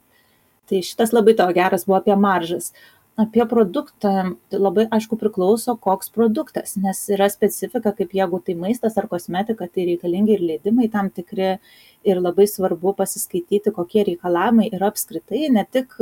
Tai 0.70 0.82
šitas 0.82 1.14
labai 1.14 1.36
tavo 1.38 1.54
geras 1.54 1.86
buvo 1.86 2.00
apie 2.00 2.16
maržas 2.18 2.72
apie 3.16 3.44
produktą 3.46 4.12
tai 4.48 4.58
labai 4.60 4.86
aišku 4.96 5.18
priklauso 5.20 5.74
koks 5.76 6.08
produktas 6.14 6.76
nes 6.80 7.00
yra 7.12 7.28
specifika 7.32 7.92
kaip 7.98 8.14
jeigu 8.16 8.40
tai 8.46 8.54
maistas 8.56 8.96
ar 8.96 9.08
kosmetika 9.10 9.68
tai 9.68 9.84
reikalingi 9.90 10.32
ir 10.36 10.44
leidimai 10.50 10.88
tam 10.92 11.10
tikri 11.10 11.58
ir 12.04 12.20
labai 12.20 12.46
svarbu 12.48 12.94
pasiskaityti 12.96 13.74
kokie 13.76 14.06
reikalavimai 14.08 14.70
yra 14.72 14.88
apskritai 14.88 15.50
ne 15.52 15.66
tik 15.70 15.92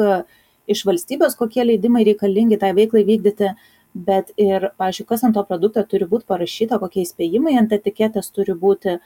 iš 0.70 0.84
valstybės 0.86 1.34
kokie 1.40 1.66
leidimai 1.66 2.04
reikalingi 2.06 2.60
tai 2.62 2.72
veiklai 2.78 3.02
vykdyti 3.08 3.50
bet 3.94 4.30
ir 4.38 4.70
pavyzdžiui 4.78 5.08
kas 5.10 5.24
ant 5.26 5.34
to 5.34 5.42
produkto 5.48 5.82
turi 5.82 6.06
būt 6.06 6.28
parašyta 6.30 6.78
kokie 6.78 7.02
įspėjimai 7.02 7.56
ant 7.58 7.74
etiketės 7.74 8.30
turi 8.30 8.54
būti 8.54 9.00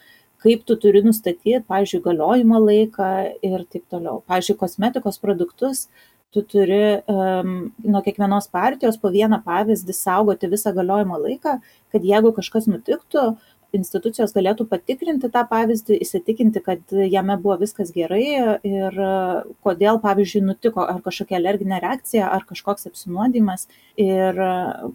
kaip 0.45 0.67
tu 0.69 0.77
turi 0.77 1.01
nustatyt 1.01 1.65
pavyzdžiui 1.71 2.03
galiojimo 2.05 2.59
laiką 2.61 3.11
ir 3.49 3.63
taip 3.73 3.87
toliau. 3.89 4.21
Pavyzdžiui 4.29 4.59
kosmetikos 4.61 5.17
produktus 5.23 5.87
tu 6.35 6.43
turi 6.51 6.81
um, 7.07 7.55
nuo 7.87 8.03
kiekvienos 8.03 8.49
partijos 8.53 8.99
po 8.99 9.13
vieną 9.15 9.39
pavyzdį 9.47 9.95
saugoti 9.95 10.51
visą 10.51 10.75
galiojimo 10.75 11.21
laiką, 11.23 11.59
kad 11.95 12.07
jeigu 12.09 12.35
kažkas 12.35 12.67
nutiktų, 12.71 13.29
institucijos 13.75 14.33
galėtų 14.35 14.67
patikrinti 14.71 15.31
tą 15.33 15.43
pavyzdį, 15.51 15.99
įsitikinti, 16.05 16.63
kad 16.65 16.95
jame 16.95 17.37
buvo 17.43 17.57
viskas 17.61 17.91
gerai 17.95 18.23
ir 18.67 18.99
kodėl, 19.65 20.01
pavyzdžiui, 20.05 20.45
nutiko 20.49 20.85
ar 20.87 21.01
kažkokia 21.05 21.39
alerginė 21.41 21.81
reakcija, 21.83 22.29
ar 22.31 22.47
kažkoks 22.49 22.89
apsinuodimas 22.91 23.67
ir 24.01 24.39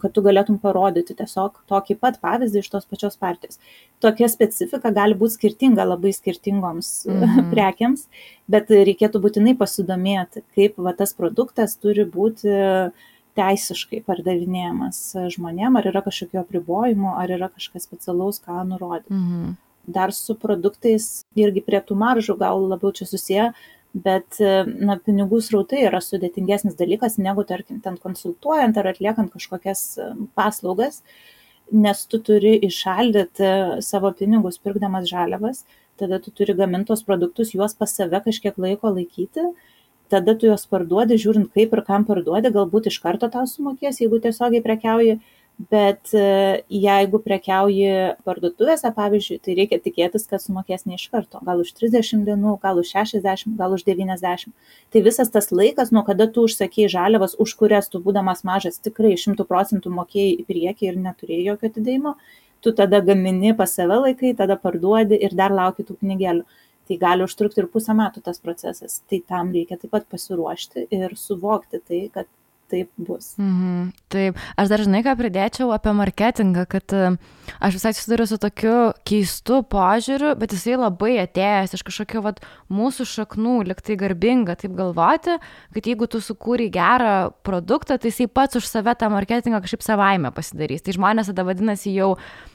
kad 0.02 0.14
tu 0.14 0.24
galėtum 0.24 0.58
parodyti 0.62 1.16
tiesiog 1.18 1.60
tokį 1.70 1.98
pat 2.00 2.18
pavyzdį 2.24 2.64
iš 2.64 2.72
tos 2.72 2.88
pačios 2.90 3.20
partijos. 3.20 3.60
Tokia 4.00 4.30
specifika 4.32 4.92
gali 4.96 5.16
būti 5.18 5.36
skirtinga 5.36 5.84
labai 5.84 6.12
skirtingoms 6.16 6.92
mhm. 7.10 7.48
prekiams, 7.52 8.08
bet 8.50 8.72
reikėtų 8.72 9.22
būtinai 9.22 9.56
pasidomėti, 9.60 10.44
kaip 10.56 10.80
va, 10.80 10.96
tas 10.96 11.14
produktas 11.16 11.76
turi 11.80 12.08
būti 12.08 12.56
teisiškai 13.38 14.02
pardavinėjamas 14.06 15.00
žmonėm, 15.34 15.78
ar 15.80 15.90
yra 15.92 16.02
kažkokių 16.06 16.40
apribojimų, 16.42 17.10
ar 17.16 17.34
yra 17.36 17.50
kažkas 17.52 17.86
specialaus, 17.88 18.40
ką 18.44 18.62
nurodyti. 18.68 19.14
Mhm. 19.14 19.58
Dar 19.90 20.12
su 20.12 20.36
produktais 20.38 21.24
irgi 21.38 21.62
prie 21.64 21.80
tų 21.82 21.96
maržų 21.98 22.36
gal 22.38 22.60
labiau 22.68 22.92
čia 22.94 23.06
susiję, 23.08 23.50
bet 23.94 24.38
na, 24.38 24.96
pinigų 25.02 25.40
srautai 25.42 25.82
yra 25.88 25.98
sudėtingesnis 26.04 26.76
dalykas 26.78 27.18
negu, 27.18 27.42
tarkim, 27.48 27.80
ten 27.82 27.96
konsultuojant 27.98 28.78
ar 28.78 28.92
atliekant 28.92 29.32
kažkokias 29.32 29.98
paslaugas, 30.38 31.00
nes 31.72 32.04
tu 32.06 32.20
turi 32.22 32.56
išaldyti 32.66 33.80
savo 33.82 34.12
pinigus 34.14 34.60
pirkdamas 34.62 35.08
žaliavas, 35.10 35.64
tada 35.98 36.20
tu 36.22 36.30
turi 36.30 36.54
gamintos 36.56 37.02
produktus, 37.06 37.54
juos 37.54 37.74
pas 37.74 37.92
save 37.92 38.22
kažkiek 38.24 38.56
laiko 38.58 38.92
laikyti 38.94 39.50
tada 40.10 40.34
tu 40.38 40.48
juos 40.50 40.66
parduodi, 40.70 41.18
žiūrint 41.20 41.52
kaip 41.54 41.74
ir 41.76 41.84
kam 41.86 42.06
parduodi, 42.08 42.52
galbūt 42.54 42.90
iš 42.90 42.98
karto 43.02 43.30
tau 43.32 43.46
sumokės, 43.48 44.00
jeigu 44.02 44.18
tiesiogiai 44.22 44.62
prekiauji, 44.64 45.20
bet 45.70 46.12
e, 46.16 46.62
jeigu 46.72 47.20
prekiauji 47.20 48.16
parduotuvėse, 48.24 48.90
pavyzdžiui, 48.96 49.38
tai 49.44 49.56
reikia 49.58 49.78
tikėtis, 49.82 50.24
kad 50.30 50.40
sumokės 50.40 50.86
ne 50.88 50.96
iš 50.96 51.06
karto, 51.12 51.40
gal 51.44 51.60
už 51.60 51.74
30 51.76 52.24
dienų, 52.28 52.56
gal 52.62 52.80
už 52.80 52.94
60, 52.94 53.56
gal 53.58 53.76
už 53.76 53.84
90. 53.88 54.54
Tai 54.90 55.02
visas 55.04 55.32
tas 55.32 55.50
laikas, 55.52 55.92
nuo 55.92 56.04
kada 56.06 56.30
tu 56.32 56.46
užsakėjai 56.48 56.94
žaliavas, 56.94 57.36
už 57.42 57.56
kurias 57.60 57.92
tu 57.92 58.00
būdamas 58.00 58.42
mažas 58.48 58.80
tikrai 58.80 59.16
100 59.20 59.44
procentų 59.50 59.92
mokėjai 59.98 60.38
į 60.40 60.48
priekį 60.48 60.88
ir 60.92 61.02
neturėjai 61.04 61.50
jokio 61.50 61.72
atidėjimo, 61.72 62.16
tu 62.64 62.72
tada 62.76 63.02
gamini 63.04 63.52
pas 63.56 63.76
save 63.76 64.00
laikai, 64.06 64.32
tada 64.36 64.56
parduodi 64.56 65.20
ir 65.20 65.36
dar 65.36 65.52
lauki 65.52 65.84
tų 65.84 66.00
pinigėlių 66.00 66.48
tai 66.90 66.98
gali 66.98 67.22
užtrukti 67.22 67.62
ir 67.62 67.70
pusę 67.70 67.94
metų 67.94 68.24
tas 68.26 68.42
procesas. 68.42 68.98
Tai 69.06 69.22
tam 69.30 69.54
reikia 69.54 69.78
taip 69.78 69.94
pat 69.94 70.10
pasiruošti 70.10 70.88
ir 70.90 71.14
suvokti 71.18 71.78
tai, 71.86 72.04
kad 72.10 72.26
taip 72.70 72.90
bus. 72.98 73.34
Mhm, 73.40 73.90
taip, 74.12 74.38
aš 74.58 74.70
dar 74.70 74.82
žinai, 74.84 75.02
ką 75.06 75.16
pridėčiau 75.18 75.72
apie 75.74 75.92
marketingą, 75.96 76.64
kad 76.70 76.94
e, 76.94 77.08
aš 77.58 77.78
visai 77.78 77.92
susiduriu 77.96 78.26
su 78.30 78.38
tokiu 78.42 78.74
keistu 79.06 79.60
požiūriu, 79.70 80.36
bet 80.38 80.54
jisai 80.54 80.78
labai 80.78 81.16
atėjęs 81.24 81.74
iš 81.76 81.84
kažkokio 81.88 82.22
vat, 82.26 82.38
mūsų 82.70 83.08
šaknų, 83.10 83.56
liktai 83.70 83.98
garbinga 84.00 84.54
taip 84.60 84.76
galvoti, 84.78 85.40
kad 85.74 85.90
jeigu 85.90 86.10
tu 86.10 86.22
sukūri 86.22 86.70
gerą 86.74 87.32
produktą, 87.46 87.98
tai 87.98 88.14
jisai 88.14 88.30
pats 88.30 88.60
už 88.60 88.70
save 88.70 88.94
tą 88.98 89.10
marketingą 89.12 89.62
kažkaip 89.64 89.86
savaime 89.86 90.30
pasidarys. 90.34 90.86
Tai 90.86 90.94
žmonės 90.98 91.32
tada 91.32 91.46
vadinasi 91.48 91.94
jau 91.96 92.14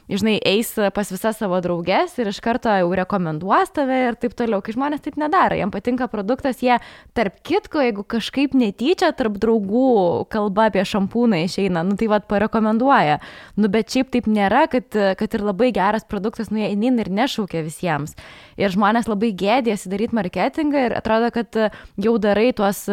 žinai, 0.09 0.35
eis 0.45 0.71
pas 0.93 1.09
visas 1.11 1.39
savo 1.39 1.57
draugės 1.63 2.13
ir 2.21 2.29
iš 2.29 2.39
karto 2.43 2.69
jau 2.69 2.91
rekomenduos 2.97 3.73
tave 3.75 3.97
ir 4.09 4.17
taip 4.19 4.35
toliau. 4.37 4.61
Kai 4.65 4.75
žmonės 4.75 5.03
taip 5.05 5.17
nedaro, 5.21 5.57
jiems 5.57 5.73
patinka 5.73 6.07
produktas, 6.11 6.61
jie 6.63 6.77
tarp 7.17 7.39
kitko, 7.45 7.81
jeigu 7.85 8.05
kažkaip 8.15 8.55
netyčia 8.57 9.11
tarp 9.17 9.39
draugų 9.41 10.27
kalba 10.33 10.69
apie 10.69 10.85
šampūną 10.85 11.41
išeina, 11.47 11.85
nu 11.87 11.97
tai 11.99 12.09
vad 12.11 12.29
parekomenduoja. 12.31 13.19
Nu 13.57 13.71
bet 13.73 13.93
šiaip 13.93 14.13
taip 14.13 14.29
nėra, 14.31 14.65
kad, 14.71 14.89
kad 14.91 15.37
ir 15.37 15.45
labai 15.45 15.71
geras 15.75 16.07
produktas, 16.07 16.51
nu 16.53 16.61
jie 16.61 16.71
einin 16.71 17.01
ir 17.01 17.11
nešaukia 17.11 17.65
visiems. 17.65 18.15
Ir 18.61 18.73
žmonės 18.73 19.09
labai 19.11 19.33
gėdėsi 19.35 19.91
daryti 19.91 20.17
marketingą 20.17 20.89
ir 20.89 20.97
atrodo, 21.01 21.33
kad 21.35 21.61
jau 21.97 22.17
darai 22.21 22.51
tuos 22.55 22.85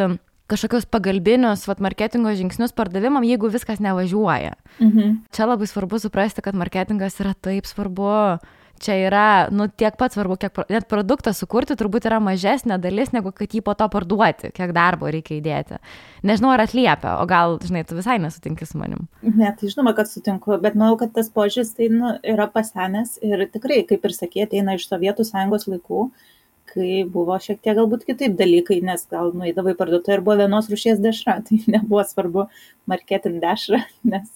kažkokius 0.53 0.88
pagalbinius, 0.92 1.66
vat, 1.68 1.82
marketingo 1.82 2.32
žingsnius 2.36 2.74
pardavimam, 2.76 3.24
jeigu 3.26 3.50
viskas 3.53 3.80
nevažiuoja. 3.82 4.57
Mhm. 4.80 5.22
Čia 5.32 5.48
labai 5.48 5.68
svarbu 5.70 6.03
suprasti, 6.03 6.44
kad 6.44 6.59
marketingas 6.59 7.20
yra 7.22 7.34
taip 7.34 7.68
svarbu. 7.70 8.40
Čia 8.82 8.96
yra, 8.98 9.26
nu, 9.55 9.68
tiek 9.68 9.94
pat 9.94 10.11
svarbu, 10.11 10.34
kiek 10.42 10.57
net 10.72 10.88
produktą 10.90 11.30
sukurti 11.36 11.76
turbūt 11.78 12.09
yra 12.09 12.16
mažesnė 12.18 12.80
dalis, 12.82 13.12
negu 13.14 13.30
kad 13.30 13.53
jį 13.55 13.61
po 13.62 13.76
to 13.78 13.86
parduoti, 13.92 14.50
kiek 14.57 14.72
darbo 14.74 15.07
reikia 15.07 15.36
įdėti. 15.36 15.78
Nežinau, 16.26 16.50
ar 16.50 16.64
atliepia, 16.64 17.12
o 17.22 17.28
gal, 17.30 17.61
žinai, 17.62 17.84
tu 17.86 17.94
visai 17.94 18.16
nesutinki 18.18 18.66
su 18.66 18.80
manim. 18.80 19.07
Ne, 19.22 19.53
tai 19.55 19.70
žinoma, 19.70 19.94
kad 19.94 20.11
sutinku, 20.11 20.57
bet 20.64 20.74
manau, 20.74 20.96
kad 20.98 21.14
tas 21.14 21.30
požiūris 21.30 21.76
tai 21.78 21.92
nu, 21.94 22.16
yra 22.26 22.48
pasenęs 22.50 23.20
ir 23.22 23.46
tikrai, 23.55 23.84
kaip 23.86 24.03
ir 24.03 24.18
sakė, 24.18 24.48
ateina 24.48 24.74
iš 24.74 24.90
Sovietų 24.90 25.30
sąjungos 25.30 25.70
laikų. 25.70 26.09
Uh, 26.09 26.32
kai 26.71 27.03
buvo 27.09 27.37
šiek 27.43 27.61
tiek 27.63 27.77
galbūt 27.79 28.07
kitaip 28.09 28.37
dalykai, 28.39 28.81
nes 28.85 29.05
gal 29.11 29.33
nueidavai 29.37 29.75
parduotuvę 29.79 30.19
ir 30.19 30.23
buvo 30.25 30.39
vienos 30.43 30.71
rušies 30.73 31.03
dešra, 31.03 31.41
tai 31.49 31.59
nebuvo 31.67 32.05
svarbu 32.07 32.47
marketing 32.91 33.43
dešrą, 33.43 33.83
nes 34.15 34.31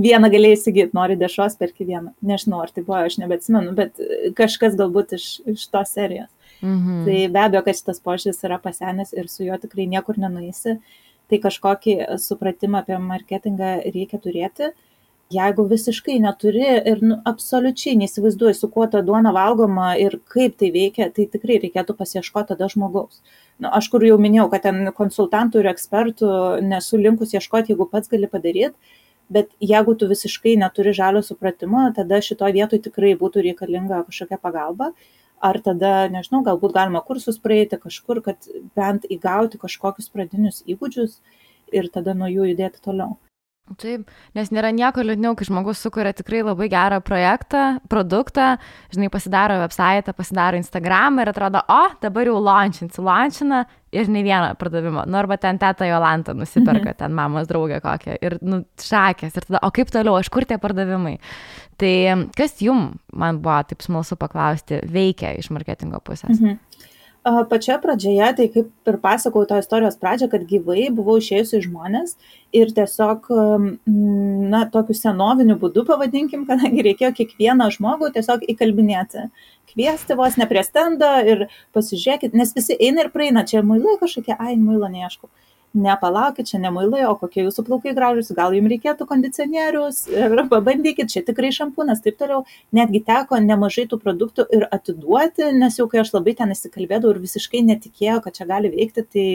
vieną 0.00 0.30
galėjai 0.32 0.58
įsigyti, 0.58 0.96
nori 0.96 1.16
dešros, 1.20 1.56
perki 1.60 1.86
vieną. 1.88 2.14
Nežinau, 2.26 2.62
ar 2.64 2.72
tai 2.74 2.84
buvo, 2.84 3.00
aš 3.04 3.18
nebeatsimenu, 3.22 3.74
bet 3.76 4.00
kažkas 4.38 4.76
galbūt 4.78 5.16
iš, 5.18 5.26
iš 5.54 5.66
tos 5.72 5.94
serijos. 5.96 6.30
Mhm. 6.60 7.04
Tai 7.06 7.18
be 7.32 7.42
abejo, 7.42 7.64
kad 7.66 7.78
šitas 7.78 8.02
požiūris 8.04 8.42
yra 8.48 8.60
pasenęs 8.60 9.14
ir 9.16 9.30
su 9.32 9.46
juo 9.46 9.56
tikrai 9.60 9.88
niekur 9.90 10.20
nenueisi. 10.20 10.78
Tai 11.30 11.38
kažkokį 11.38 11.94
supratimą 12.18 12.80
apie 12.82 12.96
marketingą 12.98 13.76
reikia 13.94 14.18
turėti 14.20 14.72
jeigu 15.30 15.64
visiškai 15.70 16.18
neturi 16.22 16.64
ir 16.90 17.02
nu, 17.04 17.18
absoliučiai 17.28 17.96
neįsivaizduoji, 18.00 18.56
su 18.58 18.68
kuo 18.72 18.86
ta 18.90 19.02
duona 19.06 19.32
valgoma 19.34 19.92
ir 20.02 20.18
kaip 20.32 20.56
tai 20.58 20.72
veikia, 20.74 21.10
tai 21.14 21.28
tikrai 21.30 21.60
reikėtų 21.62 21.94
pasieškoti 21.98 22.52
tada 22.52 22.68
žmogaus. 22.72 23.20
Nu, 23.62 23.70
aš 23.70 23.90
kur 23.92 24.04
jau 24.06 24.18
minėjau, 24.18 24.48
kad 24.50 24.66
ten 24.66 24.90
konsultantų 24.96 25.62
ir 25.62 25.70
ekspertų 25.70 26.32
nesu 26.66 26.98
linkus 26.98 27.36
ieškoti, 27.36 27.74
jeigu 27.74 27.86
pats 27.92 28.10
gali 28.10 28.30
padaryti, 28.32 28.74
bet 29.30 29.54
jeigu 29.62 29.94
tu 29.94 30.10
visiškai 30.10 30.56
neturi 30.58 30.94
žalio 30.96 31.22
supratimo, 31.22 31.86
tada 31.94 32.18
šitoje 32.24 32.56
vietoje 32.58 32.88
tikrai 32.88 33.14
būtų 33.20 33.46
reikalinga 33.46 34.02
kažkokia 34.10 34.40
pagalba. 34.42 34.92
Ar 35.40 35.56
tada, 35.64 36.10
nežinau, 36.12 36.42
galbūt 36.44 36.74
galima 36.74 37.00
kursus 37.00 37.38
praeiti 37.40 37.78
kažkur, 37.80 38.20
kad 38.26 38.50
bent 38.76 39.06
įgauti 39.08 39.62
kažkokius 39.62 40.10
pradinius 40.12 40.60
įgūdžius 40.68 41.16
ir 41.72 41.88
tada 41.94 42.12
nuo 42.18 42.28
jų 42.28 42.50
judėti 42.50 42.82
toliau. 42.84 43.16
Taip, 43.78 44.08
nes 44.34 44.48
nėra 44.50 44.72
nieko 44.74 45.02
liūdniau, 45.04 45.36
kai 45.38 45.46
žmogus 45.46 45.78
sukuria 45.78 46.10
tikrai 46.16 46.40
labai 46.42 46.66
gerą 46.72 46.98
projektą, 47.06 47.78
produktą, 47.90 48.56
žinai, 48.90 49.10
pasidaro 49.14 49.60
website, 49.60 50.10
pasidaro 50.18 50.58
Instagram 50.58 51.20
ir 51.22 51.30
atrodo, 51.30 51.62
o, 51.70 51.84
dabar 52.02 52.26
jau 52.26 52.40
launchinsi, 52.42 52.98
launchina 53.06 53.62
ir 53.94 54.10
ne 54.10 54.24
vieną 54.26 54.56
pardavimą. 54.58 55.06
Nu, 55.06 55.20
arba 55.22 55.38
ten 55.38 55.60
teta 55.62 55.86
Jolanta 55.86 56.34
nusiperka, 56.34 56.90
mhm. 56.90 56.98
ten 56.98 57.14
mamos 57.14 57.46
draugė 57.50 57.78
kokią 57.84 58.18
ir, 58.18 58.40
nu, 58.42 58.64
šakės. 58.82 59.38
Ir 59.38 59.46
tada, 59.46 59.62
o 59.62 59.70
kaip 59.74 59.94
toliau, 59.94 60.18
aš 60.18 60.32
kur 60.34 60.48
tie 60.50 60.58
pardavimai? 60.58 61.20
Tai 61.78 61.94
kas 62.36 62.58
jum, 62.64 62.88
man 63.14 63.38
buvo 63.44 63.62
taip 63.70 63.86
smalsu 63.86 64.18
paklausti, 64.18 64.82
veikia 64.90 65.36
iš 65.38 65.52
marketingo 65.54 66.02
pusės? 66.02 66.34
Mhm. 66.40 66.58
Pačioje 67.24 67.76
pradžioje, 67.82 68.28
tai 68.36 68.46
kaip 68.48 68.88
ir 68.88 68.96
pasakau 69.02 69.42
to 69.44 69.58
istorijos 69.60 69.98
pradžią, 70.00 70.30
kad 70.32 70.46
gyvai 70.48 70.86
buvau 70.88 71.18
išėjusi 71.20 71.60
žmonės 71.66 72.14
ir 72.56 72.72
tiesiog, 72.72 73.28
na, 74.54 74.62
tokiu 74.72 74.96
senoviniu 74.96 75.58
būdu, 75.60 75.84
pavadinkim, 75.90 76.46
kadangi 76.48 76.86
reikėjo 76.86 77.12
kiekvieną 77.18 77.68
žmogų 77.76 78.08
tiesiog 78.16 78.46
įkalbinėti, 78.54 79.26
kviesti 79.68 80.16
vos 80.16 80.40
ne 80.40 80.48
prie 80.48 80.64
stendo 80.64 81.12
ir 81.28 81.44
pasižiūrėkit, 81.76 82.32
nes 82.40 82.56
visi 82.56 82.78
eina 82.80 83.04
ir 83.04 83.12
praeina, 83.12 83.44
čia 83.44 83.60
muilai 83.60 83.98
kažkokie, 84.00 84.38
ai, 84.40 84.56
muilo 84.56 84.88
neieškau 84.88 85.28
ne 85.74 85.94
palaukit, 86.00 86.48
čia 86.50 86.58
ne 86.58 86.70
muilai, 86.74 87.04
o 87.06 87.14
kokie 87.18 87.44
jūsų 87.44 87.64
plaukai 87.66 87.94
gražus, 87.94 88.32
gal 88.36 88.54
jums 88.56 88.72
reikėtų 88.72 89.06
kondicionierius 89.06 90.02
ir 90.10 90.42
pabandykit, 90.50 91.10
čia 91.12 91.22
tikrai 91.26 91.52
šampūnas, 91.54 92.02
taip 92.04 92.18
toliau. 92.20 92.42
Netgi 92.76 93.02
teko 93.06 93.38
nemažai 93.44 93.86
tų 93.90 94.00
produktų 94.02 94.48
ir 94.56 94.66
atiduoti, 94.70 95.52
nes 95.56 95.78
jau 95.78 95.86
kai 95.90 96.02
aš 96.02 96.14
labai 96.16 96.34
ten 96.38 96.54
įsikalbėdavau 96.56 97.14
ir 97.14 97.22
visiškai 97.22 97.62
netikėjau, 97.70 98.18
kad 98.24 98.40
čia 98.40 98.48
gali 98.50 98.72
veikti, 98.74 99.06
tai 99.06 99.26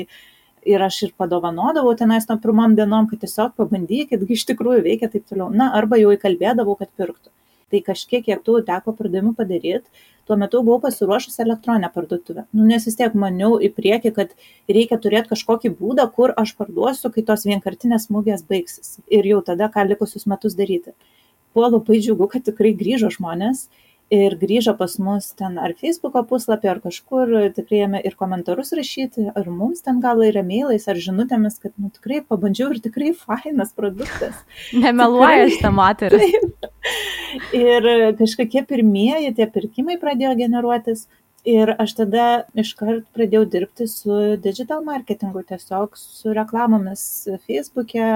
ir 0.65 0.81
aš 0.81 1.01
ir 1.07 1.15
padovanodavau 1.17 1.95
tenais 1.97 2.27
tom 2.27 2.41
pirmom 2.41 2.75
dienom, 2.75 3.07
kad 3.11 3.21
tiesiog 3.23 3.55
pabandykit, 3.59 4.27
iš 4.37 4.45
tikrųjų 4.51 4.83
veikia 4.89 5.11
taip 5.13 5.27
toliau. 5.29 5.51
Na, 5.53 5.71
arba 5.77 5.99
jau 6.01 6.11
įkalbėdavau, 6.15 6.75
kad 6.79 6.91
pirktų. 6.97 7.31
Tai 7.73 7.79
kažkiek, 7.81 8.21
kiek 8.27 8.43
tų 8.45 8.59
teko 8.67 8.93
pardavimų 8.93 9.31
padaryti, 9.37 10.03
tuo 10.29 10.35
metu 10.37 10.59
buvau 10.65 10.83
pasiruošusi 10.83 11.41
elektroninę 11.41 11.89
parduotuvę. 11.95 12.43
Nu, 12.53 12.65
nes 12.69 12.85
vis 12.85 12.97
tiek 12.99 13.15
maniau 13.17 13.55
į 13.57 13.71
priekį, 13.73 14.11
kad 14.13 14.35
reikia 14.69 14.99
turėti 15.01 15.31
kažkokį 15.33 15.71
būdą, 15.79 16.05
kur 16.13 16.33
aš 16.37 16.53
parduosiu, 16.59 17.09
kai 17.13 17.25
tos 17.25 17.47
vienkartinės 17.49 18.05
smūgės 18.09 18.45
baigsis. 18.49 18.99
Ir 19.09 19.25
jau 19.31 19.41
tada, 19.49 19.71
ką 19.73 19.87
likusius 19.89 20.27
metus 20.29 20.57
daryti. 20.59 20.93
Buvo 21.57 21.71
labai 21.77 21.97
džiugu, 22.03 22.29
kad 22.29 22.45
tikrai 22.45 22.75
grįžo 22.77 23.09
žmonės 23.17 23.65
ir 24.13 24.35
grįžo 24.37 24.75
pas 24.77 24.97
mus 25.01 25.31
ten 25.37 25.57
ar 25.61 25.73
Facebook'o 25.79 26.21
puslapį, 26.29 26.69
ar 26.69 26.79
kažkur, 26.83 27.33
tikrai 27.55 27.81
jame 27.81 28.01
ir 28.05 28.15
komentarus 28.19 28.73
rašyti, 28.77 29.29
ar 29.35 29.49
mums 29.49 29.81
ten 29.85 29.99
gal 30.03 30.21
ir 30.25 30.37
emailais, 30.41 30.85
ar 30.87 30.99
žinutėmis, 31.01 31.57
kad 31.61 31.73
nu, 31.81 31.89
tikrai 31.93 32.21
pabandžiau 32.21 32.73
ir 32.75 32.81
tikrai 32.85 33.13
fainas 33.17 33.73
produktas. 33.77 34.37
Nemeluoja 34.85 35.49
šitą 35.53 35.73
moterį. 35.75 36.31
ir 37.65 37.91
kažkokie 38.21 38.65
pirmieji 38.69 39.35
tie 39.37 39.49
pirkimai 39.51 39.99
pradėjo 40.01 40.35
generuotis. 40.45 41.07
Ir 41.45 41.69
aš 41.77 41.91
tada 41.93 42.23
iškart 42.57 43.03
pradėjau 43.13 43.43
dirbti 43.53 43.85
su 43.85 44.15
digital 44.41 44.79
marketingu, 44.81 45.43
tiesiog 45.45 45.93
su 45.93 46.33
reklamomis 46.33 47.03
Facebook'e, 47.45 48.07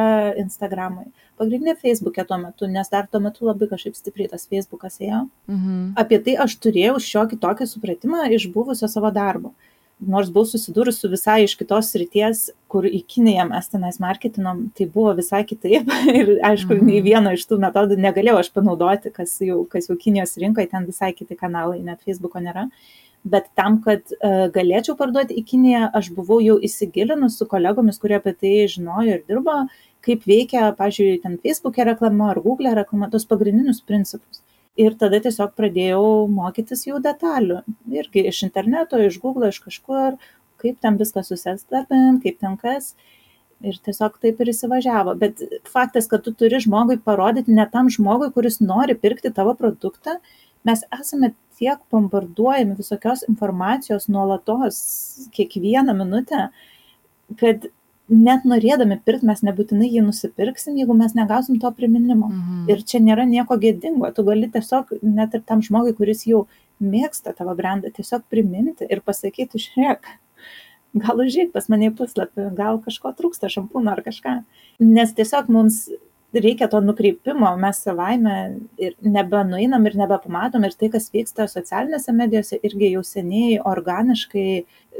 Instagramui. 0.42 1.12
Pagrindinė 1.40 1.78
Facebook'e 1.80 2.26
tuo 2.28 2.38
metu, 2.42 2.68
nes 2.68 2.92
dar 2.92 3.08
tuo 3.08 3.22
metu 3.24 3.48
labai 3.48 3.70
kažkaip 3.72 3.96
stipriai 3.96 4.28
tas 4.32 4.44
Facebook'as 4.50 5.00
ėjo. 5.00 5.24
Mhm. 5.48 5.80
Apie 6.00 6.20
tai 6.26 6.36
aš 6.46 6.58
turėjau 6.60 7.00
šiokį 7.06 7.40
tokį 7.40 7.68
supratimą 7.72 8.28
iš 8.36 8.50
buvusio 8.54 8.92
savo 8.92 9.12
darbo. 9.16 9.54
Nors 10.00 10.30
buvau 10.32 10.48
susidūrus 10.48 11.02
su 11.02 11.10
visai 11.12 11.42
iš 11.44 11.58
kitos 11.60 11.90
srities, 11.92 12.46
kur 12.72 12.86
į 12.88 13.02
Kiniją 13.04 13.50
mes 13.50 13.66
tenais 13.68 13.98
marketinom, 14.00 14.70
tai 14.76 14.88
buvo 14.88 15.12
visai 15.18 15.42
kitaip. 15.48 15.92
Ir 16.20 16.38
aišku, 16.40 16.78
mhm. 16.78 16.88
nei 16.88 17.04
vieno 17.04 17.36
iš 17.36 17.44
tų 17.48 17.60
metodų 17.64 18.00
negalėjau 18.00 18.40
aš 18.40 18.52
panaudoti, 18.56 19.12
kas 19.16 19.36
jau, 19.44 19.66
kas 19.72 19.92
jau 19.92 20.00
Kinijos 20.00 20.38
rinkoje, 20.40 20.70
ten 20.72 20.88
visai 20.88 21.12
kiti 21.16 21.36
kanalai, 21.40 21.82
net 21.84 22.04
Facebook'o 22.08 22.40
nėra. 22.44 22.70
Bet 23.28 23.50
tam, 23.60 23.82
kad 23.84 24.14
uh, 24.16 24.48
galėčiau 24.56 24.96
parduoti 24.96 25.36
į 25.36 25.44
Kiniją, 25.50 25.90
aš 26.00 26.14
buvau 26.16 26.40
jau 26.40 26.56
įsigilinus 26.64 27.36
su 27.36 27.48
kolegomis, 27.52 28.00
kurie 28.00 28.16
apie 28.16 28.32
tai 28.32 28.54
žinojo 28.72 29.18
ir 29.18 29.26
dirbo, 29.28 29.66
kaip 30.06 30.24
veikia, 30.30 30.70
pažiūrėjau, 30.78 31.22
ten 31.26 31.38
Facebook'e 31.43 31.86
reklama 31.88 32.32
ar 32.34 32.41
Google'e 32.43 32.76
reklama, 32.78 33.10
tos 33.12 33.28
pagrindinius 33.30 33.82
principus. 33.86 34.41
Ir 34.80 34.95
tada 35.00 35.20
tiesiog 35.20 35.56
pradėjau 35.60 36.04
mokytis 36.32 36.86
jų 36.88 37.02
detalių. 37.04 37.62
Irgi 37.91 38.24
iš 38.30 38.43
interneto, 38.47 39.00
iš 39.04 39.20
Google, 39.20 39.50
iš 39.52 39.60
kažkur, 39.66 40.16
kaip 40.62 40.78
ten 40.84 41.00
viską 41.00 41.24
susistarbint, 41.28 42.22
kaip 42.24 42.39
ten 42.39 42.56
kas. 42.62 42.93
Ir 43.60 43.76
tiesiog 43.84 44.16
taip 44.24 44.39
ir 44.39 44.54
įsivažiavo. 44.54 45.18
Bet 45.20 45.41
faktas, 45.68 46.08
kad 46.08 46.24
tu 46.24 46.32
turi 46.32 46.62
žmogui 46.64 46.95
parodyti 47.04 47.52
ne 47.56 47.66
tam 47.74 47.89
žmogui, 47.91 48.32
kuris 48.36 48.62
nori 48.64 48.95
pirkti 48.95 49.34
tavo 49.36 49.52
produktą, 49.60 50.16
mes 50.68 50.86
esame 50.95 51.34
tiek 51.60 51.82
bombarduojami 51.91 52.78
visokios 52.80 53.26
informacijos 53.28 54.08
nuolatos, 54.08 54.80
kiekvieną 55.36 55.95
minutę, 55.97 56.47
kad 57.39 57.68
net 58.10 58.45
norėdami 58.49 58.99
pirkti 59.05 59.28
mes 59.30 59.43
nebūtinai 59.45 59.89
jį 59.89 60.03
nusipirksim, 60.07 60.78
jeigu 60.80 60.95
mes 60.97 61.14
negausim 61.18 61.60
to 61.62 61.72
priminimo. 61.78 62.30
Mhm. 62.30 62.64
Ir 62.74 62.84
čia 62.84 63.01
nėra 63.03 63.28
nieko 63.30 63.57
gėdingo, 63.62 64.10
tu 64.16 64.26
gali 64.28 64.49
tiesiog 64.49 64.97
net 65.01 65.36
ir 65.38 65.45
tam 65.45 65.62
žmogui, 65.66 65.95
kuris 65.97 66.26
jau 66.28 66.47
mėgsta 66.82 67.36
tavo 67.38 67.55
brandą, 67.55 67.91
tiesiog 67.93 68.26
priminti 68.32 68.88
ir 68.89 69.01
pasakyti, 69.05 69.62
žiūrėk, 69.62 70.10
gal 71.03 71.22
užžiūrėk 71.22 71.53
pas 71.53 71.70
mane 71.70 71.91
į 71.91 71.95
puslapį, 71.99 72.49
gal 72.57 72.80
kažko 72.84 73.14
trūksta, 73.18 73.51
šampūno 73.51 73.93
ar 73.93 74.01
kažką. 74.05 74.39
Nes 74.80 75.14
tiesiog 75.14 75.51
mums 75.51 75.88
reikia 76.34 76.68
to 76.70 76.82
nukreipimo, 76.84 77.50
mes 77.58 77.82
savaime 77.84 78.36
ir 78.78 78.96
nebenuinam 79.02 79.86
ir 79.90 79.96
nebepamatom 79.98 80.66
ir 80.68 80.76
tai, 80.78 80.92
kas 80.94 81.10
vyksta 81.14 81.48
socialinėse 81.50 82.14
medijose, 82.14 82.60
irgi 82.64 82.92
jau 82.94 83.04
seniai 83.06 83.60
organiškai 83.66 84.50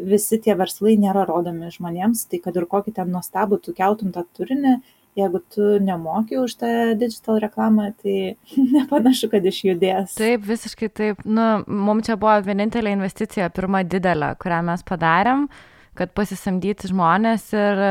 visi 0.10 0.40
tie 0.42 0.56
verslai 0.58 0.96
nėra 1.02 1.28
rodomi 1.30 1.70
žmonėms, 1.74 2.26
tai 2.32 2.42
kad 2.44 2.58
ir 2.58 2.66
kokį 2.70 2.96
ten 2.98 3.12
nuostabų 3.14 3.60
tu 3.62 3.76
keltum 3.78 4.14
tą 4.16 4.26
turinį, 4.38 4.80
jeigu 5.20 5.42
tu 5.54 5.72
nemoki 5.84 6.38
už 6.40 6.56
tą 6.62 6.70
digital 6.98 7.40
reklamą, 7.44 7.92
tai 8.02 8.36
nepanašu, 8.76 9.30
kad 9.32 9.46
išjudės. 9.46 10.16
Taip, 10.18 10.46
visiškai 10.48 10.90
taip. 10.90 11.26
Nu, 11.26 11.66
mums 11.68 12.10
čia 12.10 12.18
buvo 12.20 12.38
vienintelė 12.46 12.96
investicija, 12.96 13.52
pirma 13.54 13.84
didelė, 13.84 14.34
kurią 14.42 14.64
mes 14.72 14.86
padarėm, 14.88 15.50
kad 16.00 16.14
pasisamdyti 16.16 16.90
žmonės 16.90 17.52
ir 17.54 17.84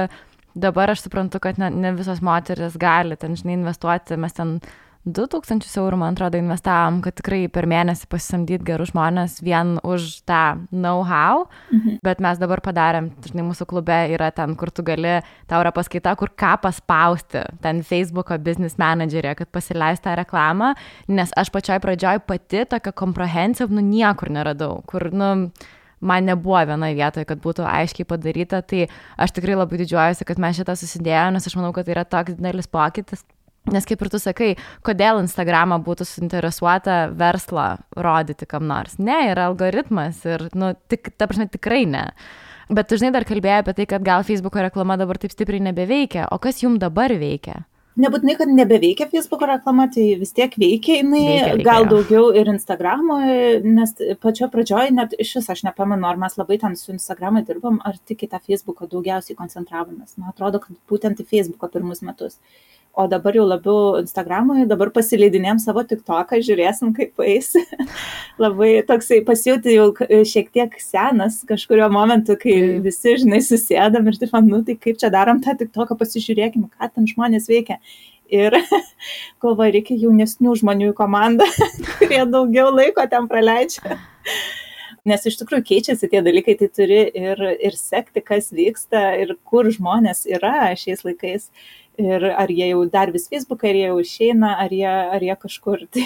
dabar 0.55 0.93
aš 0.93 1.07
suprantu, 1.07 1.41
kad 1.43 1.59
ne, 1.59 1.71
ne 1.71 1.95
visos 1.97 2.23
moteris 2.25 2.77
gali 2.81 3.17
ten, 3.17 3.37
žinai, 3.39 3.59
investuoti, 3.59 4.19
mes 4.21 4.37
ten 4.37 4.59
2000 5.09 5.79
eurų, 5.81 5.99
man 6.01 6.17
atrodo, 6.17 6.39
investavom, 6.41 6.99
kad 7.05 7.17
tikrai 7.17 7.47
per 7.53 7.69
mėnesį 7.71 8.09
pasisamdyti 8.11 8.67
gerus 8.67 8.91
žmonės 8.93 9.39
vien 9.45 9.77
už 9.87 10.09
tą 10.29 10.59
know-how, 10.75 11.47
mhm. 11.73 12.01
bet 12.05 12.21
mes 12.25 12.41
dabar 12.41 12.61
padarėm, 12.65 13.11
žinai, 13.25 13.47
mūsų 13.49 13.69
klube 13.71 13.97
yra 14.13 14.31
ten, 14.35 14.57
kur 14.59 14.73
tu 14.75 14.85
gali, 14.87 15.19
tau 15.49 15.63
yra 15.63 15.73
paskaita, 15.75 16.15
kur 16.19 16.33
ką 16.37 16.57
paspausti, 16.67 17.47
ten 17.65 17.83
Facebook'o 17.87 18.39
business 18.43 18.79
managerė, 18.81 19.37
kad 19.39 19.53
pasileist 19.55 20.05
tą 20.05 20.19
reklamą, 20.19 20.75
nes 21.09 21.33
aš 21.39 21.53
pačioj 21.55 21.81
pradžioj 21.85 22.23
pati 22.29 22.67
tokią 22.69 22.95
comprehensive, 22.99 23.73
nu, 23.73 23.85
niekur 23.85 24.33
neradau, 24.35 24.83
kur, 24.89 25.09
nu, 25.15 25.49
man 26.01 26.29
nebuvo 26.29 26.61
vienoje 26.69 26.97
vietoje, 26.99 27.27
kad 27.29 27.41
būtų 27.43 27.67
aiškiai 27.69 28.07
padaryta, 28.09 28.63
tai 28.63 28.87
aš 29.19 29.35
tikrai 29.37 29.57
labai 29.59 29.81
didžiuojuosi, 29.83 30.27
kad 30.29 30.41
mes 30.43 30.59
šitą 30.59 30.77
susidėjome, 30.79 31.37
nes 31.39 31.51
aš 31.51 31.59
manau, 31.59 31.73
kad 31.77 31.89
tai 31.89 31.97
yra 31.97 32.07
toks 32.09 32.39
didelis 32.39 32.71
pokytis. 32.71 33.25
Nes 33.69 33.85
kaip 33.85 34.01
ir 34.01 34.09
tu 34.09 34.21
sakai, 34.23 34.53
kodėl 34.87 35.19
Instagramą 35.21 35.77
būtų 35.85 36.07
suinteresuota 36.09 37.11
verslą 37.13 37.67
rodyti 38.01 38.47
kam 38.49 38.65
nors. 38.71 38.97
Ne, 39.03 39.27
yra 39.33 39.49
algoritmas 39.51 40.23
ir, 40.25 40.47
nu, 40.57 40.73
tik, 40.89 41.11
ta 41.21 41.29
prasme, 41.29 41.51
tikrai 41.53 41.83
ne. 41.91 42.07
Bet 42.73 42.89
tu 42.89 42.97
žinai 43.01 43.13
dar 43.13 43.27
kalbėjai 43.29 43.63
apie 43.63 43.75
tai, 43.77 43.89
kad 43.89 44.05
gal 44.05 44.25
Facebook'o 44.29 44.63
reklama 44.65 44.97
dabar 45.01 45.21
taip 45.21 45.33
stipriai 45.33 45.61
nebeveikia. 45.69 46.31
O 46.33 46.41
kas 46.41 46.63
jums 46.63 46.81
dabar 46.81 47.13
veikia? 47.21 47.63
Nebūtinai, 48.03 48.37
kad 48.39 48.53
nebeveikia 48.53 49.09
Facebook 49.11 49.43
reklama, 49.49 49.89
tai 49.95 50.07
vis 50.21 50.33
tiek 50.37 50.55
veikia 50.61 51.01
jinai, 51.01 51.25
veikia, 51.25 51.51
veikia, 51.53 51.67
gal 51.67 51.89
daugiau 51.91 52.31
ir 52.37 52.51
Instagramo, 52.53 53.19
nes 53.67 53.95
pačio 54.23 54.49
pradžioje 54.53 54.95
net 54.95 55.17
iš 55.19 55.37
vis 55.41 55.51
aš 55.55 55.65
nepamenu, 55.67 56.07
ar 56.09 56.21
mes 56.21 56.39
labai 56.41 56.61
ten 56.63 56.79
su 56.79 56.95
Instagramą 56.95 57.45
dirbom, 57.49 57.81
ar 57.89 57.99
tik 58.09 58.27
į 58.27 58.33
tą 58.33 58.43
Facebooką 58.45 58.89
daugiausiai 58.93 59.39
koncentravomės. 59.39 60.17
Man 60.17 60.33
atrodo, 60.33 60.63
kad 60.65 60.79
būtent 60.91 61.23
į 61.23 61.29
Facebooką 61.29 61.71
pirmus 61.75 62.05
metus 62.07 62.39
o 62.99 63.07
dabar 63.07 63.37
jau 63.37 63.45
labiau 63.47 63.99
Instagramui, 64.01 64.65
dabar 64.67 64.91
pasileidinėm 64.95 65.61
savo 65.63 65.85
TikToką, 65.87 66.41
žiūrėsim, 66.45 66.91
kaip 66.97 67.23
eis. 67.23 67.53
Labai 68.43 68.71
toksai 68.89 69.21
pasijūti 69.27 69.77
jau 69.77 69.89
šiek 70.27 70.51
tiek 70.55 70.75
senas 70.83 71.41
kažkurio 71.49 71.87
momentu, 71.95 72.35
kai 72.41 72.57
visi, 72.85 73.17
žinai, 73.23 73.41
susėdam 73.45 74.11
ir 74.11 74.19
taip, 74.19 74.35
nu 74.47 74.63
tai 74.67 74.79
kaip 74.81 74.99
čia 75.01 75.13
darom 75.15 75.43
tą 75.45 75.55
TikToką, 75.61 75.99
pasižiūrėkim, 76.01 76.69
ką 76.75 76.93
ten 76.95 77.07
žmonės 77.11 77.51
veikia. 77.51 77.79
Ir 78.29 78.53
galvoju, 79.43 79.73
reikia 79.79 79.97
jaunesnių 80.03 80.59
žmonių 80.61 80.93
į 80.93 80.97
komandą, 80.99 81.47
kurie 81.99 82.25
daugiau 82.29 82.73
laiko 82.75 83.07
ten 83.09 83.29
praleidžia. 83.31 83.97
Nes 85.09 85.25
iš 85.25 85.39
tikrųjų 85.41 85.65
keičiasi 85.65 86.11
tie 86.11 86.21
dalykai, 86.25 86.59
tai 86.59 86.69
turi 86.75 87.01
ir, 87.17 87.41
ir 87.63 87.77
sekti, 87.79 88.21
kas 88.21 88.51
vyksta 88.53 89.15
ir 89.23 89.37
kur 89.49 89.71
žmonės 89.73 90.27
yra 90.29 90.75
šiais 90.77 91.07
laikais 91.07 91.49
Ir 91.99 92.25
ar 92.31 92.51
jie 92.51 92.69
jau 92.71 92.83
dar 92.91 93.11
vis 93.11 93.27
Facebooką, 93.31 93.71
ar 93.71 93.79
jie 93.79 93.87
jau 93.89 94.01
išeina, 94.03 94.53
ar 94.63 94.75
jie, 94.75 94.89
ar 94.89 95.25
jie 95.25 95.37
kažkur. 95.45 95.87
Tai 95.95 96.05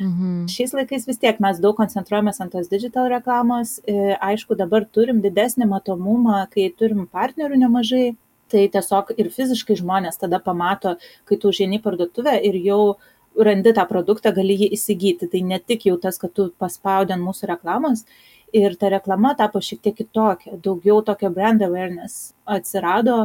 mhm. 0.00 0.44
Šiais 0.50 0.74
laikais 0.76 1.06
vis 1.08 1.18
tiek 1.22 1.40
mes 1.42 1.58
daug 1.62 1.76
koncentruojamės 1.78 2.42
ant 2.44 2.54
tos 2.54 2.70
digital 2.70 3.08
reklamos. 3.10 3.78
E, 3.90 4.14
aišku, 4.14 4.58
dabar 4.58 4.86
turim 4.86 5.22
didesnį 5.24 5.68
matomumą, 5.70 6.44
kai 6.52 6.68
turim 6.78 7.08
partnerių 7.10 7.64
nemažai. 7.64 8.12
Tai 8.52 8.60
tiesiog 8.70 9.14
ir 9.18 9.32
fiziškai 9.34 9.74
žmonės 9.80 10.20
tada 10.20 10.38
pamato, 10.38 10.94
kai 11.26 11.38
tu 11.40 11.50
užėjai 11.50 11.80
parduotuvę 11.82 12.36
ir 12.44 12.58
jau 12.62 12.82
randi 13.34 13.72
tą 13.74 13.82
produktą, 13.88 14.30
gali 14.36 14.54
jį 14.60 14.68
įsigyti. 14.76 15.26
Tai 15.32 15.40
ne 15.48 15.58
tik 15.58 15.88
jau 15.88 15.96
tas, 15.98 16.20
kad 16.22 16.30
tu 16.36 16.52
paspaudė 16.60 17.16
ant 17.16 17.24
mūsų 17.24 17.48
reklamos, 17.50 18.04
ir 18.54 18.76
ta 18.78 18.90
reklama 18.92 19.34
tapo 19.38 19.60
šiek 19.62 19.82
tiek 19.82 19.96
kitokia, 19.98 20.54
daugiau 20.62 21.02
tokio 21.02 21.30
brand 21.34 21.62
awareness 21.66 22.32
atsirado 22.46 23.16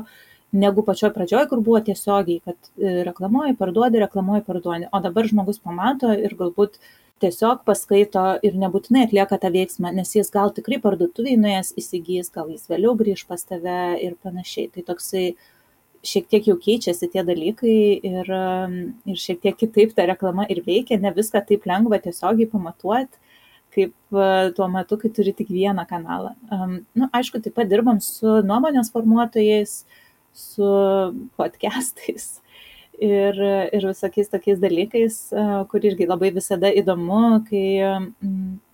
negu 0.51 0.83
pačioj 0.85 1.11
pradžioj, 1.13 1.45
kur 1.49 1.61
buvo 1.65 1.81
tiesiogiai, 1.85 2.41
kad 2.45 2.71
e, 2.77 3.03
reklamuoji, 3.07 3.57
parduodi, 3.59 4.01
reklamuoji, 4.01 4.45
parduodi. 4.47 4.89
O 4.91 5.01
dabar 5.03 5.27
žmogus 5.29 5.61
pamato 5.61 6.09
ir 6.15 6.33
galbūt 6.39 6.79
tiesiog 7.21 7.61
paskaito 7.67 8.25
ir 8.47 8.57
nebūtinai 8.57 9.05
atlieka 9.07 9.37
tą 9.41 9.51
veiksmą, 9.53 9.91
nes 9.95 10.15
jis 10.15 10.31
gal 10.33 10.53
tikrai 10.55 10.79
parduotuviai 10.81 11.37
nuėjęs 11.39 11.73
įsigys, 11.79 12.31
gal 12.33 12.49
jis 12.53 12.65
vėliau 12.71 12.95
grįž 12.97 13.25
pas 13.29 13.43
tave 13.45 13.79
ir 14.01 14.15
panašiai. 14.23 14.71
Tai 14.73 14.85
toksai 14.93 15.25
šiek 16.05 16.29
tiek 16.31 16.47
jau 16.47 16.55
keičiasi 16.59 17.09
tie 17.11 17.25
dalykai 17.27 17.79
ir, 18.07 18.29
ir 19.11 19.19
šiek 19.19 19.41
tiek 19.43 19.57
kitaip 19.59 19.93
ta 19.97 20.07
reklama 20.07 20.47
ir 20.49 20.63
veikia, 20.65 20.99
ne 21.01 21.11
viską 21.13 21.43
taip 21.47 21.67
lengva 21.69 21.99
tiesiogiai 22.03 22.49
pamatuoti 22.49 23.27
kaip 23.75 23.93
tuo 24.57 24.67
metu, 24.71 24.97
kai 24.97 25.11
turi 25.13 25.33
tik 25.37 25.51
vieną 25.53 25.85
kanalą. 25.89 26.33
Um, 26.51 26.79
nu, 26.97 27.09
aišku, 27.13 27.41
taip 27.43 27.55
pat 27.57 27.69
dirbam 27.69 27.99
su 28.03 28.39
nuomonės 28.45 28.91
formuotojais, 28.93 29.83
su 30.39 30.69
podcastais 31.39 32.39
ir, 32.99 33.39
ir 33.75 33.87
visokiais 33.87 34.31
tokiais 34.31 34.59
dalykais, 34.61 35.17
kur 35.71 35.85
irgi 35.87 36.07
labai 36.07 36.31
visada 36.35 36.71
įdomu, 36.81 37.41
kai 37.47 37.65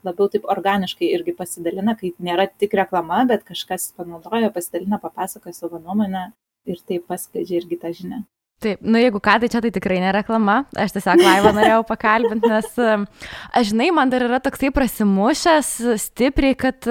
labiau 0.06 0.30
taip 0.32 0.48
organiškai 0.52 1.12
irgi 1.18 1.36
pasidalina, 1.38 1.96
kai 2.00 2.14
nėra 2.22 2.48
tik 2.50 2.74
reklama, 2.78 3.24
bet 3.30 3.46
kažkas 3.48 3.92
panaudoja, 3.98 4.52
pasidalina, 4.54 5.02
papasakoja 5.02 5.56
savo 5.58 5.82
nuomonę 5.82 6.32
ir 6.70 6.82
taip 6.88 7.06
paskleidžia 7.10 7.62
irgi 7.62 7.82
tą 7.82 7.94
žinią. 7.94 8.24
Taip, 8.64 8.80
nu 8.88 8.98
jeigu 8.98 9.20
ką, 9.20 9.34
tai 9.42 9.50
čia 9.52 9.60
tai 9.62 9.70
tikrai 9.76 9.98
nėra 10.00 10.22
reklama, 10.22 10.62
aš 10.80 10.94
tiesiog 10.96 11.20
laivą 11.20 11.52
norėjau 11.58 11.82
pakalbinti, 11.90 12.50
nes 12.50 12.70
aš 12.80 13.72
žinai, 13.74 13.90
man 13.94 14.14
dar 14.14 14.24
yra 14.26 14.40
toksai 14.42 14.72
prasimušęs 14.74 15.72
stipriai, 16.06 16.56
kad 16.58 16.88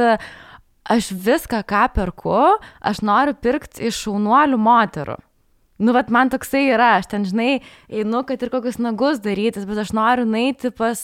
aš 0.84 1.12
viską, 1.12 1.62
ką 1.64 1.86
perku, 1.94 2.34
aš 2.80 3.00
noriu 3.04 3.34
pirkti 3.34 3.88
iš 3.88 4.04
šaunuolių 4.04 4.58
moterų. 4.60 5.16
Nu, 5.84 5.92
vat 5.96 6.10
man 6.12 6.30
toksai 6.30 6.68
yra, 6.70 6.94
aš 7.00 7.08
ten, 7.10 7.24
žinai, 7.26 7.58
einu, 7.90 8.22
kad 8.28 8.42
ir 8.44 8.52
kokius 8.52 8.78
nagus 8.78 9.18
darytis, 9.24 9.66
bet 9.66 9.80
aš 9.82 9.90
noriu 9.96 10.22
nueiti 10.28 10.70
pas 10.70 11.00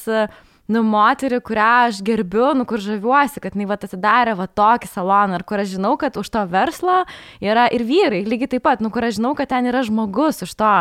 nu, 0.71 0.85
moterį, 0.87 1.41
kurią 1.43 1.71
aš 1.89 1.99
gerbiu, 2.07 2.53
nu, 2.55 2.67
kur 2.69 2.79
žaviuosi, 2.83 3.43
kad 3.43 3.57
jinai 3.57 3.67
va 3.67 3.79
atidarė 3.81 4.37
va 4.39 4.47
tokį 4.47 4.91
saloną 4.93 5.41
ir 5.41 5.47
kur 5.49 5.63
aš 5.63 5.75
žinau, 5.75 5.97
kad 5.99 6.15
už 6.21 6.31
to 6.31 6.45
verslo 6.53 7.01
yra 7.43 7.67
ir 7.75 7.83
vyrai, 7.89 8.23
lygiai 8.29 8.55
taip 8.55 8.69
pat, 8.69 8.85
nu, 8.85 8.93
kur 8.95 9.09
aš 9.09 9.19
žinau, 9.19 9.35
kad 9.39 9.51
ten 9.51 9.67
yra 9.67 9.83
žmogus 9.87 10.45
už 10.47 10.55
to. 10.55 10.77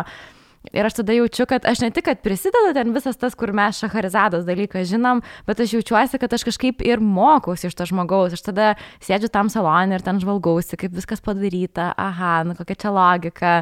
Ir 0.74 0.84
aš 0.86 0.98
tada 1.00 1.16
jaučiu, 1.16 1.46
kad 1.48 1.64
aš 1.66 1.80
ne 1.86 1.88
tik, 1.96 2.04
kad 2.10 2.20
prisidedu 2.20 2.74
ten 2.76 2.92
visas 2.92 3.16
tas, 3.18 3.34
kur 3.40 3.54
mes 3.56 3.78
šaharizados 3.80 4.44
dalyką 4.44 4.82
žinom, 4.86 5.22
bet 5.48 5.62
aš 5.64 5.78
jaučiuosi, 5.78 6.20
kad 6.20 6.36
aš 6.36 6.44
kažkaip 6.50 6.84
ir 6.84 7.00
mokausi 7.00 7.70
iš 7.70 7.78
to 7.80 7.88
žmogaus. 7.88 8.36
Aš 8.36 8.44
tada 8.50 8.74
sėdžiu 9.00 9.32
tam 9.32 9.48
salonį 9.50 9.96
ir 9.96 10.04
ten 10.04 10.20
žvalgausi, 10.20 10.76
kaip 10.82 10.98
viskas 10.98 11.24
padaryta, 11.24 11.94
aha, 11.96 12.42
nu 12.44 12.58
kokia 12.60 12.76
čia 12.84 12.92
logika, 12.92 13.54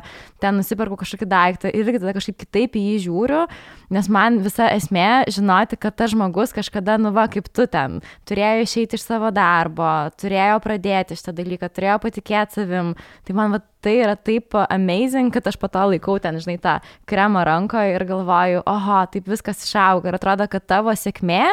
ten 0.41 0.58
nusipirku 0.58 0.98
kažkokį 0.98 1.30
daiktą 1.30 1.70
ir 1.70 1.93
tada 2.00 2.18
kažkaip 2.18 2.39
kitaip 2.41 2.76
į 2.82 2.84
jį 2.88 2.98
žiūriu, 3.06 3.45
nes 3.93 4.10
man 4.10 4.41
visa 4.41 4.72
esmė 4.74 5.30
žinoti, 5.30 5.78
kad 5.78 5.95
tas 6.02 6.16
žmogus 6.18 6.56
kažkada, 6.58 6.98
nu 6.98 7.14
va, 7.14 7.30
kaip 7.30 7.45
tu 7.54 7.70
ten, 7.70 8.02
turėjo 8.26 8.66
išeiti 8.66 8.98
iš 8.98 9.06
savo 9.06 9.30
darbo, 9.30 10.10
turėjo 10.18 10.58
pradėti 10.66 11.22
šitą 11.22 11.38
dalyką, 11.38 11.70
turėjo 11.70 12.02
patikėti 12.04 12.64
savim. 12.64 12.95
Tai 13.28 13.38
man 13.38 13.54
va 13.54 13.62
tai 13.84 13.97
yra 14.01 14.15
taip 14.15 14.55
amazing, 14.67 15.32
kad 15.34 15.47
aš 15.49 15.57
po 15.61 15.69
to 15.71 15.84
laikau 15.93 16.17
ten, 16.21 16.39
žinai, 16.41 16.57
tą 16.61 16.78
kremą 17.09 17.43
rankoje 17.47 17.93
ir 17.95 18.05
galvoju, 18.09 18.63
oho, 18.67 19.01
taip 19.13 19.30
viskas 19.30 19.61
išauga 19.65 20.11
ir 20.11 20.17
atrodo, 20.17 20.47
kad 20.51 20.65
tavo 20.69 20.95
sėkmė 20.97 21.43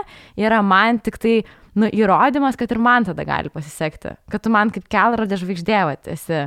yra 0.40 0.62
man 0.64 1.02
tik 1.04 1.20
tai, 1.22 1.34
nu, 1.78 1.90
įrodymas, 1.90 2.58
kad 2.60 2.72
ir 2.72 2.80
man 2.82 3.06
tada 3.08 3.26
gali 3.28 3.52
pasisekti, 3.52 4.16
kad 4.32 4.44
tu 4.44 4.52
man 4.54 4.72
kaip 4.74 4.88
kelrodė 4.92 5.40
žvaigždėvat 5.40 6.10
esi. 6.14 6.46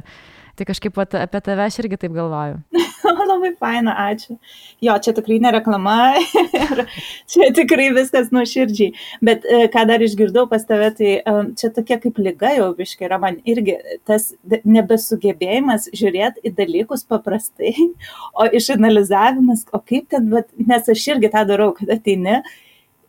Tai 0.58 0.66
kažkaip 0.66 0.96
vat, 0.98 1.14
apie 1.14 1.40
tave 1.46 1.62
aš 1.68 1.76
irgi 1.84 2.00
taip 2.02 2.14
galvoju. 2.16 2.58
Labai 3.30 3.52
faina, 3.60 3.94
ačiū. 4.08 4.38
Jo, 4.82 4.96
čia 5.04 5.14
tikrai 5.14 5.38
nereklama 5.44 5.98
ir 6.62 6.82
čia 7.30 7.50
tikrai 7.54 7.92
viskas 7.94 8.32
nuoširdžiai. 8.34 8.96
Bet 9.28 9.46
e, 9.46 9.68
ką 9.74 9.84
dar 9.90 10.02
išgirdau 10.02 10.48
pas 10.50 10.66
tave, 10.66 10.90
tai 10.98 11.12
e, 11.20 11.36
čia 11.62 11.70
tokia 11.76 12.00
kaip 12.02 12.18
lyga 12.18 12.56
jau 12.58 12.72
biškai 12.78 13.06
yra 13.10 13.20
man 13.22 13.38
irgi 13.46 13.78
tas 14.10 14.32
nebesugebėjimas 14.66 15.92
žiūrėti 15.94 16.48
į 16.50 16.54
dalykus 16.58 17.06
paprastai, 17.06 17.76
o 18.40 18.50
išanalizavimas, 18.58 19.68
o 19.78 19.84
kaip 19.84 20.10
ten, 20.16 20.32
bet, 20.34 20.50
nes 20.58 20.90
aš 20.96 21.06
irgi 21.14 21.30
tą 21.38 21.46
darau, 21.52 21.70
kad 21.78 21.94
ateini 22.00 22.42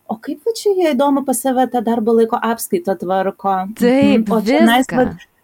o 0.09 0.17
kaip 0.21 0.45
čia 0.57 0.75
jie 0.77 0.93
įdomu 0.93 1.25
pas 1.25 1.41
save 1.41 1.65
tą 1.73 1.81
darbo 1.85 2.13
laiko 2.17 2.37
apskaitą 2.37 2.97
tvarko. 3.01 3.57
Taip, 3.81 4.29
o 4.33 4.41
čia 4.45 4.63
nais, 4.69 4.89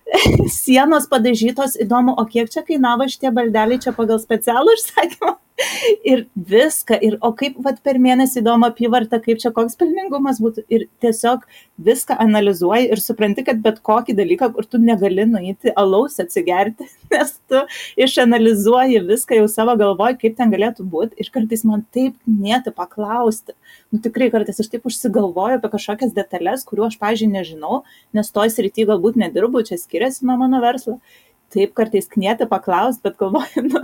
sienos 0.63 1.09
padažytos, 1.11 1.79
įdomu, 1.81 2.15
o 2.19 2.27
kiek 2.29 2.51
čia 2.53 2.65
kainavo 2.67 3.09
šitie 3.11 3.33
baldeliai 3.35 3.81
čia 3.83 3.95
pagal 3.97 4.21
specialų 4.23 4.77
užsakymą? 4.79 5.37
ir 6.13 6.25
viską, 6.35 6.97
ir 7.03 7.17
o 7.23 7.31
kaip 7.37 7.59
vat, 7.63 7.79
per 7.85 7.99
mėnesį 8.03 8.41
įdomu 8.41 8.67
apyvarta, 8.67 9.21
kaip 9.23 9.39
čia 9.43 9.53
koks 9.55 9.77
pelningumas 9.79 10.41
būtų. 10.43 10.65
Ir 10.73 10.87
tiesiog 11.03 11.45
viską 11.87 12.17
analizuoji 12.25 12.91
ir 12.95 13.03
supranti, 13.03 13.45
kad 13.47 13.61
bet 13.63 13.79
kokį 13.87 14.17
dalyką, 14.19 14.51
kur 14.57 14.67
tu 14.67 14.81
negali 14.83 15.27
nueiti 15.31 15.73
alaus 15.79 16.19
atsigerti, 16.23 16.89
nes 17.15 17.35
tu 17.51 17.63
išanalizuoji 18.07 19.03
viską 19.07 19.41
jau 19.41 19.49
savo 19.51 19.77
galvoj, 19.81 20.19
kaip 20.23 20.39
ten 20.41 20.55
galėtų 20.55 20.87
būti. 20.91 21.19
Ir 21.23 21.31
kartais 21.35 21.63
man 21.69 21.85
taip 21.95 22.19
nėti 22.27 22.75
paklausti. 22.75 23.55
Nu, 23.95 24.03
tikrai 24.03 24.31
kartais 24.35 24.59
aš 24.59 24.73
taip 24.73 24.89
užsigalvoju 24.91 25.61
apie 25.61 25.71
kažkokias 25.77 26.17
detalės, 26.17 26.67
kuriuo 26.67 26.89
aš, 26.91 26.99
pažiūrėjau, 26.99 27.35
nežinau, 27.35 27.77
nes 28.15 28.29
toj 28.35 28.51
srity 28.51 28.89
galbūt 28.89 29.17
nedirbu, 29.21 29.63
čia 29.69 29.79
skiriasi 29.81 30.27
nuo 30.27 30.37
mano 30.41 30.59
verslo 30.63 30.99
taip 31.55 31.75
kartais 31.79 32.09
knieti 32.11 32.47
paklausti, 32.51 33.03
bet 33.07 33.17
galvoju, 33.21 33.65
nu, 33.71 33.83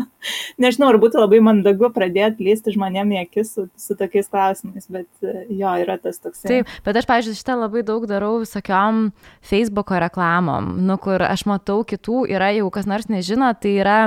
nežinau, 0.62 0.90
ar 0.92 0.98
būtų 1.02 1.22
labai 1.22 1.40
mandagu 1.44 1.90
pradėti 1.94 2.46
lysti 2.48 2.74
žmonėm 2.74 3.14
į 3.16 3.20
akis 3.24 3.54
su, 3.56 3.66
su 3.78 3.96
tokiais 3.98 4.30
klausimais, 4.30 4.88
bet 4.92 5.08
jo, 5.22 5.74
yra 5.84 5.96
tas 6.02 6.20
toks. 6.22 6.42
Taip, 6.46 6.70
bet 6.86 7.00
aš, 7.00 7.08
pažiūrėjau, 7.10 7.40
šitą 7.40 7.56
labai 7.60 7.84
daug 7.86 8.06
darau 8.10 8.34
visokiom 8.42 9.06
Facebook'o 9.46 10.02
reklamom, 10.02 10.74
nu, 10.86 10.98
kur 11.02 11.22
aš 11.26 11.46
matau 11.50 11.80
kitų, 11.86 12.26
yra, 12.34 12.52
jeigu 12.56 12.72
kas 12.74 12.90
nors 12.90 13.10
nežino, 13.12 13.52
tai 13.60 13.78
yra 13.80 14.00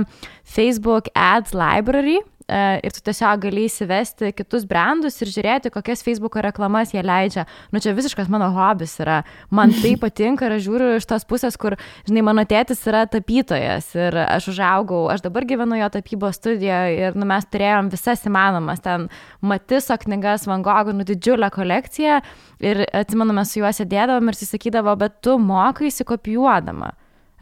Facebook 0.44 1.10
Ads 1.16 1.56
Library 1.58 2.20
E, 2.20 2.33
ir 2.48 2.94
tu 2.96 3.02
tiesiog 3.08 3.42
gali 3.46 3.66
įsivesti 3.68 4.32
kitus 4.36 4.66
brandus 4.68 5.20
ir 5.24 5.32
žiūrėti, 5.32 5.72
kokias 5.74 6.04
Facebook'o 6.06 6.44
reklamas 6.44 6.94
jie 6.94 7.04
leidžia. 7.06 7.46
Nu, 7.72 7.82
čia 7.84 7.94
visiškas 7.96 8.30
mano 8.32 8.50
hobis 8.56 8.96
yra. 9.04 9.22
Man 9.54 9.74
tai 9.82 9.96
patinka 10.04 10.48
ir 10.48 10.58
aš 10.58 10.66
žiūriu 10.68 10.90
iš 10.98 11.08
tos 11.10 11.28
pusės, 11.30 11.58
kur, 11.60 11.78
žinai, 12.08 12.26
mano 12.26 12.46
tėtis 12.50 12.84
yra 12.90 13.06
tapytojas 13.12 13.92
ir 13.98 14.18
aš 14.24 14.50
užaugau, 14.54 15.06
aš 15.14 15.24
dabar 15.26 15.48
gyvenu 15.50 15.80
jo 15.80 15.92
tapybos 15.94 16.40
studijoje 16.42 16.98
ir 17.10 17.20
nu, 17.20 17.28
mes 17.30 17.48
turėjom 17.48 17.92
visas 17.94 18.26
įmanomas 18.28 18.84
ten 18.84 19.10
Matiso 19.44 19.98
knygas, 20.00 20.48
Van 20.50 20.64
Gogh, 20.66 20.94
nu, 20.96 21.08
didžiulę 21.08 21.52
kolekciją 21.54 22.20
ir 22.64 22.84
atsimenu, 22.92 23.36
mes 23.36 23.52
su 23.52 23.62
juo 23.62 23.72
sėdėdavom 23.74 24.30
ir 24.30 24.40
jis 24.40 24.56
sakydavo, 24.56 24.96
bet 25.00 25.22
tu 25.26 25.38
mokai 25.40 25.92
įsikopijuodama. 25.92 26.94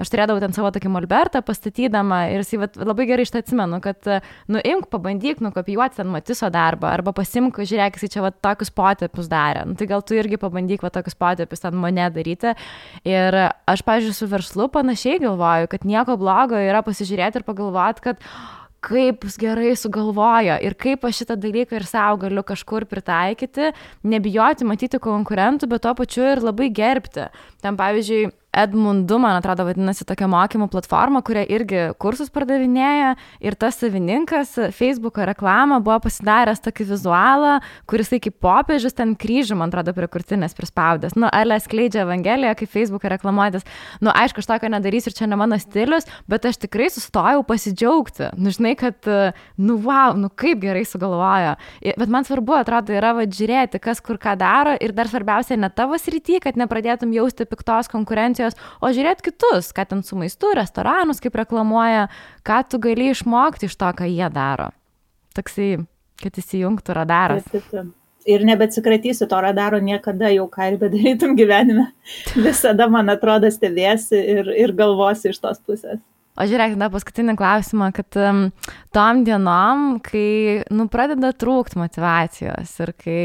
Aš 0.01 0.09
turėdavau 0.09 0.41
ten 0.41 0.55
savo 0.55 0.71
tokį 0.73 0.89
molbertą 0.91 1.43
pastatydama 1.45 2.23
ir 2.33 2.41
jis 2.41 2.55
vat, 2.61 2.77
labai 2.81 3.05
gerai 3.09 3.25
iš 3.27 3.33
tai 3.35 3.43
atsimenu, 3.43 3.77
kad, 3.83 4.07
nu, 4.51 4.61
imk, 4.65 4.87
pabandyk 4.93 5.43
nukopijuoti 5.45 5.99
ten 5.99 6.09
Matiso 6.11 6.49
darbą 6.53 6.89
arba 6.89 7.13
pasimk, 7.15 7.59
žiūrėk, 7.61 7.99
jis 8.01 8.15
čia 8.15 8.23
vat, 8.25 8.39
tokius 8.43 8.73
potėpius 8.73 9.29
darė. 9.31 9.65
Nu, 9.69 9.77
tai 9.77 9.87
gal 9.91 10.01
tu 10.05 10.17
irgi 10.17 10.39
pabandyk 10.41 10.85
vat, 10.85 10.95
tokius 10.97 11.17
potėpius 11.21 11.61
ten 11.63 11.77
mane 11.77 12.07
daryti. 12.15 12.55
Ir 13.07 13.37
aš, 13.69 13.85
pažiūrėjau, 13.85 14.17
su 14.17 14.31
verslu 14.31 14.71
panašiai 14.73 15.21
galvoju, 15.21 15.69
kad 15.71 15.85
nieko 15.87 16.17
blogo 16.21 16.57
yra 16.57 16.81
pasižiūrėti 16.87 17.41
ir 17.41 17.47
pagalvoti, 17.47 18.09
kad 18.09 18.25
kaip 18.81 19.25
gerai 19.37 19.75
sugalvojo 19.77 20.57
ir 20.65 20.75
kaip 20.81 21.05
aš 21.05 21.21
šitą 21.21 21.37
dalyką 21.41 21.77
ir 21.77 21.85
savo 21.85 22.17
galiu 22.23 22.41
kažkur 22.41 22.87
pritaikyti, 22.89 23.71
nebijoti 24.09 24.65
matyti 24.65 24.99
konkurentų, 25.01 25.69
bet 25.69 25.85
tuo 25.85 25.93
pačiu 25.99 26.25
ir 26.31 26.41
labai 26.41 26.71
gerbti. 26.73 27.27
Ten, 27.61 27.77
pavyzdžiui, 27.77 28.31
Edmundu, 28.51 29.15
man 29.15 29.37
atrodo, 29.39 29.63
vadinasi 29.63 30.03
tokia 30.03 30.27
mokymų 30.27 30.65
platforma, 30.73 31.21
kuria 31.23 31.45
irgi 31.47 31.85
kursus 32.03 32.27
pardavinėja 32.35 33.13
ir 33.39 33.55
tas 33.55 33.77
savininkas 33.79 34.57
Facebook'o 34.75 35.23
reklamą 35.29 35.77
buvo 35.79 36.01
pasidaręs 36.03 36.59
tokį 36.65 36.89
vizualą, 36.89 37.53
kuris 37.87 38.11
kaip 38.11 38.35
popiežius 38.43 38.97
ten 38.97 39.13
kryžių, 39.15 39.55
man 39.55 39.71
atrodo, 39.71 39.93
prie 39.95 40.09
kurtinės 40.11 40.57
prispaudęs. 40.57 41.15
Nu, 41.15 41.29
Ale 41.31 41.61
skleidžia 41.63 42.01
Evangeliją, 42.03 42.51
kaip 42.59 42.73
Facebook'o 42.73 43.13
reklamuotis. 43.13 43.63
Nu, 44.03 44.11
aišku, 44.11 44.43
aš 44.43 44.49
tokio 44.49 44.73
nedarysiu 44.75 45.13
ir 45.13 45.15
čia 45.21 45.31
ne 45.31 45.39
mano 45.39 45.55
stilius, 45.55 46.09
bet 46.27 46.49
aš 46.51 46.59
tikrai 46.65 46.89
sustojau 46.91 47.45
pasidžiaugti. 47.47 48.33
Nu, 48.35 48.51
žinai, 48.51 48.75
kad, 48.75 48.99
nu, 49.55 49.79
wow, 49.87 50.19
nu 50.19 50.27
kaip 50.27 50.59
gerai 50.59 50.83
sugalvojo. 50.83 51.55
Bet 51.87 52.11
man 52.11 52.27
svarbu, 52.27 52.59
atrodo, 52.59 52.99
yra 52.99 53.15
va 53.15 53.23
žiūrėti, 53.23 53.79
kas 53.79 54.03
kur 54.03 54.19
ką 54.19 54.35
daro 54.43 54.75
ir 54.75 54.91
dar 54.91 55.07
svarbiausia 55.07 55.55
ne 55.55 55.71
tavo 55.71 55.95
srity, 55.95 56.43
kad 56.43 56.59
nepradėtum 56.59 57.15
jausti 57.15 57.47
piktos 57.47 57.87
konkurencijos 57.95 58.40
informacijos, 58.41 58.57
o 58.81 58.91
žiūrėt 58.91 59.21
kitus, 59.21 59.71
ką 59.73 59.85
ten 59.87 60.03
su 60.03 60.17
maistu, 60.17 60.51
restoranus, 60.55 61.21
kaip 61.21 61.35
reklamuoja, 61.35 62.09
ką 62.43 62.61
tu 62.69 62.79
gali 62.79 63.11
išmokti 63.11 63.69
iš 63.69 63.75
to, 63.75 63.91
ką 63.93 64.07
jie 64.09 64.29
daro. 64.33 64.71
Toksai, 65.35 65.85
kad 66.21 66.37
įsijungtų 66.37 66.93
radaras. 66.95 67.43
Taip, 67.45 67.61
taip, 67.61 67.71
taip. 67.71 67.97
Ir 68.29 68.43
nebeatsikratysiu 68.45 69.25
to 69.25 69.37
radaro 69.41 69.79
niekada, 69.81 70.29
jau 70.29 70.45
ką 70.51 70.67
ir 70.69 70.77
bedarytum 70.77 71.33
gyvenime. 71.35 71.87
Visada, 72.45 72.87
man 72.87 73.09
atrodo, 73.09 73.49
stebėsi 73.49 74.15
ir, 74.15 74.51
ir 74.53 74.73
galvosi 74.77 75.31
iš 75.31 75.39
tos 75.41 75.61
pusės. 75.65 75.99
O 76.39 76.45
žiūrėk, 76.47 76.77
tada 76.77 76.87
paskutinį 76.93 77.33
klausimą, 77.35 77.89
kad 77.91 78.15
um, 78.15 78.45
tom 78.95 79.25
dienom, 79.27 79.97
kai, 80.05 80.63
nu, 80.71 80.85
pradeda 80.91 81.33
trūkti 81.35 81.75
motivacijos 81.81 82.71
ir 82.85 82.93
kai 82.95 83.23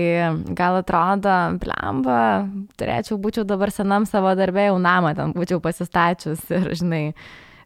gal 0.59 0.80
atrodo, 0.80 1.36
blemba, 1.62 2.18
turėčiau 2.80 3.20
būčiau 3.22 3.46
dabar 3.46 3.70
senam 3.70 4.09
savo 4.11 4.32
darbė, 4.38 4.66
jau 4.72 4.80
namą 4.82 5.14
ten 5.18 5.34
būčiau 5.36 5.62
pasistačius 5.62 6.42
ir, 6.50 6.66
žinai, 6.80 7.04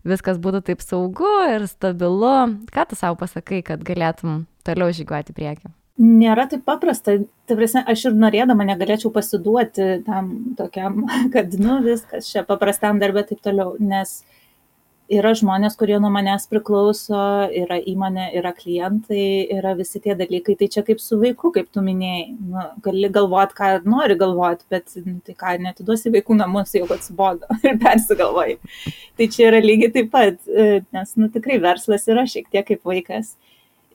viskas 0.05 0.37
būtų 0.45 0.61
taip 0.69 0.85
saugu 0.85 1.31
ir 1.49 1.65
stabilu. 1.71 2.35
Ką 2.69 2.85
tu 2.91 2.99
savo 3.01 3.17
pasakai, 3.23 3.63
kad 3.65 3.81
galėtum 3.87 4.43
toliau 4.69 4.93
žygiuoti 4.93 5.37
priekį? 5.37 5.73
Nėra 6.01 6.47
taip 6.53 6.67
paprasta. 6.69 7.17
Tai 7.49 7.57
prasme, 7.57 7.81
aš 7.89 8.11
ir 8.11 8.21
norėdama 8.21 8.69
negalėčiau 8.69 9.09
pasiduoti 9.13 9.89
tam 10.05 10.53
tokiam, 10.61 11.01
kad, 11.33 11.57
nu, 11.57 11.81
viskas 11.85 12.29
čia 12.29 12.45
paprastam 12.49 13.01
darbė 13.01 13.25
taip 13.33 13.41
toliau, 13.45 13.75
nes 13.81 14.21
uh, 14.21 14.37
yra 15.11 15.33
žmonės, 15.37 15.75
kurie 15.79 15.97
nuo 16.03 16.11
manęs 16.13 16.47
priklauso, 16.51 17.19
yra 17.57 17.81
įmonė, 17.91 18.29
yra 18.39 18.53
klientai, 18.55 19.49
yra 19.57 19.73
visi 19.79 20.01
tie 20.03 20.15
dalykai. 20.19 20.55
Tai 20.61 20.69
čia 20.71 20.85
kaip 20.87 21.03
su 21.03 21.19
vaiku, 21.21 21.51
kaip 21.55 21.71
tu 21.75 21.83
minėjai. 21.85 22.25
Nu, 22.53 22.65
gali 22.85 23.11
galvoti, 23.13 23.57
ką 23.59 23.71
nori 23.91 24.17
galvoti, 24.21 24.67
bet 24.71 24.95
nu, 25.03 25.19
tai 25.27 25.35
ką, 25.39 25.57
netiduosi 25.67 26.13
vaikų 26.15 26.39
namus, 26.39 26.75
jau 26.79 26.87
atsibodo 26.95 27.51
ir 27.67 27.79
persigalvoji. 27.83 28.59
Tai 29.19 29.31
čia 29.35 29.49
yra 29.51 29.63
lygiai 29.65 29.95
taip 29.99 30.13
pat, 30.15 30.41
e, 30.47 30.83
nes 30.95 31.15
nu, 31.19 31.31
tikrai 31.35 31.59
verslas 31.63 32.07
yra 32.11 32.27
šiek 32.31 32.51
tiek 32.53 32.69
kaip 32.71 32.87
vaikas. 32.87 33.35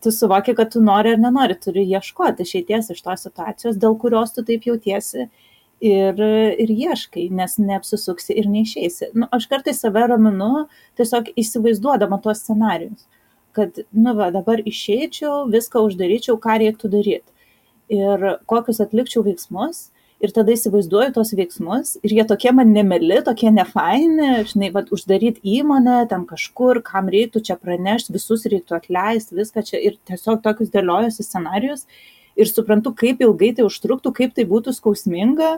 Tu 0.03 0.11
suvoki, 0.13 0.53
kad 0.57 0.69
tu 0.73 0.83
nori 0.83 1.15
ar 1.15 1.21
nenori, 1.21 1.55
turi 1.57 1.87
ieškoti 1.95 2.43
išeities 2.45 2.91
iš 2.93 2.99
tos 3.01 3.23
situacijos, 3.25 3.79
dėl 3.79 3.95
kurios 3.97 4.35
tu 4.35 4.43
taip 4.45 4.67
jautiesi 4.67 5.29
ir, 5.83 6.19
ir 6.61 6.71
ieškai, 6.71 7.27
nes 7.35 7.57
neapsisuksi 7.59 8.35
ir 8.39 8.47
neišeisi. 8.51 9.11
Nu, 9.17 9.27
aš 9.35 9.47
kartais 9.51 9.81
save 9.83 10.05
raminu, 10.09 10.67
tiesiog 10.99 11.33
įsivaizduodama 11.39 12.21
tuos 12.23 12.43
scenarius, 12.43 13.07
kad, 13.55 13.81
nu, 13.91 14.15
va, 14.17 14.31
dabar 14.35 14.63
išeičiau, 14.63 15.45
viską 15.51 15.83
uždaryčiau, 15.89 16.39
ką 16.41 16.59
reiktų 16.63 16.91
daryti. 16.91 17.29
Ir 17.93 18.31
kokius 18.49 18.81
atlikčiau 18.81 19.23
veiksmus. 19.25 19.89
Ir 20.23 20.31
tada 20.31 20.53
įsivaizduoju 20.55 21.11
tos 21.13 21.33
veiksmus 21.35 21.89
ir 21.99 22.13
jie 22.15 22.23
tokie 22.25 22.53
man 22.55 22.69
nemeli, 22.71 23.17
tokie 23.21 23.49
nefaini, 23.51 24.45
žinai, 24.47 24.69
vad 24.73 24.87
uždaryti 24.95 25.43
įmonę, 25.57 25.97
ten 26.09 26.23
kažkur, 26.25 26.79
kam 26.87 27.11
reiktų 27.11 27.41
čia 27.45 27.57
pranešti, 27.59 28.13
visus 28.15 28.47
reiktų 28.47 28.77
atleisti, 28.77 29.35
viską 29.35 29.65
čia 29.67 29.81
ir 29.83 29.97
tiesiog 30.07 30.39
tokius 30.47 30.71
dėliojusi 30.71 31.27
scenarius 31.27 31.83
ir 32.35 32.51
suprantu, 32.51 32.93
kaip 32.97 33.23
ilgai 33.23 33.53
tai 33.55 33.65
užtruktų, 33.67 34.11
kaip 34.15 34.35
tai 34.35 34.45
būtų 34.49 34.75
skausminga 34.75 35.55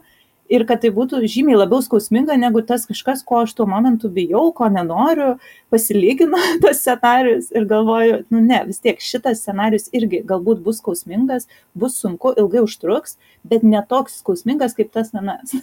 ir 0.50 0.66
kad 0.68 0.82
tai 0.84 0.92
būtų 0.96 1.22
žymiai 1.28 1.58
labiau 1.60 1.82
skausminga 1.84 2.38
negu 2.40 2.62
tas 2.66 2.86
kažkas, 2.90 3.24
ko 3.28 3.44
aš 3.46 3.54
tuo 3.58 3.68
momentu 3.70 4.10
bijau, 4.14 4.50
ko 4.56 4.70
nenoriu, 4.72 5.36
pasilyginu 5.74 6.40
tos 6.64 6.82
scenarius 6.82 7.52
ir 7.56 7.68
galvoju, 7.70 8.22
nu 8.34 8.44
ne, 8.44 8.62
vis 8.68 8.82
tiek 8.84 9.02
šitas 9.04 9.44
scenarius 9.44 9.90
irgi 9.96 10.24
galbūt 10.28 10.64
bus 10.66 10.82
skausmingas, 10.82 11.48
bus 11.78 11.98
sunku, 12.02 12.34
ilgai 12.40 12.64
užtruks, 12.66 13.18
bet 13.48 13.66
ne 13.68 13.82
toks 13.90 14.22
skausmingas 14.22 14.78
kaip 14.78 14.94
tas 14.96 15.14
anas. 15.18 15.56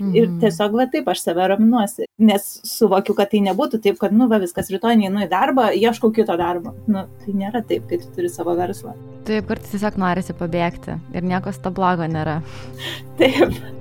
Mhm. 0.00 0.14
ir 0.16 0.28
tiesiog 0.42 0.74
va 0.76 0.86
taip 0.90 1.08
aš 1.10 1.22
save 1.24 1.46
raminuosi, 1.52 2.06
nes 2.22 2.46
suvokiu, 2.66 3.14
kad 3.16 3.30
tai 3.32 3.42
nebūtų 3.44 3.80
taip, 3.84 3.98
kad, 4.00 4.14
nu, 4.16 4.28
va 4.30 4.40
viskas, 4.42 4.70
rytoj 4.72 4.96
neinu 5.00 5.24
į 5.24 5.28
darbą, 5.30 5.70
ieškau 5.76 6.12
kito 6.16 6.36
darbo. 6.40 6.74
Nu, 6.90 7.06
tai 7.22 7.34
nėra 7.36 7.62
taip, 7.66 7.86
kai 7.90 8.00
tu 8.02 8.12
turi 8.16 8.30
savo 8.32 8.56
verslą. 8.58 8.94
Taip, 9.28 9.48
kartais 9.50 9.74
tiesiog 9.74 10.00
norisi 10.00 10.36
pabėgti 10.36 10.96
ir 11.14 11.26
nieko 11.26 11.52
to 11.52 11.74
blogo 11.74 12.08
nėra. 12.10 12.40
taip. 13.20 13.79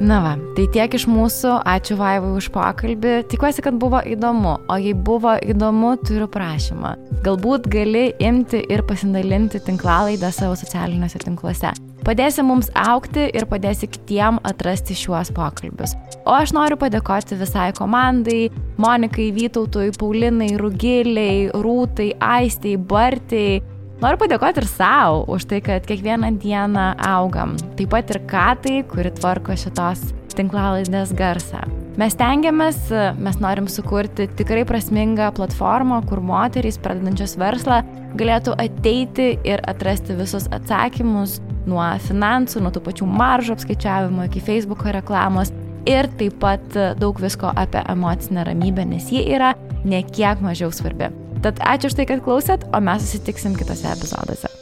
Na 0.00 0.22
va, 0.24 0.32
tai 0.56 0.64
tiek 0.72 0.94
iš 0.96 1.04
mūsų, 1.10 1.58
ačiū 1.68 1.98
Vaivai 2.00 2.30
už 2.38 2.48
pokalbį, 2.54 3.12
tikiuosi, 3.28 3.60
kad 3.64 3.76
buvo 3.80 4.00
įdomu, 4.08 4.54
o 4.72 4.76
jei 4.80 4.94
buvo 4.96 5.34
įdomu, 5.36 5.92
turiu 6.00 6.28
prašymą. 6.32 6.94
Galbūt 7.26 7.68
gali 7.72 8.08
imti 8.24 8.62
ir 8.72 8.86
pasidalinti 8.88 9.60
tinklalaidą 9.66 10.32
savo 10.32 10.56
socialiniuose 10.58 11.20
tinkluose. 11.22 11.74
Padėsi 12.02 12.42
mums 12.42 12.70
aukti 12.74 13.28
ir 13.30 13.44
padėsi 13.46 13.86
kitiem 13.86 14.40
atrasti 14.48 14.96
šiuos 14.98 15.30
pokalbius. 15.36 15.92
O 16.26 16.32
aš 16.34 16.54
noriu 16.56 16.78
padėkoti 16.80 17.38
visai 17.38 17.68
komandai- 17.76 18.50
Monikai, 18.82 19.28
Vytautui, 19.36 19.92
Paulinai, 19.94 20.56
Rugiliai, 20.58 21.52
Rūtai, 21.52 22.16
Aistei, 22.18 22.76
Bartai, 22.76 23.62
Noriu 24.02 24.18
padėkoti 24.18 24.58
ir 24.58 24.66
savo 24.66 25.20
už 25.30 25.44
tai, 25.46 25.60
kad 25.62 25.84
kiekvieną 25.86 26.32
dieną 26.42 26.88
augam. 27.06 27.52
Taip 27.78 27.92
pat 27.92 28.08
ir 28.10 28.18
Katai, 28.26 28.80
kuri 28.90 29.12
tvarko 29.14 29.54
šitos 29.54 30.02
tinklalaidės 30.34 31.12
garsą. 31.14 31.60
Mes 32.00 32.16
tengiamės, 32.18 32.80
mes 33.22 33.38
norim 33.38 33.68
sukurti 33.70 34.26
tikrai 34.40 34.64
prasmingą 34.66 35.30
platformą, 35.36 36.00
kur 36.10 36.18
moterys 36.18 36.80
pradedančios 36.82 37.36
verslą 37.38 37.84
galėtų 38.18 38.56
ateiti 38.58 39.36
ir 39.46 39.62
atrasti 39.70 40.18
visus 40.18 40.50
atsakymus 40.50 41.38
nuo 41.70 41.86
finansų, 42.08 42.64
nuo 42.64 42.74
tų 42.74 42.82
pačių 42.88 43.06
maržų 43.06 43.54
apskaičiavimo 43.54 44.26
iki 44.26 44.42
Facebook 44.42 44.82
reklamos 44.98 45.54
ir 45.86 46.10
taip 46.18 46.42
pat 46.42 46.80
daug 46.98 47.22
visko 47.22 47.54
apie 47.54 47.86
emocinę 47.94 48.50
ramybę, 48.50 48.88
nes 48.96 49.12
ji 49.14 49.28
yra 49.30 49.54
nekiek 49.86 50.42
mažiau 50.42 50.74
svarbi. 50.74 51.12
Tad 51.42 51.58
ačiū 51.58 51.90
už 51.90 51.98
tai, 51.98 52.06
kad 52.06 52.22
klausėt, 52.22 52.68
o 52.70 52.78
mes 52.78 53.02
susitiksim 53.02 53.58
kitose 53.58 53.90
epizoduose. 53.90 54.61